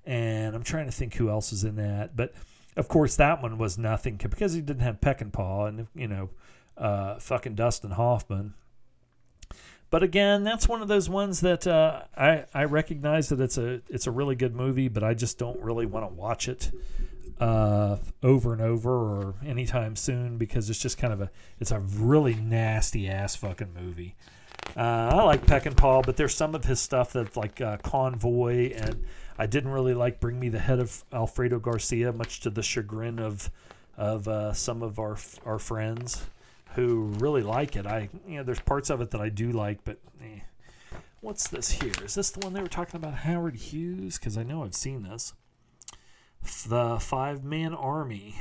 [0.05, 2.33] and I'm trying to think who else is in that, but
[2.75, 6.29] of course, that one was nothing because he didn't have Peckinpah and you know,
[6.77, 8.53] uh, fucking Dustin Hoffman.
[9.89, 13.81] But again, that's one of those ones that uh, I I recognize that it's a
[13.89, 16.71] it's a really good movie, but I just don't really want to watch it
[17.39, 21.79] uh, over and over or anytime soon because it's just kind of a it's a
[21.79, 24.15] really nasty ass fucking movie.
[24.75, 29.03] Uh, I like Peckinpah, but there's some of his stuff that's like uh, Convoy, and
[29.37, 33.19] I didn't really like Bring Me the Head of Alfredo Garcia, much to the chagrin
[33.19, 33.51] of
[33.97, 36.25] of uh, some of our our friends
[36.75, 37.85] who really like it.
[37.85, 40.39] I you know there's parts of it that I do like, but eh.
[41.21, 41.93] what's this here?
[42.03, 44.17] Is this the one they were talking about Howard Hughes?
[44.17, 45.33] Because I know I've seen this.
[46.67, 48.35] The Five Man Army.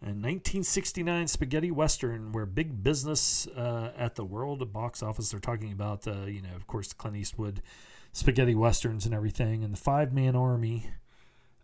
[0.00, 5.30] A 1969 spaghetti western where big business uh, at the world box office.
[5.30, 7.62] They're talking about, uh, you know, of course, Clint Eastwood
[8.12, 9.64] spaghetti westerns and everything.
[9.64, 10.90] And the Five Man Army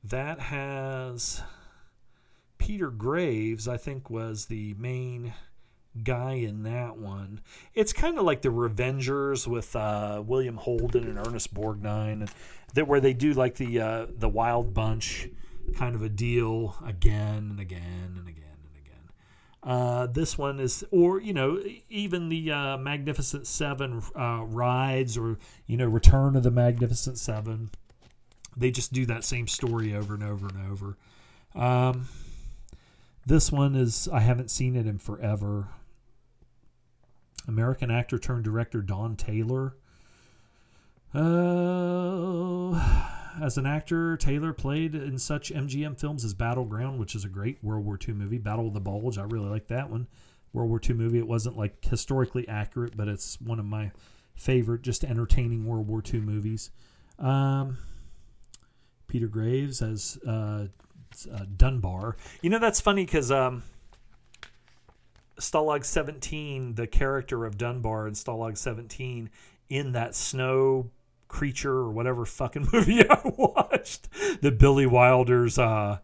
[0.05, 1.43] that has
[2.59, 5.35] Peter Graves, I think, was the main
[6.03, 7.41] guy in that one.
[7.75, 12.31] It's kind of like the Revengers with uh, William Holden and Ernest Borgnine,
[12.75, 15.29] that where they do like the uh, the Wild Bunch
[15.75, 18.48] kind of a deal again and again and again and again.
[19.63, 21.61] Uh, this one is, or you know,
[21.91, 27.71] even the uh, Magnificent Seven uh, rides, or you know, Return of the Magnificent Seven.
[28.57, 30.97] They just do that same story over and over and over.
[31.55, 32.09] Um,
[33.27, 35.69] this one is I haven't seen it in forever.
[37.47, 39.75] American actor turned director Don Taylor.
[41.15, 47.29] Uh, as an actor, Taylor played in such MGM films as Battleground, which is a
[47.29, 48.39] great World War II movie.
[48.39, 50.07] Battle of the Bulge, I really like that one.
[50.53, 51.19] World War II movie.
[51.19, 53.91] It wasn't like historically accurate, but it's one of my
[54.35, 56.71] favorite, just entertaining World War II movies.
[57.19, 57.79] Um,
[59.09, 60.67] Peter Graves as uh,
[61.33, 62.17] uh, Dunbar.
[62.43, 63.63] You know that's funny because um,
[65.39, 69.31] Stalag 17, the character of Dunbar in Stalag 17,
[69.69, 70.91] in that snow
[71.29, 74.09] creature or whatever fucking movie I watched
[74.41, 75.99] that Billy Wilder's uh,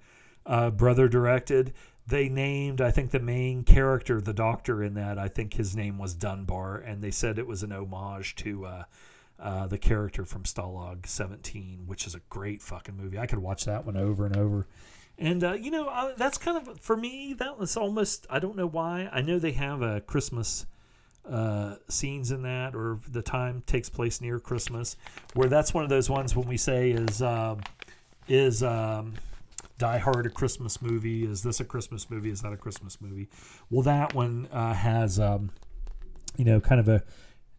[0.47, 1.73] uh, brother directed.
[2.07, 5.19] They named, I think, the main character, the doctor in that.
[5.19, 8.85] I think his name was Dunbar, and they said it was an homage to uh,
[9.41, 13.19] uh, the character from Stalag 17, which is a great fucking movie.
[13.19, 14.67] I could watch that one over and over.
[15.17, 17.35] And uh, you know, uh, that's kind of for me.
[17.35, 18.27] That was almost.
[18.29, 19.09] I don't know why.
[19.13, 20.67] I know they have a Christmas
[21.29, 24.97] uh, scenes in that, or the time takes place near Christmas,
[25.35, 27.57] where that's one of those ones when we say is uh,
[28.29, 29.15] is um,
[29.79, 31.25] Die Hard a Christmas movie?
[31.25, 32.31] Is this a Christmas movie?
[32.31, 33.29] Is that a Christmas movie?
[33.71, 35.51] Well, that one uh, has um,
[36.37, 37.03] you know kind of a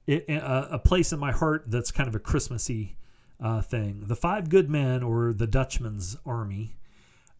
[0.07, 2.95] a, a place in my heart that's kind of a Christmassy
[3.41, 4.03] uh, thing.
[4.05, 6.77] The Five Good Men, or the Dutchman's Army.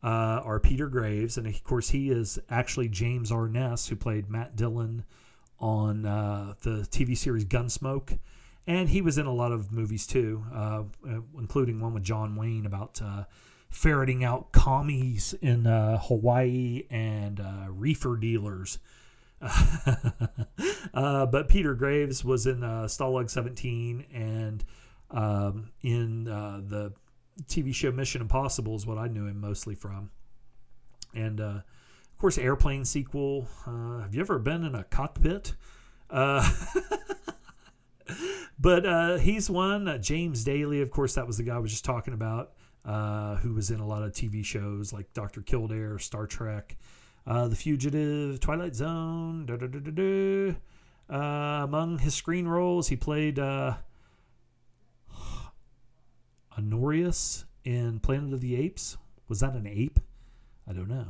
[0.04, 4.56] Uh, are Peter Graves, and of course he is actually James Arness, who played Matt
[4.56, 5.04] Dillon
[5.66, 8.20] on uh, the TV series Gunsmoke,
[8.68, 10.84] and he was in a lot of movies too, uh,
[11.40, 13.24] including one with John Wayne about uh,
[13.68, 18.78] ferreting out commies in uh, Hawaii and uh, reefer dealers.
[20.94, 24.64] but Peter Graves was in Stalag 17 and
[25.10, 26.94] um, in the
[27.48, 30.12] TV show Mission Impossible is what I knew him mostly from.
[31.16, 31.60] And uh,
[32.16, 33.50] of course, Airplane sequel.
[33.68, 35.54] Uh, have you ever been in a cockpit?
[36.10, 36.50] Uh,
[38.60, 39.90] but uh, he's one.
[39.90, 42.54] Uh, James Daly, of course, that was the guy I was just talking about,
[42.86, 46.78] uh, who was in a lot of TV shows like Doctor Kildare, Star Trek,
[47.26, 49.46] The Fugitive, Twilight Zone.
[49.46, 53.40] Da, da, da, among his screen roles, he played.
[56.58, 58.96] Honorius in Planet of the Apes.
[59.28, 60.00] Was that an ape?
[60.66, 61.08] I don't know.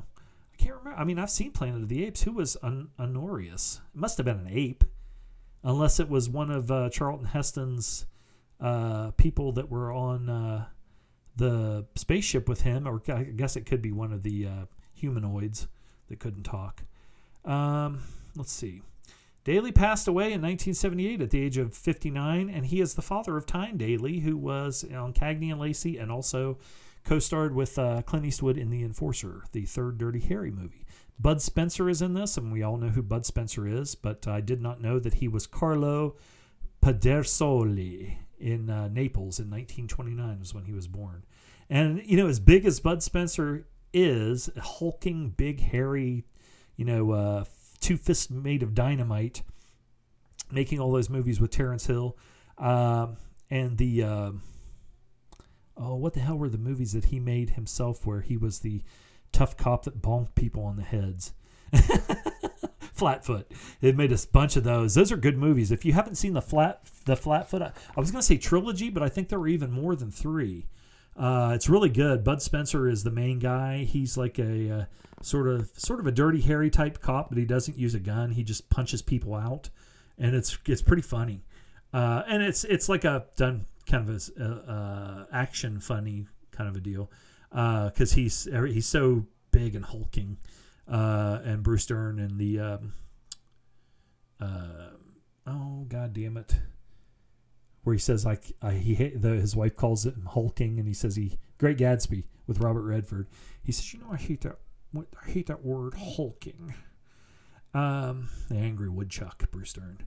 [0.57, 0.99] I can't remember.
[0.99, 2.23] I mean, I've seen Planet of the Apes.
[2.23, 3.81] Who was Hon- Honorius?
[3.93, 4.83] It must have been an ape,
[5.63, 8.05] unless it was one of uh, Charlton Heston's
[8.61, 10.65] uh, people that were on uh,
[11.35, 15.67] the spaceship with him, or I guess it could be one of the uh, humanoids
[16.07, 16.83] that couldn't talk.
[17.43, 18.03] Um,
[18.35, 18.81] let's see.
[19.43, 23.37] Daly passed away in 1978 at the age of 59, and he is the father
[23.37, 26.57] of Tyne Daly, who was on Cagney and Lacey and also
[27.05, 30.85] co starred with uh, Clint Eastwood in The Enforcer, the third Dirty Harry movie.
[31.17, 34.41] Bud Spencer is in this, and we all know who Bud Spencer is, but I
[34.41, 36.17] did not know that he was Carlo
[36.83, 41.23] Pedersoli in uh, Naples in 1929 was when he was born.
[41.69, 46.25] And, you know, as big as Bud Spencer is, hulking, big, hairy,
[46.75, 47.45] you know, uh,
[47.79, 49.41] two fists made of dynamite,
[50.51, 52.17] making all those movies with Terence Hill,
[52.57, 53.17] um,
[53.49, 54.31] and the uh,
[55.77, 58.81] oh, what the hell were the movies that he made himself where he was the
[59.31, 61.33] tough cop that bonked people on the heads?
[62.93, 63.51] Flatfoot.
[63.81, 64.95] It made a bunch of those.
[64.95, 65.71] Those are good movies.
[65.71, 68.89] If you haven't seen the flat the Flatfoot, I, I was going to say trilogy,
[68.89, 70.67] but I think there were even more than three.
[71.17, 72.23] Uh, it's really good.
[72.23, 73.83] Bud Spencer is the main guy.
[73.83, 74.85] He's like a uh,
[75.21, 78.31] sort of sort of a dirty Harry type cop, but he doesn't use a gun.
[78.31, 79.69] He just punches people out,
[80.17, 81.43] and it's it's pretty funny.
[81.93, 86.69] Uh, and it's it's like a done kind of a uh, uh, action funny kind
[86.69, 87.11] of a deal
[87.49, 90.37] because he's he's so big and hulking,
[90.87, 92.93] uh, and Bruce Dern and the um,
[94.41, 94.89] uh,
[95.47, 96.55] oh god damn it,
[97.83, 101.37] where he says like he the, his wife calls it hulking, and he says he
[101.57, 103.27] Great Gatsby with Robert Redford.
[103.63, 104.57] He says you know I hate that
[104.95, 106.73] I hate that word hulking.
[107.73, 109.99] Um, the angry woodchuck, Bruce Dern.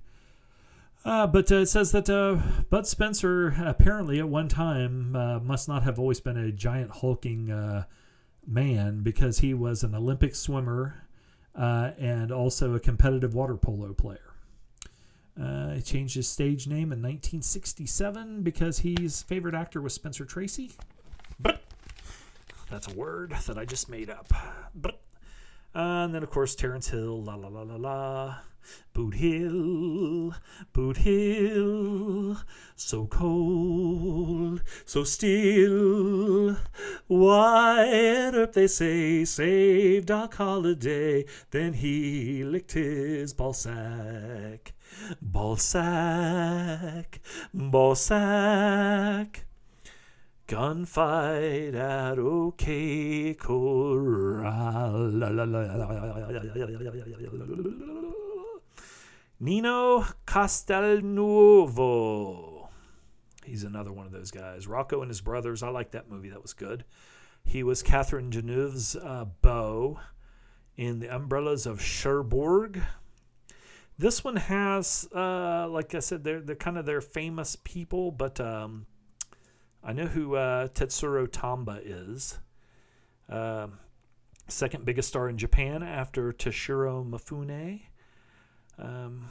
[1.04, 2.36] Uh, but uh, it says that uh,
[2.70, 7.50] Bud Spencer apparently at one time uh, must not have always been a giant hulking
[7.50, 7.84] uh,
[8.46, 11.06] man because he was an Olympic swimmer
[11.54, 14.34] uh, and also a competitive water polo player.
[15.74, 20.72] he changed his stage name in 1967 because his favorite actor was Spencer Tracy.
[21.40, 21.62] But
[22.70, 24.32] that's a word that I just made up.
[24.74, 25.00] But
[25.74, 28.36] and then of course Terence Hill, la la la la la.
[28.92, 30.34] Boot Hill,
[30.72, 32.36] Boot Hill,
[32.74, 36.56] so cold, so still.
[37.06, 41.26] Wide up, they say, saved Doc Holliday.
[41.50, 44.72] Then he licked his ball sack,
[45.22, 47.20] ball sack,
[47.54, 49.44] ball sack.
[50.48, 55.10] Gunfight at OK Corral.
[59.40, 62.68] Nino Castelnuovo.
[63.44, 64.66] He's another one of those guys.
[64.66, 65.62] Rocco and his brothers.
[65.62, 66.30] I like that movie.
[66.30, 66.84] That was good.
[67.44, 70.00] He was Catherine Deneuve's uh, beau
[70.76, 72.82] in The Umbrellas of Cherbourg.
[73.96, 78.40] This one has, uh, like I said, they're, they're kind of their famous people, but
[78.40, 78.86] um,
[79.82, 82.38] I know who uh, Tetsuro Tamba is.
[83.28, 83.68] Uh,
[84.46, 87.82] second biggest star in Japan after Toshiro Mifune.
[88.78, 89.30] Um,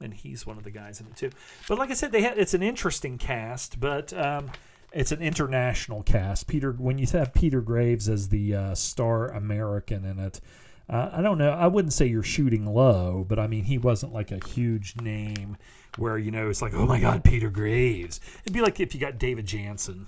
[0.00, 1.30] and he's one of the guys in it too.
[1.68, 4.50] But like I said, they had, it's an interesting cast, but um,
[4.92, 6.46] it's an international cast.
[6.46, 10.40] Peter, when you have Peter Graves as the uh, star American in it,
[10.88, 11.50] uh, I don't know.
[11.50, 15.56] I wouldn't say you're shooting low, but I mean he wasn't like a huge name
[15.96, 18.20] where you know it's like, oh my God, Peter Graves.
[18.42, 20.06] It'd be like if you got David Janssen.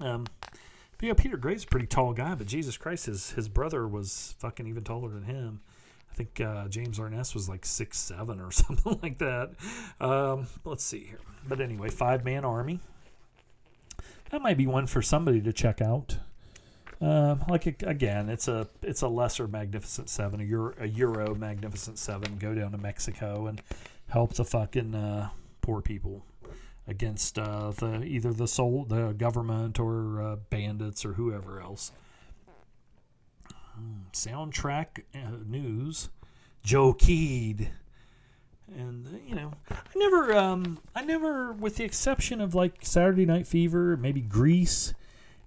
[0.00, 0.26] Um,
[0.98, 3.88] but yeah, Peter Graves is a pretty tall guy, but Jesus Christ, his his brother
[3.88, 5.60] was fucking even taller than him.
[6.10, 9.50] I think uh, James Arness was like six seven or something like that.
[10.00, 11.20] Um, let's see here.
[11.48, 12.80] But anyway, five man army.
[14.30, 16.16] That might be one for somebody to check out.
[17.00, 21.98] Um, like again, it's a it's a lesser Magnificent Seven, a Euro, a Euro Magnificent
[21.98, 22.36] Seven.
[22.38, 23.62] Go down to Mexico and
[24.08, 25.30] help the fucking uh,
[25.62, 26.24] poor people
[26.86, 31.92] against uh, the either the soul the government or uh, bandits or whoever else
[34.12, 36.08] soundtrack uh, news,
[36.62, 37.70] Joe Keed.
[38.76, 43.26] And uh, you know, I never, um, I never, with the exception of like Saturday
[43.26, 44.94] Night Fever, maybe Grease,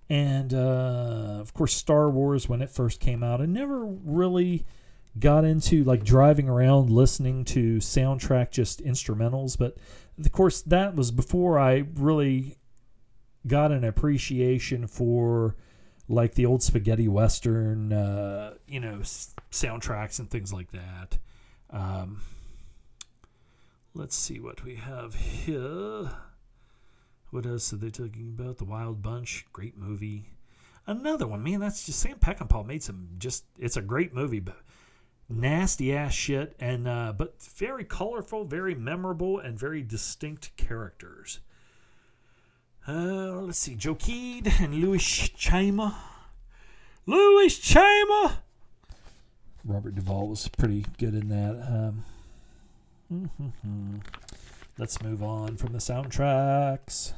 [0.10, 4.66] and uh, of course Star Wars when it first came out, I never really
[5.20, 9.58] got into like driving around listening to soundtrack just instrumentals.
[9.58, 9.78] But
[10.20, 12.58] of course, that was before I really
[13.48, 15.56] got an appreciation for
[16.08, 21.18] like the old spaghetti western, uh, you know, s- soundtracks and things like that.
[21.70, 22.22] Um,
[23.94, 26.12] let's see what we have here.
[27.32, 28.58] What else are they talking about?
[28.58, 30.30] The Wild Bunch, great movie.
[30.86, 31.62] Another one, man.
[31.62, 33.08] That's just Sam Peckinpah made some.
[33.18, 34.58] Just it's a great movie, but
[35.30, 41.40] nasty ass shit, and uh, but very colorful, very memorable, and very distinct characters.
[42.88, 45.96] Uh, let's see, Joe Keed and Louis Scheimer.
[47.06, 48.38] Louis Scheimer.
[49.66, 51.56] Robert Duvall was pretty good in that.
[51.68, 52.04] Um.
[54.78, 57.14] Let's move on from the soundtracks.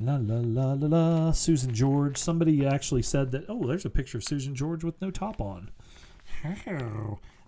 [0.00, 1.32] La la la la la.
[1.32, 2.16] Susan George.
[2.16, 3.44] Somebody actually said that.
[3.48, 5.70] Oh, there's a picture of Susan George with no top on.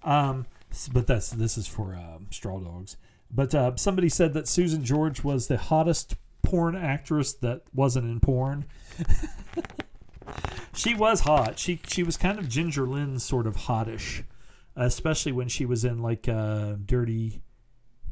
[0.05, 0.47] um,
[0.93, 2.97] but that's this is for um, Straw Dogs.
[3.31, 8.20] But uh, somebody said that Susan George was the hottest porn actress that wasn't in
[8.20, 8.66] porn.
[10.74, 11.59] she was hot.
[11.59, 14.24] She she was kind of Ginger Lynn sort of hottish,
[14.77, 17.43] especially when she was in like uh, Dirty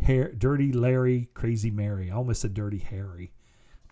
[0.02, 2.11] Hair, Dirty Larry, Crazy Mary.
[2.11, 3.32] I almost said Dirty Harry,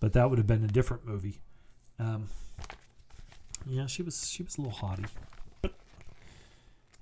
[0.01, 1.41] but that would have been a different movie.
[1.99, 2.29] Um,
[3.67, 5.09] yeah, she was she was a little hottie.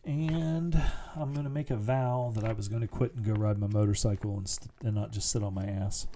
[0.05, 0.81] And
[1.17, 3.59] I'm going to make a vow that I was going to quit and go ride
[3.59, 6.07] my motorcycle and, st- and not just sit on my ass.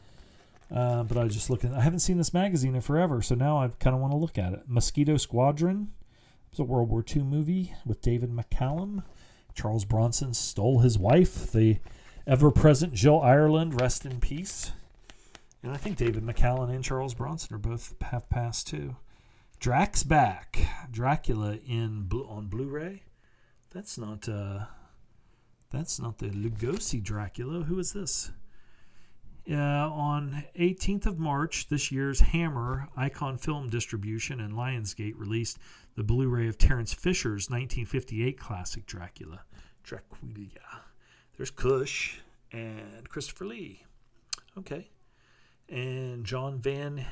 [0.75, 1.75] Uh, but I was just looking.
[1.75, 4.39] I haven't seen this magazine in forever, so now I kind of want to look
[4.39, 4.63] at it.
[4.67, 5.93] Mosquito Squadron.
[6.51, 9.05] It's a World War II movie with David McCallum.
[9.55, 11.79] Charles Bronson stole his wife, the
[12.27, 13.81] ever-present Jill Ireland.
[13.81, 14.73] Rest in peace.
[15.63, 18.97] And I think David McCallum and Charles Bronson are both have passed too.
[19.59, 23.03] Drax back, Dracula in on Blu-ray.
[23.73, 24.67] That's not uh,
[25.71, 27.65] that's not the Lugosi Dracula.
[27.65, 28.31] Who is this?
[29.51, 35.59] Uh, on 18th of March, this year's Hammer Icon Film Distribution and Lionsgate released
[35.97, 39.43] the Blu-ray of Terence Fisher's 1958 classic Dracula.
[39.83, 40.83] Dracula.
[41.37, 42.21] There's Cush
[42.53, 43.85] and Christopher Lee.
[44.59, 44.89] Okay.
[45.69, 47.07] And John Van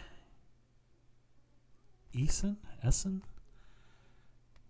[2.14, 2.56] Eyssen?
[2.84, 3.22] Eyssen?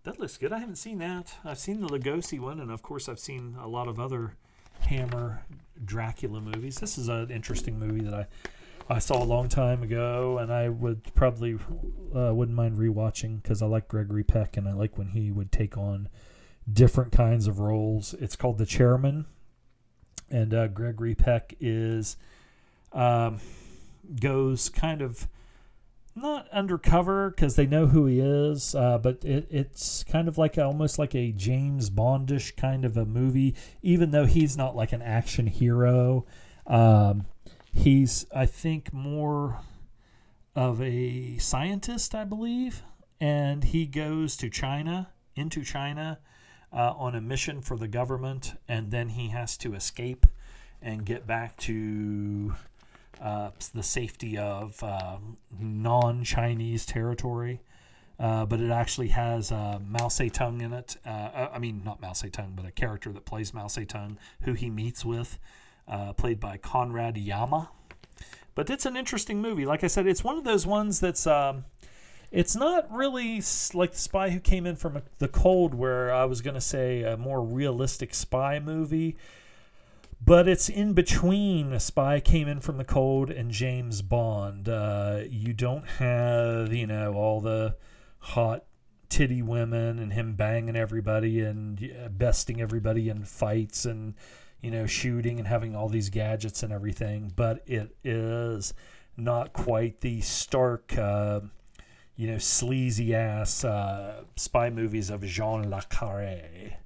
[0.03, 0.53] That looks good.
[0.53, 1.35] I haven't seen that.
[1.43, 4.35] I've seen the Lugosi one, and of course, I've seen a lot of other
[4.81, 5.43] Hammer
[5.83, 6.77] Dracula movies.
[6.77, 8.27] This is an interesting movie that I
[8.91, 11.59] I saw a long time ago, and I would probably
[12.15, 15.51] uh, wouldn't mind rewatching because I like Gregory Peck, and I like when he would
[15.51, 16.09] take on
[16.71, 18.15] different kinds of roles.
[18.15, 19.27] It's called The Chairman,
[20.31, 22.17] and uh, Gregory Peck is
[22.91, 23.39] um,
[24.19, 25.27] goes kind of
[26.19, 30.57] not undercover because they know who he is, uh, but it, it's kind of like
[30.57, 34.93] a, almost like a James Bondish kind of a movie, even though he's not like
[34.93, 36.25] an action hero.
[36.67, 37.25] Um,
[37.73, 39.59] he's, I think, more
[40.55, 42.83] of a scientist, I believe,
[43.19, 46.19] and he goes to China, into China,
[46.71, 50.25] uh, on a mission for the government, and then he has to escape
[50.81, 52.53] and get back to
[53.21, 57.61] uh, the safety of um, non Chinese territory.
[58.19, 60.97] Uh, but it actually has uh, Mao Zedong in it.
[61.05, 64.53] Uh, uh, I mean, not Mao Zedong, but a character that plays Mao Zedong, who
[64.53, 65.39] he meets with,
[65.87, 67.69] uh, played by Conrad Yama.
[68.55, 69.65] But it's an interesting movie.
[69.65, 71.25] Like I said, it's one of those ones that's.
[71.25, 71.65] Um,
[72.31, 73.41] it's not really
[73.73, 77.01] like the spy who came in from the cold, where I was going to say
[77.01, 79.17] a more realistic spy movie
[80.21, 84.67] but it's in between a spy came in from the cold and james bond.
[84.69, 87.75] Uh, you don't have you know all the
[88.19, 88.65] hot
[89.09, 94.13] titty women and him banging everybody and besting everybody in fights and
[94.61, 97.31] you know shooting and having all these gadgets and everything.
[97.35, 98.73] But it is
[99.17, 101.41] not quite the stark uh,
[102.15, 106.77] you know sleazy ass uh, spy movies of jean le carre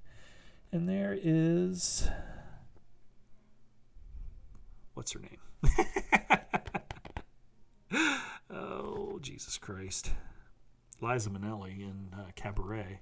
[0.71, 2.07] and there is
[4.93, 5.37] what's her name?
[8.53, 10.11] oh, Jesus Christ.
[11.01, 12.99] Liza Minnelli in uh, Cabaret.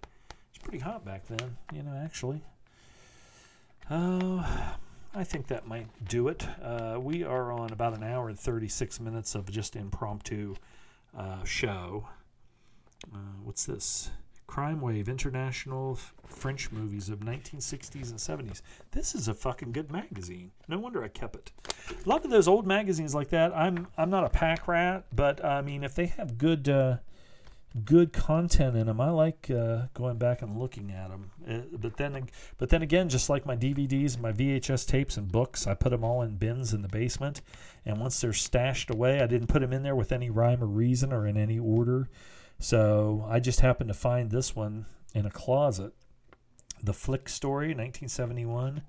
[0.49, 2.41] It's pretty hot back then, you know, actually.
[3.89, 4.43] Uh,
[5.13, 6.47] I think that might do it.
[6.63, 10.55] Uh, we are on about an hour and 36 minutes of just impromptu
[11.17, 12.07] uh, show.
[13.13, 14.09] Uh, what's this?
[14.51, 15.97] Crime Wave International
[16.27, 18.61] French Movies of 1960s and 70s.
[18.91, 20.51] This is a fucking good magazine.
[20.67, 21.51] No wonder I kept it.
[22.05, 23.55] A lot of those old magazines like that.
[23.55, 26.97] I'm I'm not a pack rat, but I mean if they have good uh,
[27.85, 31.31] good content in them, I like uh, going back and looking at them.
[31.49, 35.65] Uh, but then but then again, just like my DVDs, my VHS tapes and books,
[35.65, 37.39] I put them all in bins in the basement.
[37.85, 40.67] And once they're stashed away, I didn't put them in there with any rhyme or
[40.67, 42.09] reason or in any order.
[42.61, 44.85] So I just happened to find this one
[45.15, 45.93] in a closet.
[46.81, 48.83] The Flick Story, 1971.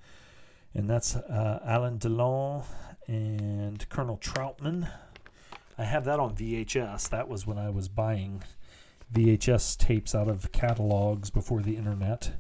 [0.75, 2.65] And that's uh, Alain Delon
[3.07, 4.91] and Colonel Troutman.
[5.79, 7.09] I have that on VHS.
[7.09, 8.43] That was when I was buying
[9.11, 12.33] VHS tapes out of catalogs before the internet.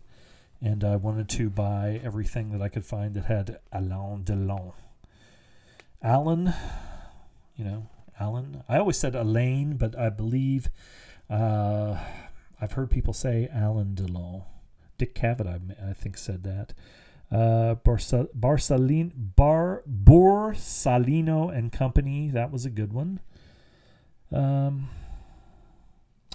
[0.60, 4.74] And I wanted to buy everything that I could find that had Alain Delon.
[6.02, 6.52] Alan,
[7.56, 7.88] you know,
[8.20, 8.62] Alan.
[8.68, 10.68] I always said Elaine, but I believe
[11.32, 11.98] uh,
[12.60, 14.44] I've heard people say Alan Delon.
[14.98, 16.74] Dick Cavett, I, I think, said that.
[17.30, 23.20] Uh, Barca, Barcelin, Bar, Borsalino and Company, that was a good one.
[24.30, 24.90] Um,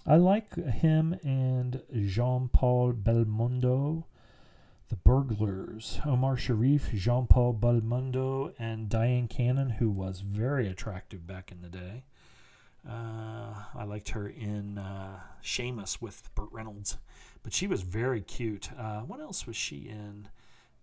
[0.05, 4.05] I like him and Jean Paul Belmondo.
[4.89, 11.51] The Burglars, Omar Sharif, Jean Paul Belmondo, and Dyan Cannon, who was very attractive back
[11.51, 12.03] in the day.
[12.89, 16.97] Uh, I liked her in uh, Shameless with Burt Reynolds,
[17.43, 18.69] but she was very cute.
[18.77, 20.29] Uh, what else was she in?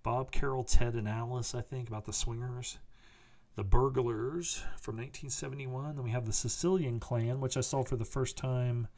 [0.03, 2.79] Bob Carol, Ted and Alice, I think, about the swingers.
[3.57, 5.97] The Burglars from 1971.
[5.97, 8.89] Then we have the Sicilian Clan, which I saw for the first time.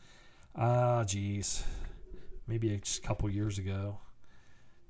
[0.56, 1.62] Ah, geez,
[2.48, 3.98] maybe a couple years ago,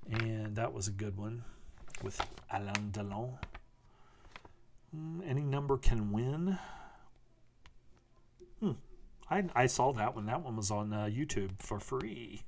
[0.09, 1.43] and that was a good one
[2.03, 2.21] with
[2.53, 3.39] Alain Delon.
[4.97, 6.57] Mm, Any number can win.
[8.61, 8.73] Hmm.
[9.31, 10.27] I, I saw that one.
[10.27, 12.43] That one was on uh, YouTube for free.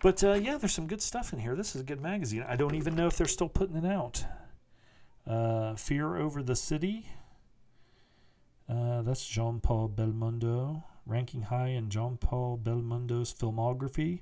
[0.00, 1.56] But uh, yeah, there's some good stuff in here.
[1.56, 2.44] This is a good magazine.
[2.46, 4.24] I don't even know if they're still putting it out.
[5.26, 7.10] Uh, Fear Over the City.
[8.68, 10.84] Uh, that's Jean Paul Belmondo.
[11.06, 14.20] Ranking high in Jean Paul Belmondo's filmography.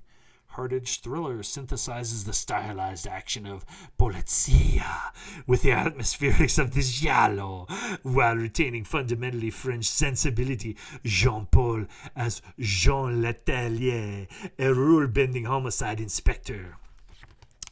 [0.48, 3.66] Hard edged thriller synthesizes the stylized action of
[3.98, 5.12] Polizia
[5.46, 7.66] with the atmospherics of the giallo
[8.02, 10.76] while retaining fundamentally French sensibility.
[11.04, 14.28] Jean Paul as Jean Letellier,
[14.58, 16.76] a rule bending homicide inspector.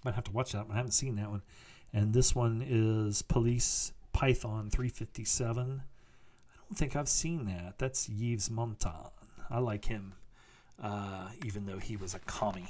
[0.04, 0.74] Might have to watch that one.
[0.74, 1.42] I haven't seen that one.
[1.92, 5.62] And this one is Police Python 357.
[5.62, 7.78] I don't think I've seen that.
[7.78, 9.10] That's Yves Montand.
[9.48, 10.14] I like him
[10.82, 12.68] uh, even though he was a commie.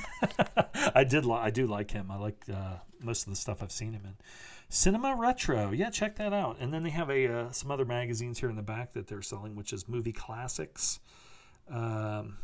[0.94, 2.10] I did li- I do like him.
[2.10, 4.14] I like uh, most of the stuff I've seen him in.
[4.68, 6.56] Cinema Retro, yeah, check that out.
[6.60, 9.22] And then they have a uh, some other magazines here in the back that they're
[9.22, 11.00] selling, which is Movie Classics.
[11.68, 12.38] Um,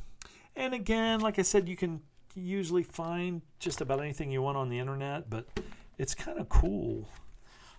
[0.57, 2.01] and again, like I said, you can
[2.35, 5.47] usually find just about anything you want on the internet, but
[5.99, 7.09] it's kind of cool.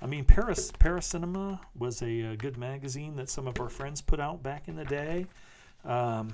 [0.02, 4.02] I mean, Paris Paris Cinema was a, uh good magazine that some of our friends
[4.02, 5.28] put out back in the day.
[5.86, 6.34] Um,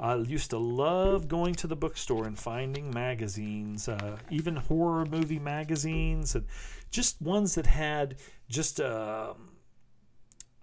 [0.00, 5.38] I used to love going to the bookstore and finding magazines, uh, even horror movie
[5.40, 6.46] magazines, and
[6.90, 8.16] just ones that had
[8.48, 9.50] just um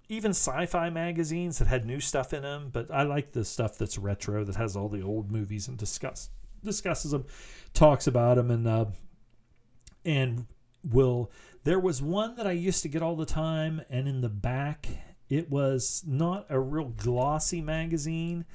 [0.08, 2.70] even sci-fi magazines that had new stuff in them.
[2.72, 6.30] But I like the stuff that's retro, that has all the old movies and discuss
[6.64, 7.26] discusses them,
[7.74, 8.86] talks about them, and uh,
[10.04, 10.46] and
[10.84, 11.32] will.
[11.64, 14.88] There was one that I used to get all the time, and in the back,
[15.30, 18.46] it was not a real glossy magazine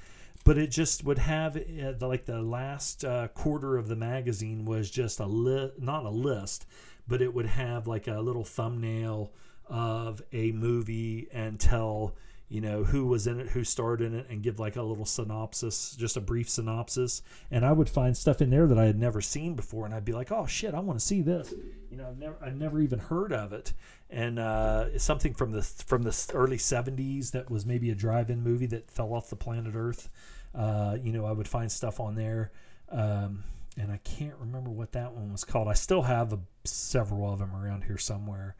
[0.45, 4.91] but it just would have uh, like the last uh, quarter of the magazine was
[4.91, 6.67] just a li- not a list
[7.07, 9.33] but it would have like a little thumbnail
[9.67, 12.15] of a movie and tell
[12.51, 15.07] you know who was in it who starred in it and give like a little
[15.07, 17.23] synopsis just a brief synopsis.
[17.51, 20.05] And i would find stuff in there that i had never seen before and i'd
[20.05, 21.55] be like oh shit i want to see this.
[21.91, 23.73] You know i've never i've never even heard of it.
[24.11, 28.67] And uh, something from the from the early 70s that was maybe a drive-in movie
[28.67, 30.11] that fell off the planet earth.
[30.53, 32.51] Uh, you know i would find stuff on there
[32.91, 33.45] um,
[33.79, 35.69] and i can't remember what that one was called.
[35.69, 38.57] I still have a, several of them around here somewhere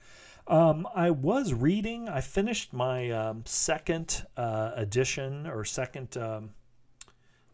[0.47, 2.09] um, I was reading.
[2.09, 6.51] I finished my um, second uh, edition or second, um,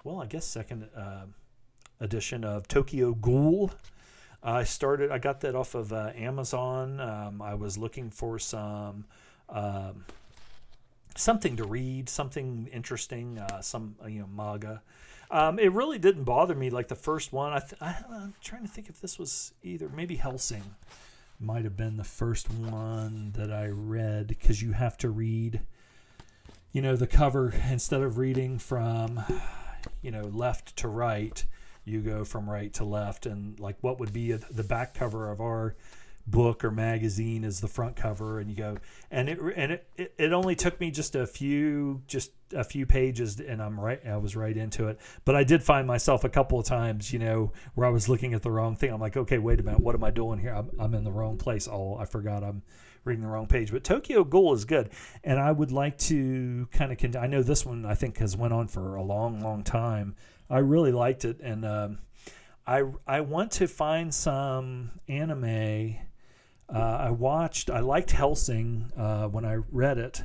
[0.05, 1.27] well, I guess second uh,
[2.01, 3.73] edition of Tokyo Ghoul.
[4.43, 5.11] I started.
[5.11, 7.01] I got that off of uh, Amazon.
[7.01, 9.07] Um, I was looking for some
[9.49, 10.05] um,
[11.17, 14.83] something to read, something interesting, uh, some uh, you know manga.
[15.31, 17.53] Um, it really didn't bother me like the first one.
[17.53, 20.63] I I'm trying to think if this was either maybe Hellsing
[21.39, 25.61] might have been the first one that I read because you have to read,
[26.73, 29.23] you know, the cover instead of reading from,
[30.03, 31.45] you know, left to right,
[31.85, 33.27] you go from right to left.
[33.27, 35.77] And like what would be the back cover of our
[36.27, 38.77] book or magazine is the front cover and you go
[39.11, 42.85] and it and it, it, it only took me just a few just a few
[42.85, 44.99] pages and I'm right I was right into it.
[45.25, 48.35] But I did find myself a couple of times you know where I was looking
[48.35, 48.93] at the wrong thing.
[48.93, 50.53] I'm like okay wait a minute what am I doing here?
[50.53, 51.69] I'm, I'm in the wrong place.
[51.69, 52.63] Oh I forgot I'm
[53.07, 53.71] reading the wrong page.
[53.71, 54.91] But Tokyo Ghoul is good.
[55.25, 58.37] And I would like to kind of con- I know this one I think has
[58.37, 60.17] went on for a long long time.
[60.51, 61.41] I really liked it.
[61.41, 61.99] And um,
[62.67, 65.97] I I want to find some anime
[66.73, 70.25] uh, I watched, I liked Hellsing uh, when I read it.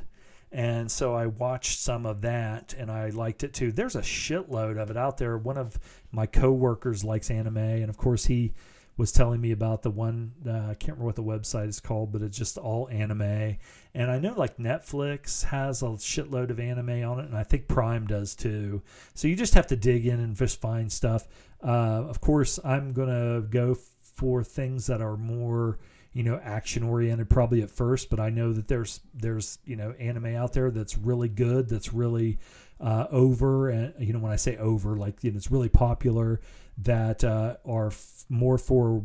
[0.50, 3.72] And so I watched some of that and I liked it too.
[3.72, 5.38] There's a shitload of it out there.
[5.38, 5.78] One of
[6.10, 7.56] my coworkers likes anime.
[7.56, 8.52] And of course, he
[8.98, 12.12] was telling me about the one, uh, I can't remember what the website is called,
[12.12, 13.56] but it's just all anime.
[13.94, 17.26] And I know like Netflix has a shitload of anime on it.
[17.26, 18.82] And I think Prime does too.
[19.14, 21.26] So you just have to dig in and just find stuff.
[21.64, 25.78] Uh, of course, I'm going to go for things that are more
[26.12, 29.92] you know action oriented probably at first but i know that there's there's you know
[29.98, 32.38] anime out there that's really good that's really
[32.80, 36.40] uh, over and you know when i say over like you know, it's really popular
[36.78, 39.04] that uh, are f- more for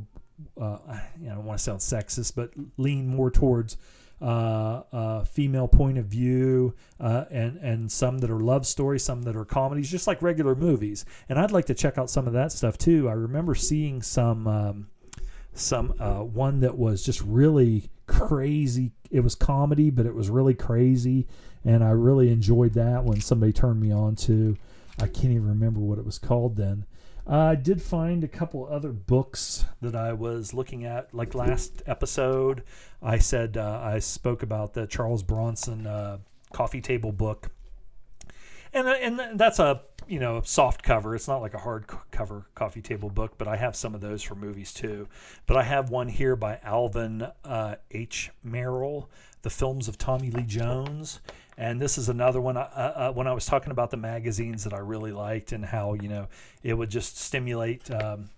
[0.59, 0.77] uh,
[1.19, 3.77] you know, i don't want to sound sexist but lean more towards
[4.21, 9.21] uh, uh, female point of view, uh, and and some that are love stories, some
[9.21, 11.05] that are comedies, just like regular movies.
[11.29, 13.07] And I'd like to check out some of that stuff too.
[13.07, 14.87] I remember seeing some um,
[15.59, 18.91] some uh, one that was just really crazy.
[19.09, 21.27] It was comedy, but it was really crazy,
[21.63, 24.57] and I really enjoyed that when somebody turned me on to.
[24.99, 26.85] I can't even remember what it was called then.
[27.29, 31.13] Uh, I did find a couple other books that I was looking at.
[31.13, 32.63] Like last episode,
[33.01, 36.19] I said uh, I spoke about the Charles Bronson uh,
[36.53, 37.51] coffee table book,
[38.77, 41.15] and uh, and that's a you know soft cover.
[41.15, 44.23] It's not like a hard cover coffee table book, but I have some of those
[44.23, 45.07] for movies too.
[45.45, 48.31] But I have one here by Alvin uh, H.
[48.45, 49.07] Marill,
[49.41, 51.19] the films of Tommy Lee Jones
[51.57, 52.55] and this is another one.
[52.55, 55.93] Uh, uh, when I was talking about the magazines that I really liked and how
[55.93, 56.27] you know
[56.63, 58.29] it would just stimulate, um,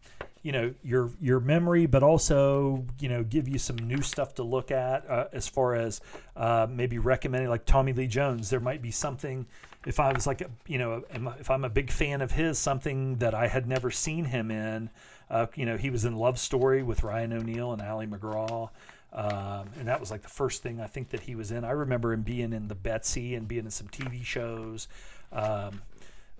[0.42, 4.44] you know, your your memory, but also you know give you some new stuff to
[4.44, 6.00] look at uh, as far as
[6.38, 8.50] uh, maybe recommending like Tommy Lee Jones.
[8.50, 9.46] There might be something.
[9.86, 11.04] If I was like, you know,
[11.40, 14.90] if I'm a big fan of his, something that I had never seen him in,
[15.30, 18.70] uh, you know, he was in Love Story with Ryan O'Neal and Ali MacGraw.
[19.12, 21.64] Um, and that was like the first thing I think that he was in.
[21.64, 24.88] I remember him being in the Betsy and being in some TV shows.
[25.32, 25.82] Um,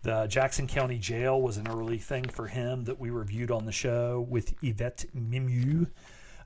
[0.02, 3.72] the Jackson County Jail was an early thing for him that we reviewed on the
[3.72, 5.88] show with Yvette Mimieux,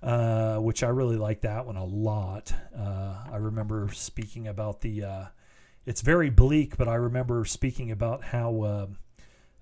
[0.02, 2.54] uh, which I really liked that one a lot.
[2.76, 5.04] Uh, I remember speaking about the.
[5.86, 8.88] It's very bleak, but I remember speaking about how uh,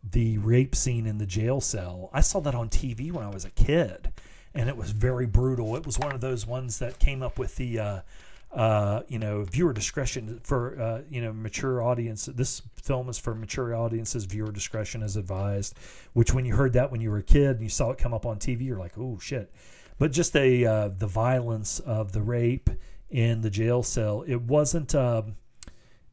[0.04, 2.10] the rape scene in the jail cell.
[2.14, 4.12] I saw that on TV when I was a kid
[4.54, 5.76] and it was very brutal.
[5.76, 8.02] It was one of those ones that came up with the, uh,
[8.52, 12.26] uh, you know, viewer discretion for, uh, you know, mature audience.
[12.26, 14.26] This film is for mature audiences.
[14.26, 15.76] Viewer discretion is advised.
[16.14, 18.14] Which, when you heard that when you were a kid and you saw it come
[18.14, 19.54] up on TV, you're like, oh shit.
[19.98, 22.70] But just a uh, the violence of the rape
[23.10, 24.24] in the jail cell.
[24.28, 24.94] It wasn't.
[24.96, 25.36] Um,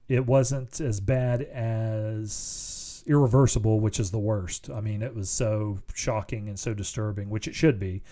[0.08, 4.70] it wasn't as bad as irreversible, which is the worst.
[4.70, 8.02] I mean, it was so shocking and so disturbing, which it should be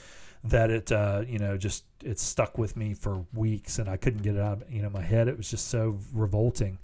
[0.45, 4.23] that it uh, you know just it stuck with me for weeks and I couldn't
[4.23, 5.29] get it out of you know my head.
[5.29, 6.79] It was just so revolting.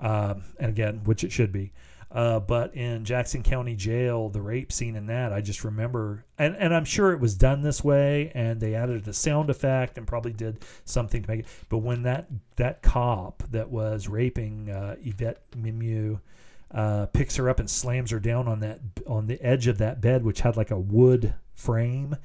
[0.00, 1.72] Um, and again which it should be
[2.12, 6.54] uh, but in Jackson County Jail the rape scene in that I just remember and,
[6.56, 10.06] and I'm sure it was done this way and they added a sound effect and
[10.06, 11.46] probably did something to make it.
[11.68, 12.26] But when that
[12.56, 16.18] that cop that was raping uh, Yvette Mimieux
[16.70, 20.00] uh, picks her up and slams her down on that on the edge of that
[20.00, 22.16] bed which had like a wood frame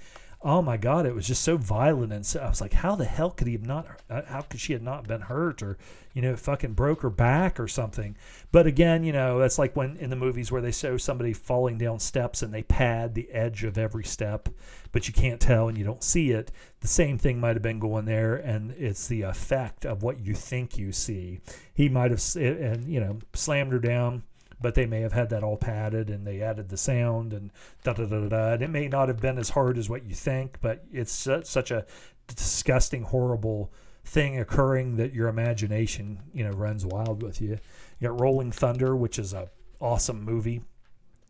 [0.47, 3.05] oh my god it was just so violent and so i was like how the
[3.05, 5.77] hell could he have not uh, how could she have not been hurt or
[6.17, 8.17] you know fucking broke her back or something?
[8.51, 11.77] But again you know that's like when in the movies where they show somebody falling
[11.77, 14.49] down steps and they pad the edge of every step
[14.91, 16.51] but you can't tell and you don't see it.
[16.79, 20.33] The same thing might have been going there and it's the effect of what you
[20.33, 21.39] think you see.
[21.71, 24.23] He might have and you know slammed her down
[24.59, 27.51] but they may have had that all padded and they added the sound and
[27.83, 28.53] da da da da.
[28.53, 31.71] And it may not have been as hard as what you think, but it's such
[31.71, 31.85] a
[32.27, 33.71] disgusting, horrible
[34.03, 37.59] thing occurring that your imagination, you know, runs wild with you.
[37.99, 40.61] You got Rolling Thunder, which is a awesome movie.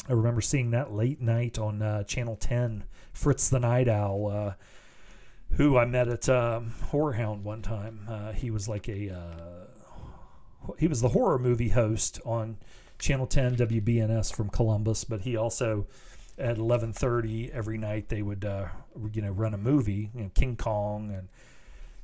[0.08, 2.86] I remember seeing that late night on uh, Channel 10.
[3.18, 4.54] Fritz the Night Owl, uh,
[5.54, 8.02] who I met at um, Horror Hound one time.
[8.08, 12.58] Uh, he was like a uh, he was the horror movie host on
[13.00, 15.86] Channel 10 WBNS from Columbus, but he also
[16.38, 18.68] at 11:30 every night they would uh,
[19.12, 21.30] you know run a movie, you know, King Kong and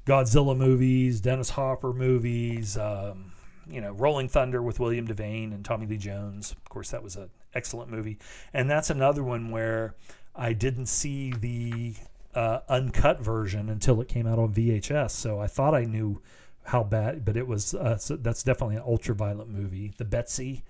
[0.05, 3.31] Godzilla movies, Dennis Hopper movies, um,
[3.69, 6.51] you know, Rolling Thunder with William Devane and Tommy Lee Jones.
[6.51, 8.17] Of course, that was an excellent movie,
[8.53, 9.95] and that's another one where
[10.35, 11.95] I didn't see the
[12.35, 15.11] uh, uncut version until it came out on VHS.
[15.11, 16.21] So I thought I knew
[16.63, 17.73] how bad, but it was.
[17.73, 19.93] Uh, so that's definitely an ultra violent movie.
[19.97, 20.63] The Betsy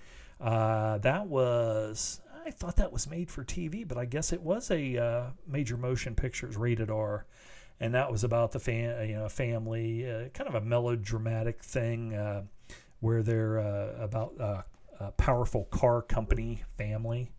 [0.43, 4.69] uh, that was I thought that was made for TV, but I guess it was
[4.69, 7.25] a uh, major motion pictures rated R,
[7.79, 12.13] and that was about the fam- you know family, uh, kind of a melodramatic thing
[12.13, 12.43] uh,
[12.99, 14.61] where they're uh, about uh,
[14.99, 17.31] a powerful car company family.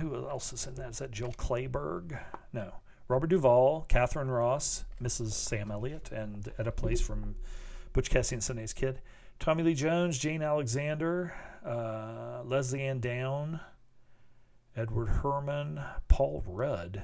[0.00, 0.90] who else is in that?
[0.90, 2.18] Is that Jill Clayburgh?
[2.52, 2.74] No,
[3.06, 5.30] Robert Duvall, Katharine Ross, Mrs.
[5.30, 7.36] Sam Elliott, and Etta Place from
[7.92, 9.00] Butch Cassidy and Sundance Kid.
[9.38, 11.32] Tommy Lee Jones, Jane Alexander,
[11.64, 13.60] uh, Lesley Ann Down,
[14.76, 17.02] Edward Herrmann, Paul Rudd.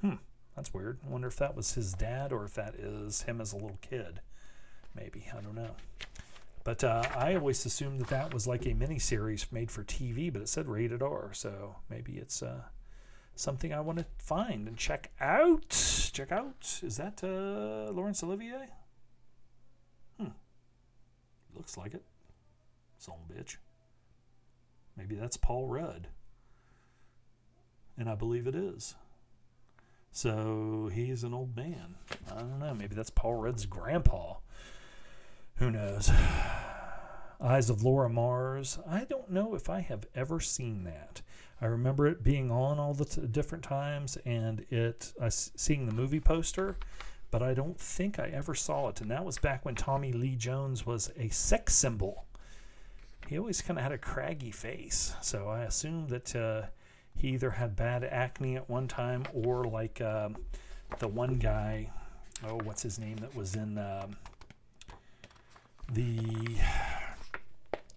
[0.00, 0.14] Hmm,
[0.54, 0.98] that's weird.
[1.06, 3.78] I wonder if that was his dad or if that is him as a little
[3.80, 4.20] kid.
[4.94, 5.76] Maybe I don't know.
[6.64, 10.32] But uh, I always assumed that that was like a mini series made for TV,
[10.32, 12.62] but it said rated R, so maybe it's uh,
[13.34, 15.68] something I want to find and check out.
[16.12, 16.80] Check out.
[16.82, 18.70] Is that uh, Laurence Olivier?
[20.18, 20.28] Hmm.
[21.54, 22.04] Looks like it.
[23.04, 23.56] Son bitch.
[24.96, 26.08] Maybe that's Paul Rudd.
[27.98, 28.94] And I believe it is.
[30.10, 31.96] So he's an old man.
[32.32, 32.72] I don't know.
[32.72, 34.36] Maybe that's Paul Rudd's grandpa.
[35.56, 36.10] Who knows?
[37.42, 38.78] Eyes of Laura Mars.
[38.88, 41.20] I don't know if I have ever seen that.
[41.60, 45.94] I remember it being on all the t- different times and it uh, seeing the
[45.94, 46.76] movie poster,
[47.30, 49.02] but I don't think I ever saw it.
[49.02, 52.24] And that was back when Tommy Lee Jones was a sex symbol.
[53.28, 56.62] He always kind of had a craggy face, so I assume that uh,
[57.16, 60.36] he either had bad acne at one time or like um,
[60.98, 61.90] the one guy.
[62.46, 64.16] Oh, what's his name that was in um,
[65.90, 66.18] the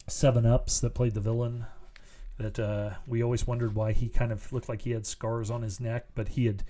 [0.08, 1.66] Seven Ups that played the villain?
[2.38, 5.64] That uh, we always wondered why he kind of looked like he had scars on
[5.64, 6.64] his neck, but he had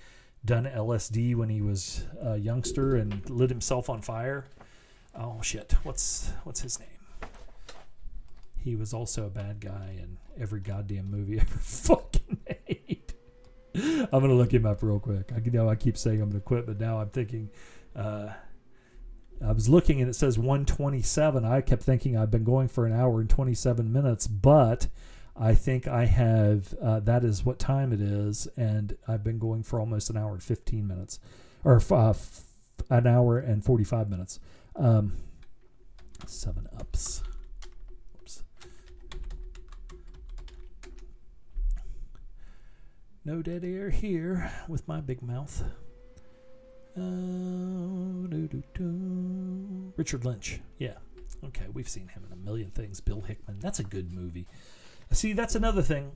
[0.44, 4.46] done LSD when he was a youngster and lit himself on fire.
[5.14, 5.74] Oh shit!
[5.82, 6.97] What's what's his name?
[8.62, 13.14] He was also a bad guy in every goddamn movie ever fucking made.
[13.74, 15.30] I'm gonna look him up real quick.
[15.34, 17.50] I know I keep saying I'm gonna quit, but now I'm thinking.
[17.94, 18.30] Uh,
[19.44, 21.44] I was looking and it says 127.
[21.44, 24.88] I kept thinking I've been going for an hour and 27 minutes, but
[25.36, 29.62] I think I have, uh, that is what time it is, and I've been going
[29.62, 31.20] for almost an hour and 15 minutes,
[31.62, 32.42] or uh, f-
[32.90, 34.40] an hour and 45 minutes.
[34.74, 35.12] Um,
[36.26, 37.22] seven ups.
[43.28, 45.62] No dead air here with my big mouth.
[46.96, 47.02] Uh,
[49.98, 50.60] Richard Lynch.
[50.78, 50.94] Yeah.
[51.44, 53.02] Okay, we've seen him in a million things.
[53.02, 53.58] Bill Hickman.
[53.60, 54.46] That's a good movie.
[55.12, 56.12] See, that's another thing.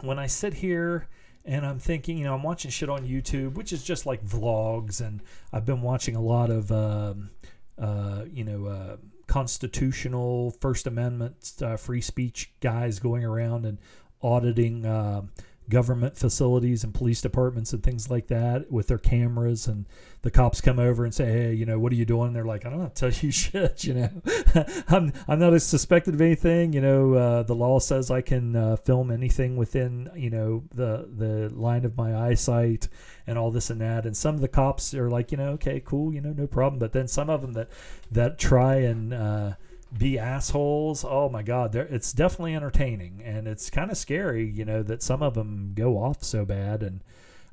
[0.00, 1.08] When I sit here
[1.44, 5.02] and I'm thinking, you know, I'm watching shit on YouTube, which is just like vlogs,
[5.02, 5.20] and
[5.52, 7.32] I've been watching a lot of, um,
[7.78, 8.96] uh, you know, uh,
[9.26, 13.76] constitutional First Amendment uh, free speech guys going around and
[14.22, 15.20] auditing uh,
[15.70, 19.86] government facilities and police departments and things like that with their cameras and
[20.22, 22.28] the cops come over and say hey you know what are you doing?
[22.28, 24.10] And they're like i don't want to tell you shit you know.
[24.88, 28.54] I'm i'm not as suspected of anything you know uh, the law says i can
[28.54, 32.88] uh, film anything within you know the the line of my eyesight
[33.26, 34.06] and all this and that.
[34.06, 36.78] And some of the cops are like you know okay cool you know no problem.
[36.78, 37.68] But then some of them that
[38.10, 39.52] that try and uh,
[39.98, 41.04] be assholes.
[41.04, 45.22] Oh my God, it's definitely entertaining, and it's kind of scary, you know, that some
[45.22, 46.82] of them go off so bad.
[46.82, 47.04] And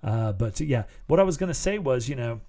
[0.04, 2.42] uh, but yeah, what I was gonna say was, you know,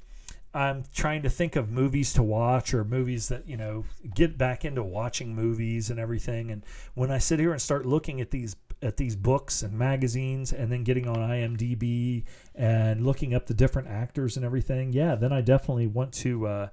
[0.55, 4.64] I'm trying to think of movies to watch or movies that you know get back
[4.64, 6.51] into watching movies and everything.
[6.51, 6.64] And
[6.94, 10.70] when I sit here and start looking at these at these books and magazines, and
[10.70, 12.24] then getting on IMDb
[12.55, 16.69] and looking up the different actors and everything, yeah, then I definitely want to uh,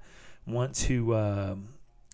[0.45, 1.15] want to.
[1.15, 1.67] Um,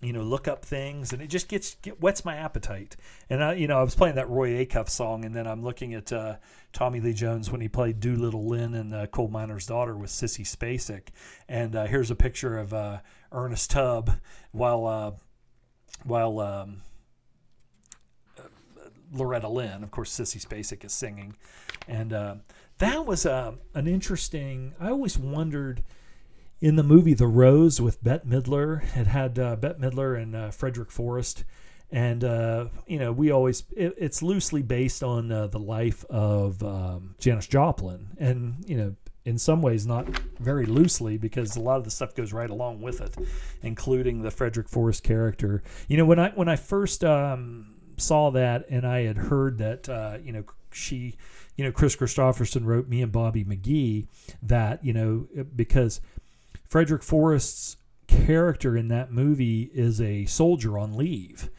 [0.05, 2.95] you know, look up things, and it just gets get, whets my appetite.
[3.29, 5.95] And I, you know, I was playing that Roy Acuff song, and then I'm looking
[5.95, 6.35] at uh,
[6.73, 10.45] Tommy Lee Jones when he played Doolittle Lynn and uh, Coal Miner's Daughter with Sissy
[10.45, 11.07] Spacek.
[11.49, 12.99] And uh, here's a picture of uh,
[13.31, 14.11] Ernest Tubb
[14.51, 15.11] while uh,
[16.03, 16.81] while um,
[19.11, 21.35] Loretta Lynn, of course, Sissy Spacek is singing,
[21.87, 22.35] and uh,
[22.77, 24.75] that was an interesting.
[24.79, 25.83] I always wondered
[26.61, 28.83] in the movie The Rose with Bette Midler.
[28.95, 31.43] It had uh, Bette Midler and uh, Frederick Forrest.
[31.91, 36.63] And, uh, you know, we always, it, it's loosely based on uh, the life of
[36.63, 38.07] um, Janis Joplin.
[38.17, 40.07] And, you know, in some ways, not
[40.39, 43.15] very loosely because a lot of the stuff goes right along with it,
[43.61, 45.63] including the Frederick Forrest character.
[45.87, 49.89] You know, when I, when I first um, saw that and I had heard that,
[49.89, 51.15] uh, you know, she,
[51.55, 54.07] you know, Kris Kristofferson wrote me and Bobby McGee
[54.43, 56.01] that, you know, because
[56.75, 61.49] Frederick Forrest's character in that movie is a soldier on leave.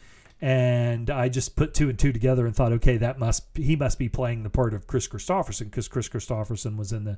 [0.43, 3.99] And I just put two and two together and thought, okay, that must he must
[3.99, 7.17] be playing the part of Kris Kristofferson because Kris Kristofferson was in the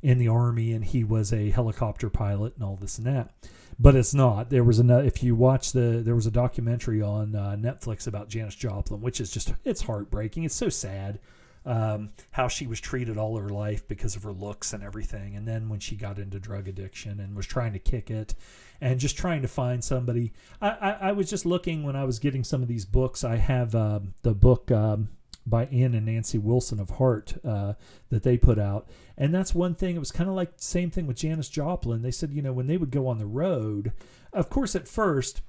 [0.00, 3.34] in the army and he was a helicopter pilot and all this and that.
[3.80, 4.50] But it's not.
[4.50, 8.28] There was a if you watch the there was a documentary on uh, Netflix about
[8.28, 10.44] Janis Joplin, which is just it's heartbreaking.
[10.44, 11.18] It's so sad
[11.66, 15.36] um, how she was treated all her life because of her looks and everything.
[15.36, 18.34] And then when she got into drug addiction and was trying to kick it
[18.80, 20.32] and just trying to find somebody.
[20.60, 23.24] I, I, I was just looking when I was getting some of these books.
[23.24, 25.10] I have um, the book um,
[25.46, 27.74] by Ann and Nancy Wilson of Heart uh,
[28.08, 28.88] that they put out.
[29.18, 29.96] And that's one thing.
[29.96, 32.02] It was kind of like same thing with Janis Joplin.
[32.02, 33.92] They said, you know, when they would go on the road,
[34.32, 35.42] of course, at first,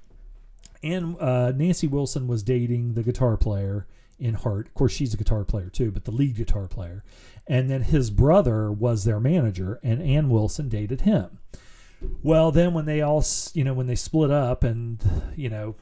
[0.82, 3.86] and uh, Nancy Wilson was dating the guitar player
[4.18, 4.68] in Heart.
[4.68, 7.04] Of course, she's a guitar player too, but the lead guitar player.
[7.46, 11.38] And then his brother was their manager, and Ann Wilson dated him.
[12.22, 13.24] Well, then when they all,
[13.54, 15.02] you know, when they split up, and
[15.36, 15.76] you know,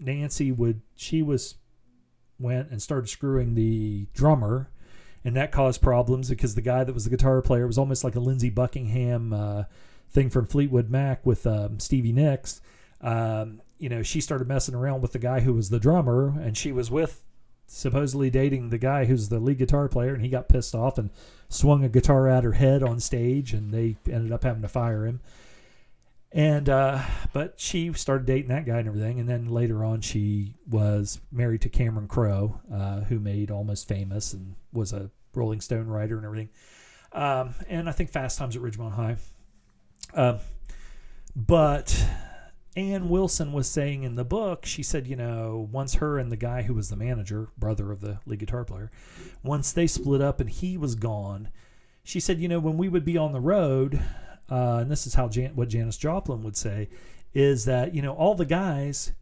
[0.00, 1.56] Nancy would, she was,
[2.38, 4.70] went and started screwing the drummer,
[5.24, 8.14] and that caused problems because the guy that was the guitar player was almost like
[8.14, 9.64] a Lindsey Buckingham uh,
[10.10, 12.60] thing from Fleetwood Mac with um, Stevie Nicks.
[13.00, 16.56] Um, you know, she started messing around with the guy who was the drummer, and
[16.56, 17.22] she was with
[17.66, 21.10] supposedly dating the guy who's the lead guitar player, and he got pissed off and
[21.48, 25.06] swung a guitar at her head on stage, and they ended up having to fire
[25.06, 25.20] him.
[26.30, 27.02] And uh,
[27.32, 31.62] but she started dating that guy and everything, and then later on she was married
[31.62, 36.26] to Cameron Crowe, uh, who made Almost Famous and was a Rolling Stone writer and
[36.26, 36.50] everything.
[37.12, 39.16] Um, and I think Fast Times at Ridgemont High.
[40.12, 40.38] Um,
[41.34, 42.06] but
[42.78, 46.36] Ann Wilson was saying in the book, she said, you know, once her and the
[46.36, 48.92] guy who was the manager, brother of the lead guitar player,
[49.42, 51.50] once they split up and he was gone,
[52.04, 54.00] she said, you know, when we would be on the road,
[54.48, 56.88] uh, and this is how Jan- what Janis Joplin would say,
[57.34, 59.12] is that you know all the guys,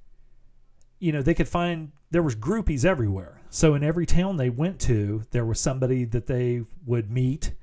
[0.99, 3.41] you know, they could find there was groupies everywhere.
[3.49, 7.55] So in every town they went to, there was somebody that they would meet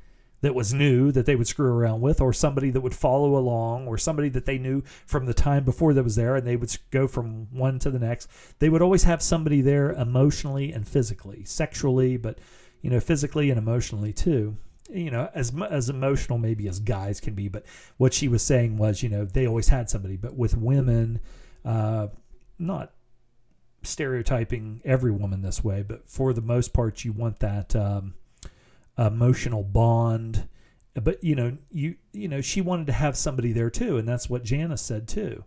[0.43, 3.87] that was new that they would screw around with, or somebody that would follow along,
[3.87, 6.77] or somebody that they knew from the time before that was there, and they would
[6.91, 8.29] go from one to the next.
[8.59, 12.39] They would always have somebody there emotionally and physically, sexually, but
[12.81, 14.57] you know, physically and emotionally too.
[14.89, 17.63] You know, as as emotional maybe as guys can be, but
[17.95, 21.21] what she was saying was, you know, they always had somebody, but with women,
[21.63, 22.07] uh,
[22.59, 22.91] not
[23.81, 27.73] stereotyping every woman this way, but for the most part, you want that.
[27.77, 28.15] Um,
[28.97, 30.47] emotional bond.
[30.95, 34.29] But you know you you know she wanted to have somebody there too and that's
[34.29, 35.43] what Janis said too.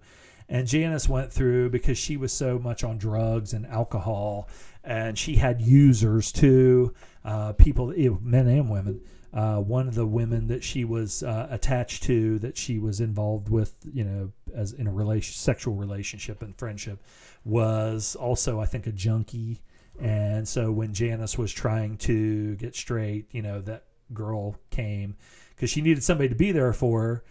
[0.49, 4.49] And Janis went through because she was so much on drugs and alcohol
[4.83, 6.95] and she had users too
[7.25, 7.93] uh, people
[8.23, 9.01] men and women.
[9.33, 13.49] Uh, one of the women that she was uh, attached to that she was involved
[13.49, 17.03] with you know as in a relation sexual relationship and friendship
[17.45, 19.61] was also I think a junkie
[20.01, 25.17] and so when Janis was trying to get straight, you know, that girl came
[25.55, 27.25] because she needed somebody to be there for her,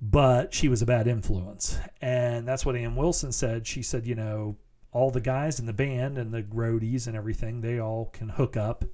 [0.00, 1.78] but she was a bad influence.
[2.00, 3.66] And that's what Ann Wilson said.
[3.66, 4.56] She said, you know,
[4.92, 8.56] all the guys in the band and the roadies and everything, they all can hook
[8.56, 8.84] up.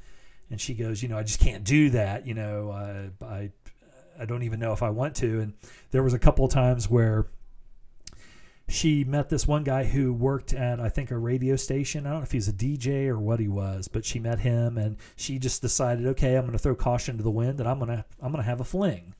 [0.50, 2.26] And she goes, you know, I just can't do that.
[2.26, 3.50] You know, uh, I,
[4.18, 5.40] I don't even know if I want to.
[5.40, 5.54] And
[5.90, 7.26] there was a couple of times where
[8.68, 12.06] she met this one guy who worked at I think a radio station.
[12.06, 14.76] I don't know if he's a DJ or what he was, but she met him
[14.76, 17.78] and she just decided, okay, I'm going to throw caution to the wind and I'm
[17.78, 19.14] going to I'm going to have a fling.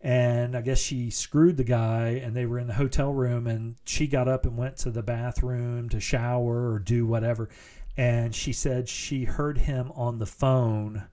[0.00, 3.74] And I guess she screwed the guy and they were in the hotel room and
[3.84, 7.48] she got up and went to the bathroom to shower or do whatever.
[7.96, 11.08] And she said she heard him on the phone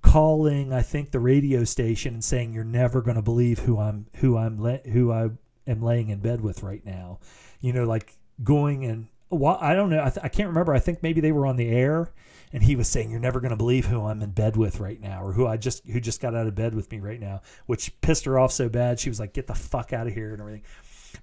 [0.00, 4.06] calling I think the radio station and saying you're never going to believe who I'm
[4.16, 5.30] who I'm who I
[5.68, 7.20] am laying in bed with right now.
[7.60, 10.00] You know, like going and well, I don't know.
[10.00, 10.72] I, th- I can't remember.
[10.72, 12.12] I think maybe they were on the air,
[12.52, 15.00] and he was saying, "You're never going to believe who I'm in bed with right
[15.00, 17.42] now, or who I just who just got out of bed with me right now,"
[17.66, 18.98] which pissed her off so bad.
[18.98, 20.62] She was like, "Get the fuck out of here" and everything.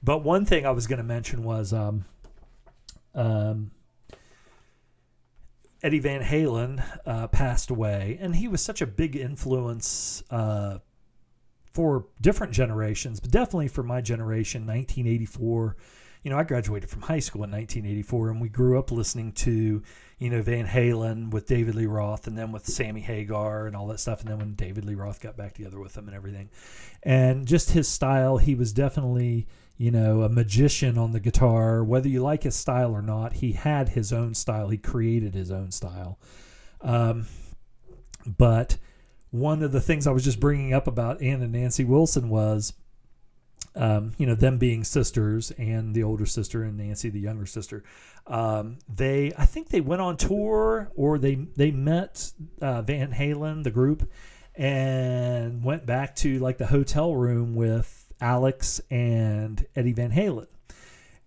[0.04, 2.06] But one thing I was going to mention was, um,
[3.14, 3.72] um,
[5.82, 10.80] Eddie Van Halen uh, passed away, and he was such a big influence uh,
[11.76, 15.76] for different generations, but definitely for my generation, 1984.
[16.24, 19.84] You know, I graduated from high school in 1984, and we grew up listening to,
[20.18, 23.88] you know, Van Halen with David Lee Roth, and then with Sammy Hagar and all
[23.88, 24.22] that stuff.
[24.22, 26.50] And then when David Lee Roth got back together with him and everything,
[27.04, 29.46] and just his style, he was definitely,
[29.78, 31.84] you know, a magician on the guitar.
[31.84, 34.70] Whether you like his style or not, he had his own style.
[34.70, 36.20] He created his own style.
[36.80, 37.28] Um,
[38.26, 38.78] but
[39.40, 42.74] one of the things I was just bringing up about Ann and Nancy Wilson was,
[43.76, 47.84] um, you know, them being sisters and the older sister and Nancy, the younger sister.
[48.28, 52.32] Um, they, I think they went on tour or they they met
[52.62, 54.10] uh, Van Halen, the group,
[54.56, 60.48] and went back to like the hotel room with Alex and Eddie Van Halen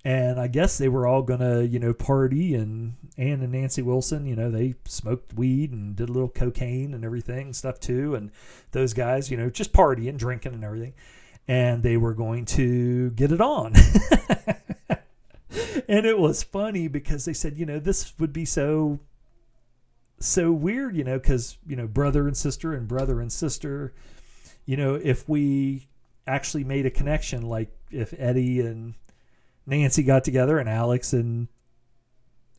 [0.04, 2.54] and I guess they were all gonna, you know, party.
[2.54, 7.04] And And Nancy Wilson, you know, they smoked weed and did a little cocaine and
[7.04, 8.14] everything stuff too.
[8.14, 8.30] And
[8.70, 10.94] those guys, you know, just partying, drinking, and everything.
[11.48, 13.74] And they were going to get it on.
[15.88, 19.00] and it was funny because they said, you know, this would be so
[20.20, 23.92] so weird, you know, because you know, brother and sister and brother and sister.
[24.64, 25.88] You know, if we
[26.24, 28.94] actually made a connection, like if Eddie and
[29.66, 31.48] Nancy got together and Alex and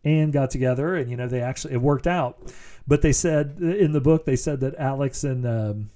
[0.03, 2.53] Ann got together, and you know they actually it worked out.
[2.87, 5.89] But they said in the book they said that Alex and um,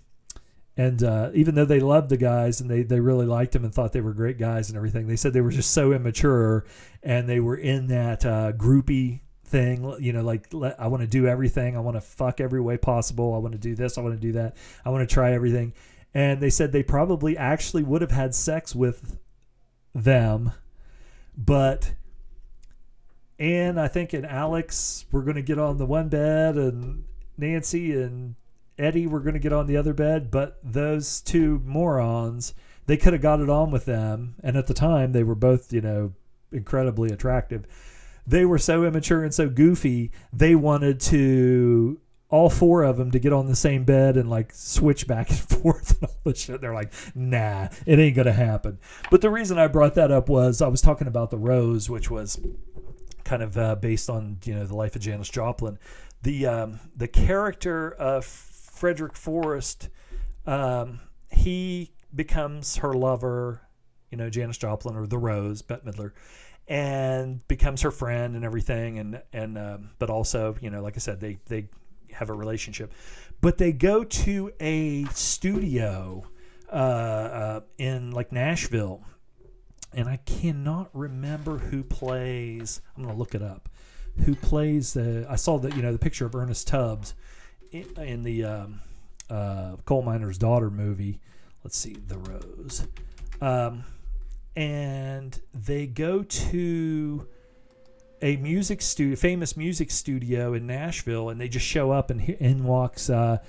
[0.76, 3.74] and uh, even though they loved the guys and they they really liked them and
[3.74, 6.66] thought they were great guys and everything, they said they were just so immature
[7.02, 9.96] and they were in that uh, groupie thing.
[10.00, 11.78] You know, like let, I want to do everything.
[11.78, 13.34] I want to fuck every way possible.
[13.34, 13.98] I want to do this.
[13.98, 14.58] I want to do that.
[14.86, 15.74] I want to try everything.
[16.14, 19.18] And they said they probably actually would have had sex with
[19.96, 20.52] them
[21.36, 21.94] but
[23.40, 27.06] Ann, I think, and Alex were going to get on the one bed, and
[27.38, 28.36] Nancy and
[28.78, 30.32] Eddie were going to get on the other bed.
[30.32, 32.54] But those two morons,
[32.86, 34.36] they could have got it on with them.
[34.44, 36.14] And at the time, they were both, you know,
[36.52, 37.66] incredibly attractive.
[38.26, 42.00] They were so immature and so goofy, they wanted to
[42.30, 45.38] all four of them to get on the same bed and like switch back and
[45.62, 46.62] forth and all this shit.
[46.62, 48.80] They're like, nah, it ain't gonna happen.
[49.12, 52.10] But the reason I brought that up was I was talking about the Rose, which
[52.10, 52.40] was
[53.24, 55.78] kind of uh, based on you know the life of Janis Joplin.
[56.22, 59.90] The um, the character of Frederick Forrest,
[60.46, 63.62] um, he becomes her lover,
[64.12, 66.12] you know, Janis Joplin or the Rose, Bette Midler,
[66.68, 69.00] and becomes her friend and everything.
[69.00, 71.70] And and um, but also, you know, like I said, they they
[72.12, 72.94] have a relationship.
[73.42, 76.26] But they go to a studio
[76.72, 79.04] uh, uh, in like Nashville,
[79.94, 82.82] and I cannot remember who plays.
[82.96, 83.70] I'm gonna look it up.
[84.26, 85.26] Who plays the?
[85.30, 87.14] I saw that you know the picture of Ernest Tubbs
[87.72, 88.82] in, in the um,
[89.30, 91.20] uh, Coal Miner's Daughter movie.
[91.64, 92.88] Let's see, The Rose.
[93.42, 93.86] Um,
[94.56, 97.28] and they go to
[98.22, 102.64] a music studio, famous music studio in Nashville, and they just show up and in
[102.64, 103.40] walks uh,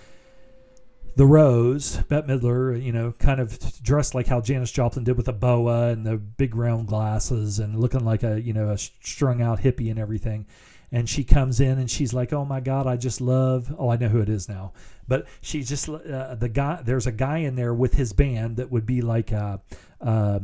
[1.16, 5.28] the Rose, Bette Midler, you know, kind of dressed like how Janis Joplin did with
[5.28, 9.40] a boa and the big round glasses and looking like a you know a strung
[9.40, 10.46] out hippie and everything.
[10.92, 13.96] And she comes in and she's like, "Oh my God, I just love." Oh, I
[13.96, 14.72] know who it is now.
[15.08, 16.82] But she just uh, the guy.
[16.84, 19.32] There's a guy in there with his band that would be like.
[19.32, 19.58] Uh,
[20.00, 20.40] uh,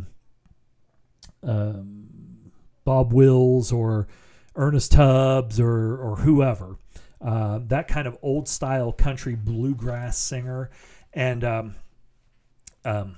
[1.43, 2.11] um,
[2.85, 4.09] Bob Wills or
[4.57, 6.77] Ernest Tubbs or or whoever.
[7.21, 10.71] Uh, that kind of old style country bluegrass singer,
[11.13, 11.75] and um,
[12.85, 13.17] um,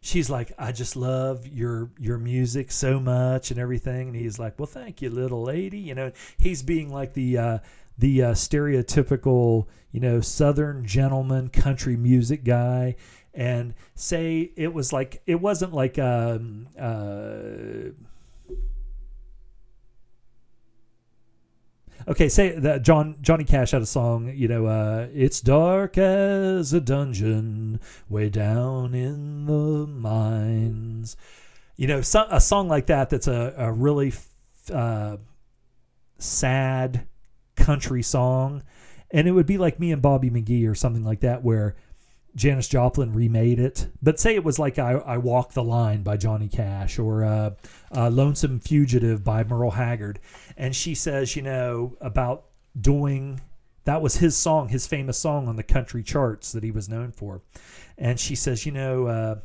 [0.00, 4.08] she's like, I just love your your music so much and everything.
[4.08, 5.78] And he's like, Well, thank you, little lady.
[5.78, 7.58] You know, he's being like the uh,
[7.96, 12.96] the uh, stereotypical, you know, Southern gentleman country music guy.
[13.34, 17.92] And say it was like it wasn't like um, uh,
[22.08, 26.72] okay, say that John Johnny Cash had a song, you know, uh, it's dark as
[26.72, 31.16] a dungeon way down in the mines.
[31.76, 34.12] You know, so, a song like that that's a, a really
[34.72, 35.18] uh,
[36.18, 37.06] sad
[37.56, 38.64] country song.
[39.10, 41.76] And it would be like me and Bobby McGee or something like that, where
[42.38, 43.88] Janis Joplin remade it.
[44.00, 47.50] But say it was like I, I Walk the Line by Johnny Cash or uh,
[47.94, 50.20] uh, Lonesome Fugitive by Merle Haggard.
[50.56, 52.44] And she says, you know, about
[52.80, 53.40] doing
[53.84, 57.10] that was his song, his famous song on the country charts that he was known
[57.10, 57.42] for.
[57.96, 59.38] And she says, you know, uh,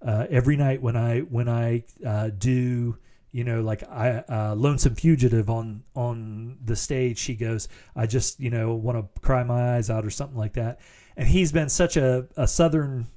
[0.00, 2.96] uh every night when I when I uh, do
[3.30, 8.40] you know like i uh, lonesome fugitive on on the stage she goes i just
[8.40, 10.80] you know want to cry my eyes out or something like that
[11.18, 13.08] and he's been such a, a southern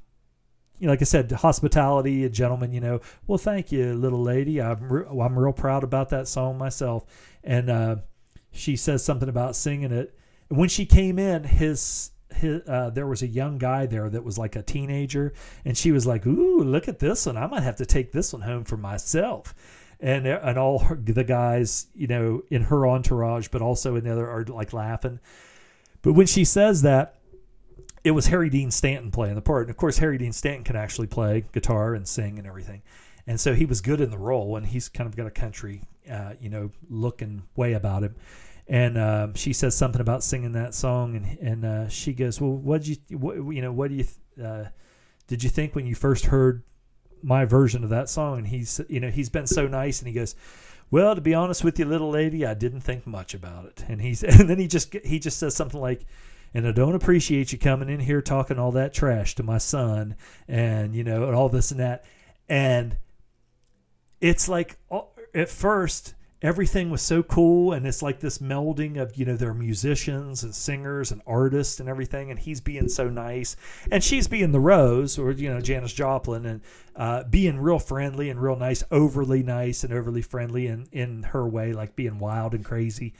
[0.79, 4.59] you know, like I said, hospitality, a gentleman, you know, well, thank you, little lady.
[4.59, 7.05] I'm, re- I'm real proud about that song myself.
[7.43, 7.95] And uh,
[8.51, 10.17] she says something about singing it.
[10.49, 14.23] And when she came in, his, his uh, there was a young guy there that
[14.23, 15.33] was like a teenager.
[15.65, 17.37] And she was like, ooh, look at this one.
[17.37, 19.53] I might have to take this one home for myself.
[19.99, 24.11] And, and all her, the guys, you know, in her entourage, but also in the
[24.11, 25.19] other are like laughing.
[26.01, 27.20] But when she says that,
[28.03, 29.63] it was Harry Dean Stanton playing the part.
[29.63, 32.81] And of course, Harry Dean Stanton can actually play guitar and sing and everything.
[33.27, 35.83] And so he was good in the role, and he's kind of got a country,
[36.09, 38.15] uh, you know, look and way about him.
[38.67, 42.51] And um, she says something about singing that song, and and uh, she goes, "Well,
[42.51, 44.05] what you, what, you know, what do you,
[44.43, 44.65] uh,
[45.27, 46.63] did you think when you first heard
[47.21, 50.13] my version of that song?" And he's, you know, he's been so nice, and he
[50.13, 50.35] goes,
[50.89, 54.01] "Well, to be honest with you, little lady, I didn't think much about it." And
[54.01, 56.05] he's, and then he just he just says something like,
[56.53, 60.15] and I don't appreciate you coming in here talking all that trash to my son
[60.47, 62.03] and you know and all this and that.
[62.49, 62.97] And
[64.19, 64.77] it's like
[65.33, 69.53] at first everything was so cool and it's like this melding of you know they're
[69.53, 72.29] musicians and singers and artists and everything.
[72.29, 73.55] And he's being so nice.
[73.89, 76.61] And she's being the rose or you know janis joplin and
[76.97, 81.47] uh, being real friendly and real nice overly nice and overly friendly in in her
[81.47, 83.13] way like being wild and crazy.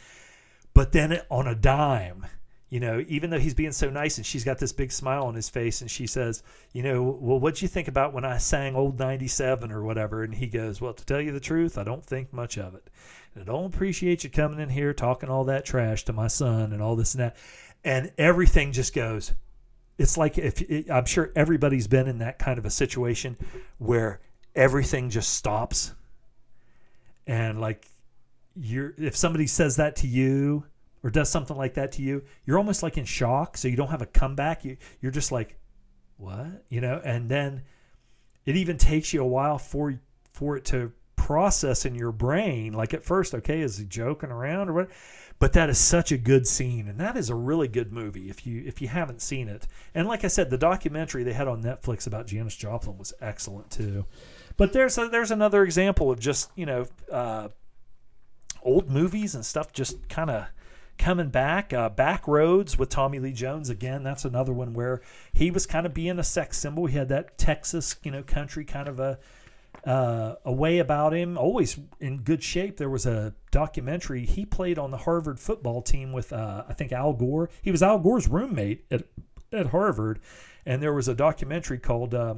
[0.73, 2.25] But then on a dime
[2.71, 5.35] you know, even though he's being so nice and she's got this big smile on
[5.35, 6.41] his face and she says,
[6.71, 10.23] you know, well, what'd you think about when I sang Old 97 or whatever?
[10.23, 12.89] And he goes, well, to tell you the truth, I don't think much of it.
[13.35, 16.71] And I don't appreciate you coming in here talking all that trash to my son
[16.71, 17.35] and all this and that.
[17.83, 19.33] And everything just goes,
[19.97, 23.35] it's like if it, I'm sure everybody's been in that kind of a situation
[23.79, 24.21] where
[24.55, 25.93] everything just stops
[27.27, 27.85] and like
[28.55, 30.65] you're if somebody says that to you
[31.03, 33.57] or does something like that to you, you're almost like in shock.
[33.57, 34.63] So you don't have a comeback.
[34.63, 35.57] You you're just like,
[36.17, 36.63] what?
[36.69, 37.63] You know, and then
[38.45, 39.99] it even takes you a while for
[40.33, 42.73] for it to process in your brain.
[42.73, 44.89] Like at first, okay, is he joking around or what?
[45.39, 48.45] But that is such a good scene, and that is a really good movie if
[48.45, 49.65] you if you haven't seen it.
[49.95, 53.71] And like I said, the documentary they had on Netflix about Janis Joplin was excellent
[53.71, 54.05] too.
[54.57, 57.47] But there's a, there's another example of just you know uh,
[58.61, 60.45] old movies and stuff just kind of
[61.01, 61.73] coming back.
[61.73, 64.03] Uh, back Roads with Tommy Lee Jones again.
[64.03, 65.01] That's another one where
[65.33, 66.85] he was kind of being a sex symbol.
[66.85, 69.19] He had that Texas you know country kind of a
[69.85, 72.77] uh, a way about him, always in good shape.
[72.77, 74.25] There was a documentary.
[74.25, 77.49] He played on the Harvard football team with, uh, I think, Al Gore.
[77.61, 79.05] He was Al Gore's roommate at,
[79.51, 80.19] at Harvard.
[80.65, 82.35] And there was a documentary called uh,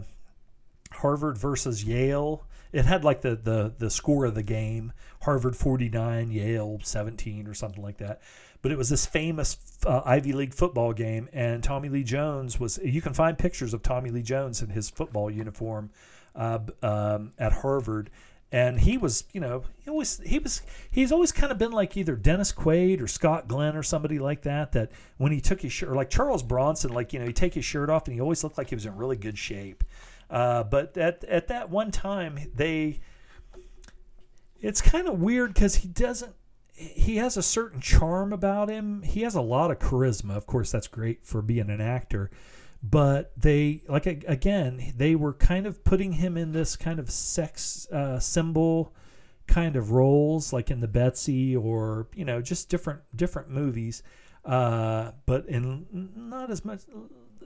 [0.92, 2.46] Harvard versus Yale.
[2.72, 7.54] It had like the, the, the score of the game Harvard 49, Yale 17, or
[7.54, 8.22] something like that.
[8.64, 11.30] But it was this famous uh, Ivy League football game.
[11.32, 14.90] And Tommy Lee Jones was, you can find pictures of Tommy Lee Jones in his
[14.90, 15.92] football uniform
[16.36, 18.10] uh, um, at Harvard,
[18.52, 20.62] and he was, you know, he always he was
[20.92, 24.44] he's always kind of been like either Dennis Quaid or Scott Glenn or somebody like
[24.44, 24.74] that.
[24.74, 27.56] That when he took his shirt, or like Charles Bronson, like you know, he take
[27.56, 29.84] his shirt off and he always looked like he was in really good shape.
[30.30, 33.00] Uh, but at at that one time, they
[34.62, 36.36] it's kind of weird because he doesn't
[36.74, 39.04] he has a certain charm about him.
[39.04, 40.36] He has a lot of charisma.
[40.36, 42.30] Of course, that's great for being an actor
[42.84, 47.88] but they like again they were kind of putting him in this kind of sex
[47.92, 48.94] uh, symbol
[49.48, 54.04] kind of roles like in the betsy or you know just different different movies
[54.44, 56.82] uh, but in not as much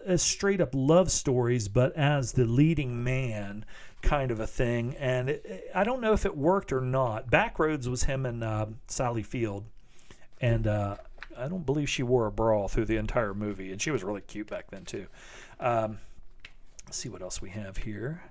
[0.06, 3.64] as straight up love stories but as the leading man
[4.08, 7.88] kind of a thing and it, i don't know if it worked or not backroads
[7.88, 9.66] was him and uh, sally field
[10.40, 10.96] and uh,
[11.38, 14.22] I don't believe she wore a bra through the entire movie, and she was really
[14.22, 15.08] cute back then too.
[15.60, 16.00] Um,
[16.86, 18.24] let's see what else we have here.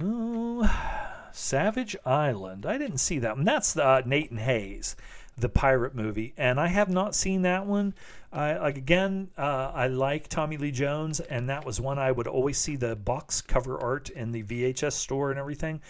[0.00, 2.64] Oh, Savage Island.
[2.64, 3.44] I didn't see that one.
[3.44, 4.96] That's uh, Nate and Hayes,
[5.40, 7.94] the pirate movie, and I have not seen that one.
[8.32, 9.30] I like again.
[9.36, 12.96] Uh, I like Tommy Lee Jones, and that was one I would always see the
[12.96, 15.80] box cover art in the VHS store and everything.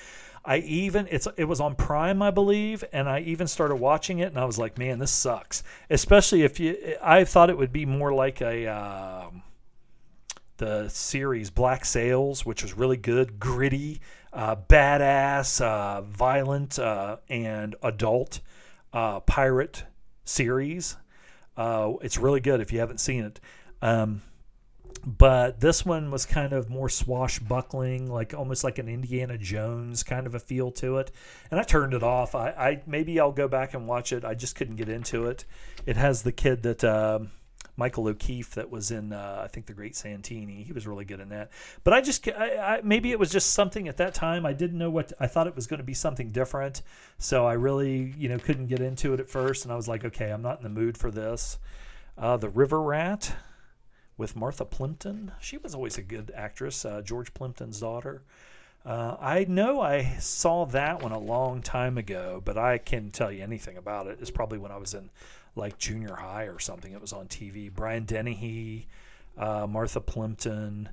[0.45, 4.29] I even it's it was on Prime, I believe, and I even started watching it,
[4.29, 5.63] and I was like, man, this sucks.
[5.91, 8.67] Especially if you, I thought it would be more like a.
[8.67, 9.31] Uh,
[10.59, 14.01] the series Black Sails, which was really good, gritty,
[14.33, 18.41] uh, badass, uh, violent, uh, and adult
[18.93, 19.85] uh, pirate
[20.25, 20.97] series.
[21.57, 23.41] Uh, it's really good if you haven't seen it.
[23.83, 24.23] Um,
[25.05, 30.27] but this one was kind of more swashbuckling, like almost like an Indiana Jones kind
[30.27, 31.13] of a feel to it.
[31.51, 32.35] And I turned it off.
[32.35, 34.25] I, I maybe I'll go back and watch it.
[34.25, 35.45] I just couldn't get into it.
[35.87, 37.31] It has the kid that um,
[37.79, 40.65] Michael O'Keefe that was in uh, I think The Great Santini.
[40.65, 41.51] He was really good in that.
[41.85, 44.45] But I just I, I, maybe it was just something at that time.
[44.45, 46.83] I didn't know what I thought it was going to be something different.
[47.19, 50.05] So I really you know couldn't get into it at first, and I was like,
[50.05, 51.59] okay, I'm not in the mood for this.
[52.19, 53.37] Uh, the River Rat
[54.17, 55.31] with Martha Plimpton.
[55.41, 58.23] She was always a good actress, uh, George Plimpton's daughter.
[58.85, 63.31] Uh, I know I saw that one a long time ago, but I can't tell
[63.31, 64.19] you anything about it.
[64.21, 65.11] It's probably when I was in
[65.59, 66.93] like junior high or something.
[66.93, 67.73] It was on TV.
[67.73, 68.87] Brian Dennehy,
[69.37, 70.89] uh, Martha Plimpton.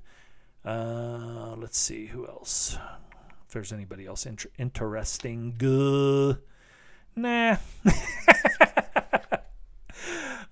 [0.65, 2.77] Uh, let's see who else.
[3.47, 5.55] If there's anybody else inter- interesting.
[7.15, 7.57] Nah.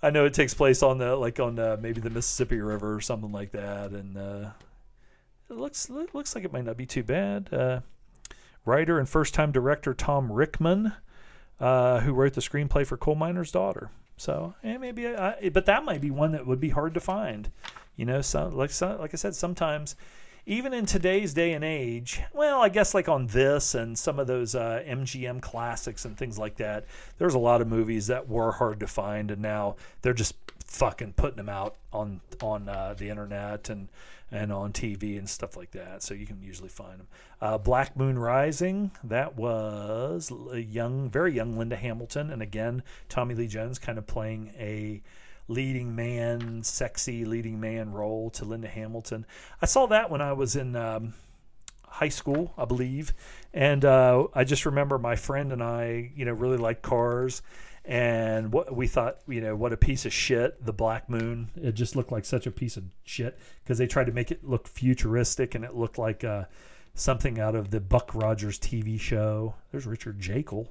[0.03, 3.01] I know it takes place on the like on the, maybe the Mississippi River or
[3.01, 4.49] something like that, and uh,
[5.49, 7.53] it looks looks like it might not be too bad.
[7.53, 7.79] Uh,
[8.65, 10.91] writer and first time director Tom Rickman,
[11.59, 13.91] uh, who wrote the screenplay for Coal Miner's Daughter.
[14.17, 17.49] So eh, maybe, I, but that might be one that would be hard to find.
[17.95, 19.95] You know, so like like I said, sometimes
[20.45, 24.27] even in today's day and age, well, I guess like on this and some of
[24.27, 26.85] those uh, MGM classics and things like that,
[27.17, 30.35] there's a lot of movies that were hard to find, and now they're just
[30.65, 33.87] fucking putting them out on on uh, the internet and
[34.33, 36.01] and on TV and stuff like that.
[36.01, 37.07] So you can usually find them.
[37.39, 43.35] Uh, Black Moon Rising, that was a young, very young Linda Hamilton, and again Tommy
[43.35, 45.01] Lee Jones kind of playing a
[45.47, 49.25] leading man, sexy leading man role to Linda Hamilton.
[49.61, 51.13] I saw that when I was in um,
[51.87, 53.13] high school, I believe,
[53.53, 57.43] and uh, I just remember my friend and I, you know, really liked cars.
[57.85, 60.65] And what we thought, you know, what a piece of shit.
[60.65, 64.05] The Black Moon, it just looked like such a piece of shit because they tried
[64.05, 66.45] to make it look futuristic, and it looked like uh,
[66.95, 69.55] something out of the Buck Rogers TV show.
[69.71, 70.67] There's Richard Jaeckel.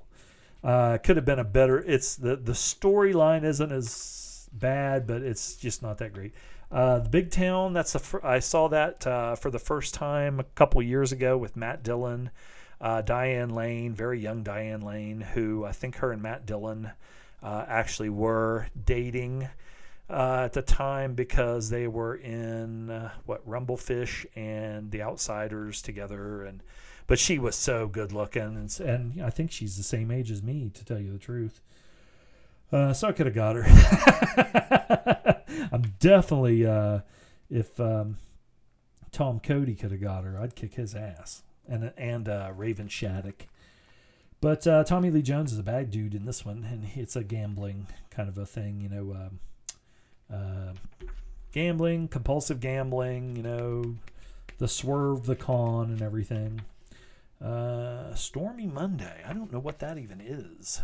[0.65, 1.81] Uh, could have been a better.
[1.81, 6.33] It's the the storyline isn't as bad, but it's just not that great.
[6.71, 7.73] Uh, the Big Town.
[7.73, 11.37] That's the fir- I saw that uh, for the first time a couple years ago
[11.37, 12.31] with Matt Dillon,
[12.83, 16.91] uh, Diane Lane, very young Diane Lane, who I think her and Matt Dillon
[17.43, 19.49] uh, actually were dating
[20.11, 26.45] uh, at the time because they were in uh, what Rumblefish and The Outsiders together,
[26.45, 26.63] and
[27.07, 30.43] but she was so good looking, and, and I think she's the same age as
[30.43, 31.61] me, to tell you the truth.
[32.71, 35.43] Uh, so I could have got her.
[35.73, 37.01] I'm definitely uh,
[37.51, 38.17] if um,
[39.11, 43.47] Tom Cody could have got her, I'd kick his ass, and and uh, Raven Shattuck.
[44.41, 47.23] But uh, Tommy Lee Jones is a bad dude in this one, and it's a
[47.23, 49.13] gambling kind of a thing, you know.
[49.13, 49.39] Um,
[50.33, 50.73] uh,
[51.53, 53.97] gambling, compulsive gambling, you know,
[54.59, 56.63] the swerve, the con, and everything.
[57.41, 59.23] Uh, Stormy Monday.
[59.27, 60.81] I don't know what that even is.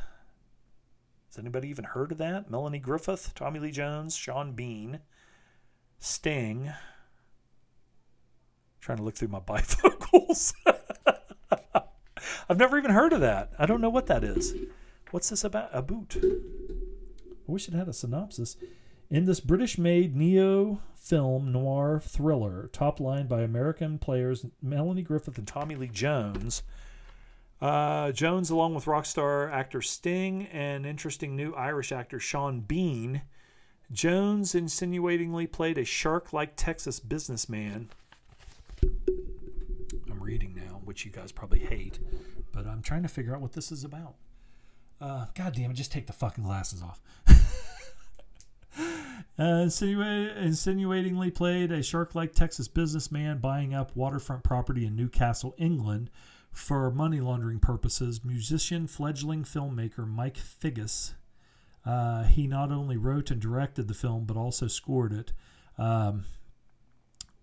[1.29, 2.51] Has anybody even heard of that?
[2.51, 5.01] Melanie Griffith, Tommy Lee Jones, Sean Bean,
[5.99, 6.73] Sting.
[8.81, 10.55] Trying to look through my bifocals.
[12.49, 13.53] I've never even heard of that.
[13.59, 14.55] I don't know what that is.
[15.11, 15.71] What's this about?
[15.73, 16.17] A boot.
[16.23, 18.57] I wish it had a synopsis.
[19.11, 25.39] In this British made neo film noir thriller, top lined by American players Melanie Griffith
[25.39, 26.63] and Tommy Lee Jones,
[27.61, 33.23] uh, Jones, along with rock star actor Sting and interesting new Irish actor Sean Bean,
[33.91, 37.89] Jones insinuatingly played a shark like Texas businessman.
[40.89, 41.99] Which you guys probably hate,
[42.51, 44.15] but I'm trying to figure out what this is about.
[44.99, 47.03] Uh, God damn it, just take the fucking glasses off.
[49.39, 55.55] Uh, insinua- insinuatingly played a shark like Texas businessman buying up waterfront property in Newcastle,
[55.59, 56.11] England
[56.51, 58.25] for money laundering purposes.
[58.25, 61.15] Musician, fledgling filmmaker Mike Figgis.
[61.87, 65.33] Uh, he not only wrote and directed the film, but also scored it,
[65.77, 66.25] um,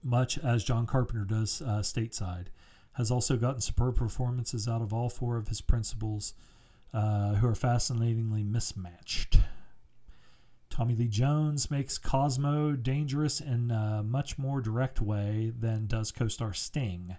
[0.03, 2.47] much as John Carpenter does uh, stateside.
[2.95, 6.33] Has also gotten superb performances out of all four of his principals,
[6.93, 9.37] uh, who are fascinatingly mismatched.
[10.69, 16.27] Tommy Lee Jones makes Cosmo dangerous in a much more direct way than does co
[16.27, 17.17] star Sting.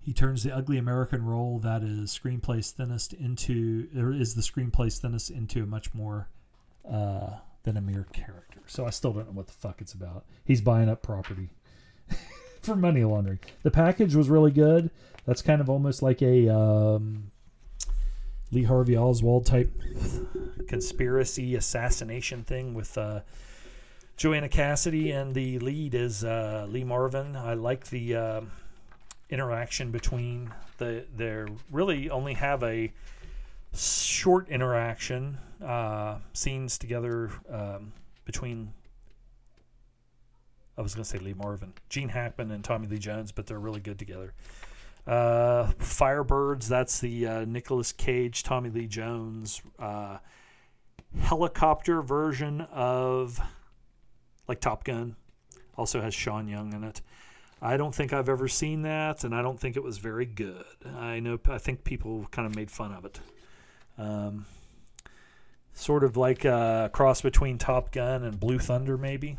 [0.00, 4.98] He turns the ugly American role that is screenplay's thinnest into, or is the screenplay's
[4.98, 6.28] thinnest into a much more
[6.86, 8.60] uh, than a mere character.
[8.66, 10.26] So I still don't know what the fuck it's about.
[10.44, 11.50] He's buying up property
[12.64, 13.38] for money laundering.
[13.62, 14.90] The package was really good.
[15.26, 17.30] That's kind of almost like a um,
[18.52, 19.70] Lee Harvey Oswald type
[20.68, 23.20] conspiracy assassination thing with uh,
[24.16, 27.36] Joanna Cassidy, and the lead is uh, Lee Marvin.
[27.36, 28.40] I like the uh,
[29.30, 31.04] interaction between the.
[31.16, 32.92] They really only have a
[33.74, 37.92] short interaction uh, scenes together um,
[38.24, 38.72] between.
[40.76, 43.58] I was going to say Lee Marvin, Gene Hackman, and Tommy Lee Jones, but they're
[43.60, 44.34] really good together.
[45.06, 50.18] Uh, Firebirds, that's the uh, Nicolas Cage, Tommy Lee Jones uh,
[51.20, 53.40] helicopter version of
[54.48, 55.16] like Top Gun.
[55.76, 57.00] Also has Sean Young in it.
[57.60, 60.64] I don't think I've ever seen that, and I don't think it was very good.
[60.96, 63.20] I know I think people kind of made fun of it.
[63.96, 64.46] Um,
[65.72, 69.38] sort of like a cross between Top Gun and Blue Thunder, maybe.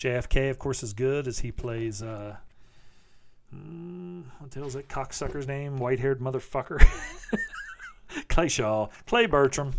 [0.00, 2.02] JFK, of course, is good as he plays.
[2.02, 2.36] Uh,
[3.54, 5.76] mm, what the hell's that cocksucker's name?
[5.76, 6.82] White-haired motherfucker.
[8.28, 9.74] Clay Shaw, Clay Bertrand.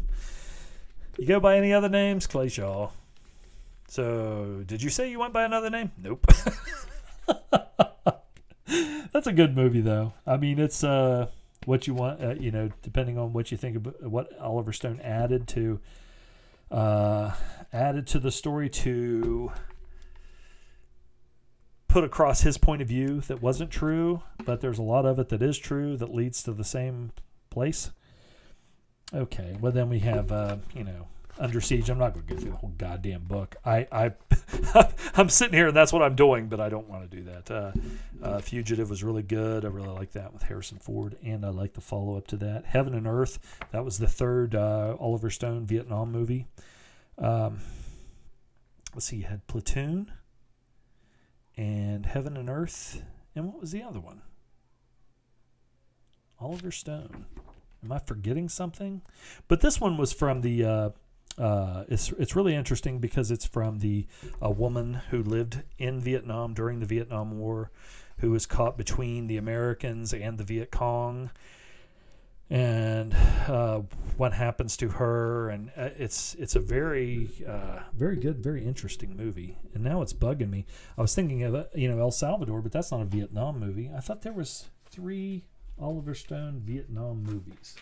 [1.18, 2.28] You go by any other names?
[2.28, 2.92] Clay Shaw.
[3.88, 5.92] So, did you say you went by another name?
[5.98, 6.26] Nope.
[9.12, 10.14] That's a good movie, though.
[10.26, 11.28] I mean, it's uh,
[11.66, 12.24] what you want.
[12.24, 15.80] Uh, you know, depending on what you think about what Oliver Stone added to
[16.70, 17.32] uh,
[17.74, 19.52] added to the story to
[21.92, 25.28] put across his point of view that wasn't true, but there's a lot of it
[25.28, 27.12] that is true that leads to the same
[27.50, 27.92] place.
[29.14, 31.08] Okay, well then we have uh, you know
[31.38, 31.90] Under Siege.
[31.90, 33.58] I'm not going to go through the whole goddamn book.
[33.66, 34.14] I I
[35.16, 37.52] I'm sitting here and that's what I'm doing, but I don't want to do that.
[37.52, 37.72] Uh,
[38.24, 39.66] uh, Fugitive was really good.
[39.66, 42.66] I really like that with Harrison Ford, and I like the follow up to that.
[42.66, 43.38] Heaven and Earth.
[43.72, 46.48] That was the third uh, Oliver Stone Vietnam movie.
[47.18, 47.60] Um,
[48.94, 50.10] let's see, you had Platoon
[51.62, 53.04] and Heaven and Earth,
[53.36, 54.24] and what was the other one?
[56.40, 57.28] Oliver Stone.
[57.84, 59.04] Am I forgetting something?
[59.48, 60.66] But this one was from the.
[60.66, 60.90] Uh,
[61.38, 64.08] uh, it's it's really interesting because it's from the
[64.42, 67.70] a woman who lived in Vietnam during the Vietnam War,
[68.18, 71.30] who was caught between the Americans and the Viet Cong,
[72.52, 73.16] and
[73.48, 73.80] uh,
[74.18, 79.16] what happens to her, and uh, it's it's a very uh, very good, very interesting
[79.16, 79.58] movie.
[79.74, 80.66] And now it's bugging me.
[80.98, 83.90] I was thinking of uh, you know El Salvador, but that's not a Vietnam movie.
[83.96, 85.46] I thought there was three
[85.80, 87.78] Oliver Stone Vietnam movies,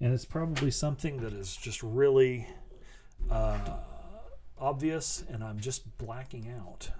[0.00, 2.48] and it's probably something that is just really
[3.30, 3.76] uh,
[4.58, 6.90] obvious, and I'm just blacking out.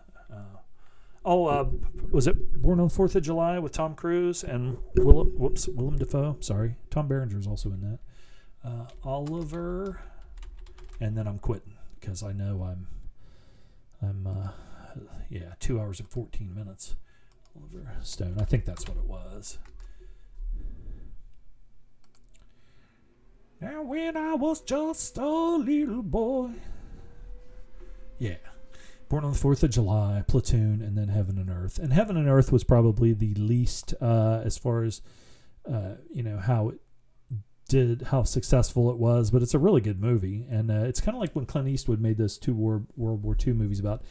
[1.29, 1.69] Oh, uh,
[2.13, 5.33] was it Born on Fourth of July with Tom Cruise and Willem?
[5.37, 6.37] Whoops, Willem Dafoe.
[6.39, 7.99] Sorry, Tom Berenger is also in that.
[8.65, 10.01] Uh, Oliver,
[11.01, 12.87] and then I'm quitting because I know I'm,
[14.01, 14.49] I'm, uh,
[15.29, 16.95] yeah, two hours and fourteen minutes.
[17.57, 18.37] Oliver Stone.
[18.39, 19.59] I think that's what it was.
[23.61, 26.51] Now, when I was just a little boy.
[28.19, 28.37] Yeah.
[29.09, 31.79] Born on the Fourth of July, Platoon, and then Heaven and Earth.
[31.79, 35.01] And Heaven and Earth was probably the least, uh, as far as
[35.71, 36.81] uh, you know how it
[37.69, 39.31] did, how successful it was.
[39.31, 42.01] But it's a really good movie, and uh, it's kind of like when Clint Eastwood
[42.01, 44.03] made those two war, World War II movies about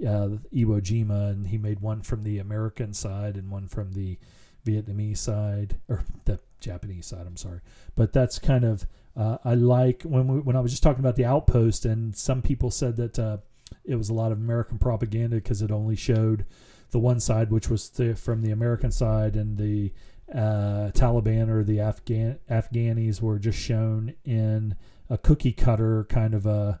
[0.00, 4.18] uh, Iwo Jima, and he made one from the American side and one from the
[4.64, 7.26] Vietnamese side or the Japanese side.
[7.26, 7.60] I'm sorry,
[7.96, 8.86] but that's kind of
[9.16, 12.42] uh, I like when we, when I was just talking about the Outpost, and some
[12.42, 13.38] people said that uh,
[13.84, 16.44] it was a lot of American propaganda because it only showed
[16.90, 19.92] the one side, which was the, from the American side, and the
[20.32, 24.76] uh, Taliban or the Afghan Afghanis were just shown in
[25.10, 26.80] a cookie cutter kind of a,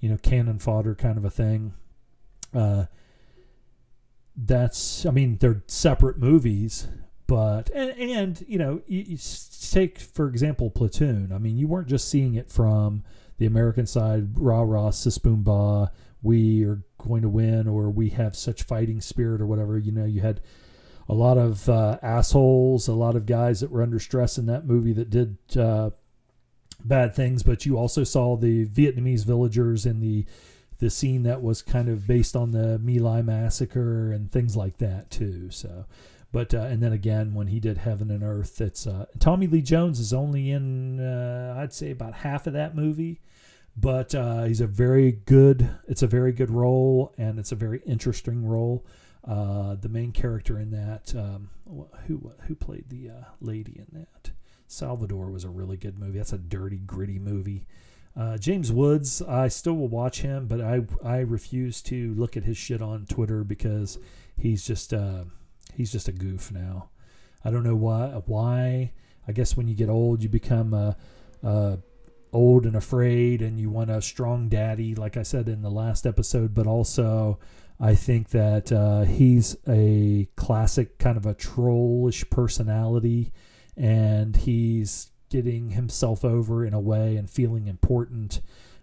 [0.00, 1.74] you know, cannon fodder kind of a thing.
[2.52, 2.84] Uh,
[4.36, 6.86] that's, I mean, they're separate movies,
[7.26, 9.18] but and, and you know, you, you
[9.70, 11.32] take for example Platoon.
[11.32, 13.02] I mean, you weren't just seeing it from
[13.38, 15.88] the American side, rah rah, sis boom bah
[16.24, 19.78] we are going to win or we have such fighting spirit or whatever.
[19.78, 20.40] You know, you had
[21.08, 24.66] a lot of uh, assholes, a lot of guys that were under stress in that
[24.66, 25.90] movie that did uh,
[26.82, 30.24] bad things, but you also saw the Vietnamese villagers in the
[30.78, 34.78] the scene that was kind of based on the My Lai massacre and things like
[34.78, 35.48] that too.
[35.50, 35.84] So,
[36.32, 39.62] but uh, and then again when he did Heaven and Earth, it's uh, Tommy Lee
[39.62, 43.20] Jones is only in uh, I'd say about half of that movie
[43.76, 45.68] but uh, he's a very good.
[45.88, 48.86] It's a very good role, and it's a very interesting role.
[49.26, 51.50] Uh, the main character in that, um,
[52.06, 54.30] who who played the uh, lady in that,
[54.66, 56.18] Salvador was a really good movie.
[56.18, 57.66] That's a dirty, gritty movie.
[58.16, 62.44] Uh, James Woods, I still will watch him, but I I refuse to look at
[62.44, 63.98] his shit on Twitter because
[64.36, 65.24] he's just uh,
[65.74, 66.90] he's just a goof now.
[67.44, 68.22] I don't know why.
[68.26, 68.92] Why?
[69.26, 70.96] I guess when you get old, you become a,
[71.42, 71.78] a
[72.34, 76.06] old and afraid and you want a strong daddy, like I said in the last
[76.06, 77.38] episode, but also
[77.80, 83.32] I think that uh, he's a classic kind of a trollish personality
[83.76, 88.40] and he's getting himself over in a way and feeling important.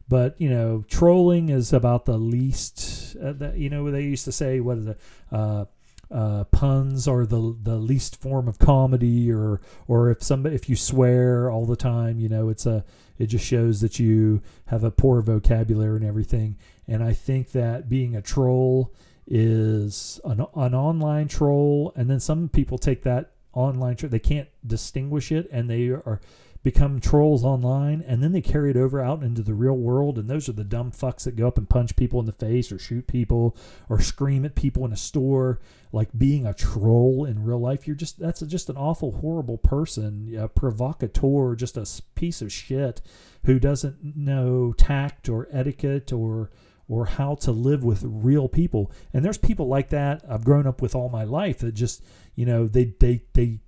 [0.10, 3.16] But you know, trolling is about the least.
[3.16, 5.00] Uh, that, you know, they used to say, "What is it?
[5.32, 5.66] Uh,
[6.12, 10.76] uh, puns are the the least form of comedy, or or if somebody if you
[10.76, 12.84] swear all the time, you know, it's a
[13.18, 16.58] it just shows that you have a poor vocabulary and everything.
[16.88, 18.94] And I think that being a troll
[19.28, 24.50] is an, an online troll, and then some people take that online troll, they can't
[24.66, 26.20] distinguish it, and they are
[26.64, 30.30] become trolls online and then they carry it over out into the real world and
[30.30, 32.78] those are the dumb fucks that go up and punch people in the face or
[32.78, 33.58] shoot people
[33.90, 35.60] or scream at people in a store.
[35.92, 40.34] Like being a troll in real life you're just that's just an awful horrible person
[40.38, 43.02] a provocateur just a piece of shit
[43.46, 46.52] who doesn't know tact or etiquette or
[46.92, 48.92] or how to live with real people.
[49.14, 52.04] And there's people like that I've grown up with all my life that just
[52.36, 53.62] you know they they they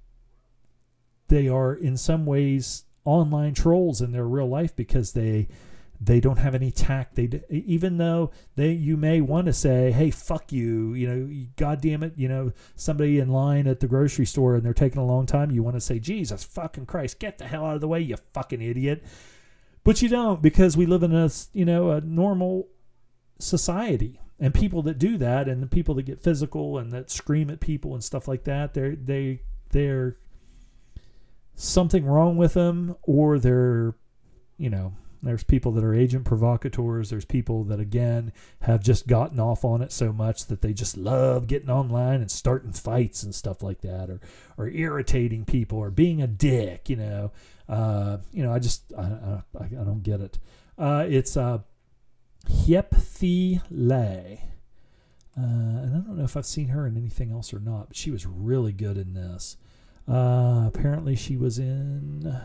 [1.34, 5.48] they are in some ways online trolls in their real life because they
[6.00, 7.16] they don't have any tact.
[7.16, 11.82] They even though they you may want to say hey fuck you you know god
[11.82, 15.06] damn it you know somebody in line at the grocery store and they're taking a
[15.06, 17.88] long time you want to say jesus fucking christ get the hell out of the
[17.88, 19.04] way you fucking idiot.
[19.84, 22.68] But you don't because we live in a you know a normal
[23.40, 24.20] society.
[24.40, 27.62] And people that do that and the people that get physical and that scream at
[27.62, 30.18] people and stuff like that they're they they're
[31.56, 33.96] something wrong with them or they're
[34.58, 39.40] you know there's people that are agent provocateurs there's people that again have just gotten
[39.40, 43.34] off on it so much that they just love getting online and starting fights and
[43.34, 44.20] stuff like that or
[44.58, 47.32] or irritating people or being a dick you know
[47.70, 50.40] uh, you know i just i, I, I don't get it
[50.78, 51.60] uh, it's uh
[52.50, 54.38] Hiep Thi Le.
[55.36, 57.98] Uh, and I don't know if I've seen her in anything else or not, but
[57.98, 59.58] she was really good in this.
[60.08, 62.36] Uh, apparently, she was in.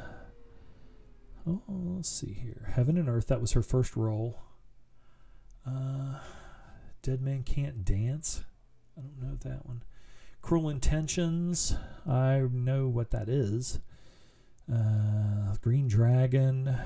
[1.47, 2.70] Oh, let's see here.
[2.75, 3.27] Heaven and Earth.
[3.28, 4.41] That was her first role.
[5.67, 6.20] Uh,
[7.03, 8.45] Dead Man Can't Dance.
[8.97, 9.83] I don't know that one.
[10.43, 11.75] Cruel Intentions.
[12.07, 13.81] I know what that is.
[14.73, 16.77] Uh, Green Dragon.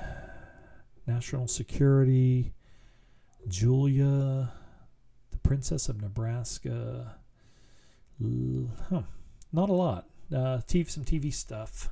[1.06, 2.54] National Security.
[3.48, 4.52] Julia.
[5.32, 7.16] The Princess of Nebraska.
[8.88, 9.02] Huh.
[9.52, 10.06] Not a lot.
[10.32, 11.90] Uh, TV, some TV stuff.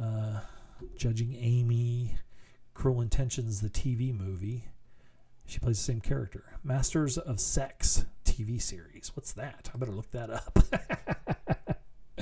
[0.00, 0.40] Uh,
[0.96, 2.16] Judging Amy.
[2.74, 4.64] Cruel Intentions, the TV movie.
[5.46, 6.44] She plays the same character.
[6.64, 9.12] Masters of Sex TV series.
[9.14, 9.70] What's that?
[9.74, 10.58] I better look that up.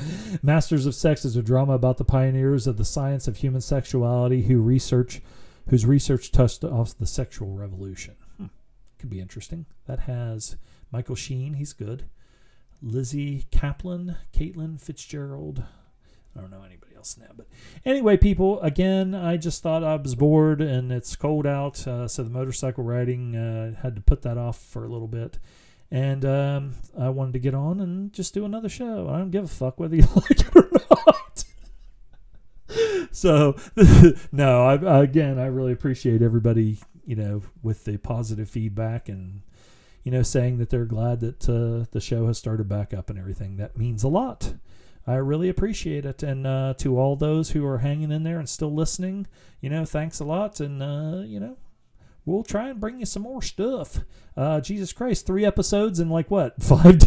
[0.43, 4.43] Masters of Sex is a drama about the pioneers of the science of human sexuality
[4.43, 5.21] who research
[5.69, 8.17] whose research touched off the sexual revolution.
[8.39, 8.47] Hmm.
[8.99, 9.67] Could be interesting.
[9.87, 10.57] That has
[10.91, 12.07] Michael Sheen, he's good.
[12.83, 15.65] Lizzy Caplan, Caitlin Fitzgerald.
[16.37, 17.47] I don't know anybody else now, but
[17.85, 18.61] anyway, people.
[18.61, 22.85] Again, I just thought I was bored and it's cold out, uh, so the motorcycle
[22.85, 25.39] riding uh, had to put that off for a little bit.
[25.91, 29.09] And um, I wanted to get on and just do another show.
[29.09, 31.45] I don't give a fuck whether you like it or not.
[33.11, 33.57] so,
[34.33, 39.41] no, I, again, I really appreciate everybody, you know, with the positive feedback and
[40.09, 43.19] you know, saying that they're glad that uh, the show has started back up and
[43.19, 43.59] everything.
[43.59, 44.55] That means a lot.
[45.07, 46.23] I really appreciate it.
[46.23, 49.27] And uh, to all those who are hanging in there and still listening,
[49.61, 50.61] you know, thanks a lot.
[50.61, 51.59] And, uh, you know,
[52.25, 53.99] we'll try and bring you some more stuff.
[54.35, 57.03] Uh, Jesus Christ, three episodes in like what, five?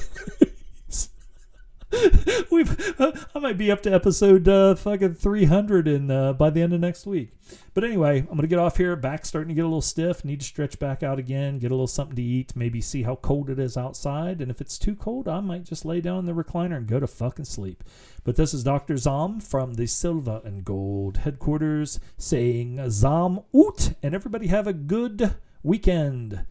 [2.51, 6.61] We've, uh, I might be up to episode uh, fucking 300 in, uh, by the
[6.61, 7.31] end of next week.
[7.73, 8.95] But anyway, I'm going to get off here.
[8.95, 10.23] Back starting to get a little stiff.
[10.23, 13.15] Need to stretch back out again, get a little something to eat, maybe see how
[13.15, 14.41] cold it is outside.
[14.41, 16.99] And if it's too cold, I might just lay down in the recliner and go
[16.99, 17.83] to fucking sleep.
[18.23, 18.97] But this is Dr.
[18.97, 23.95] Zom from the Silva and Gold headquarters saying Zom Oot.
[24.01, 26.45] And everybody have a good weekend.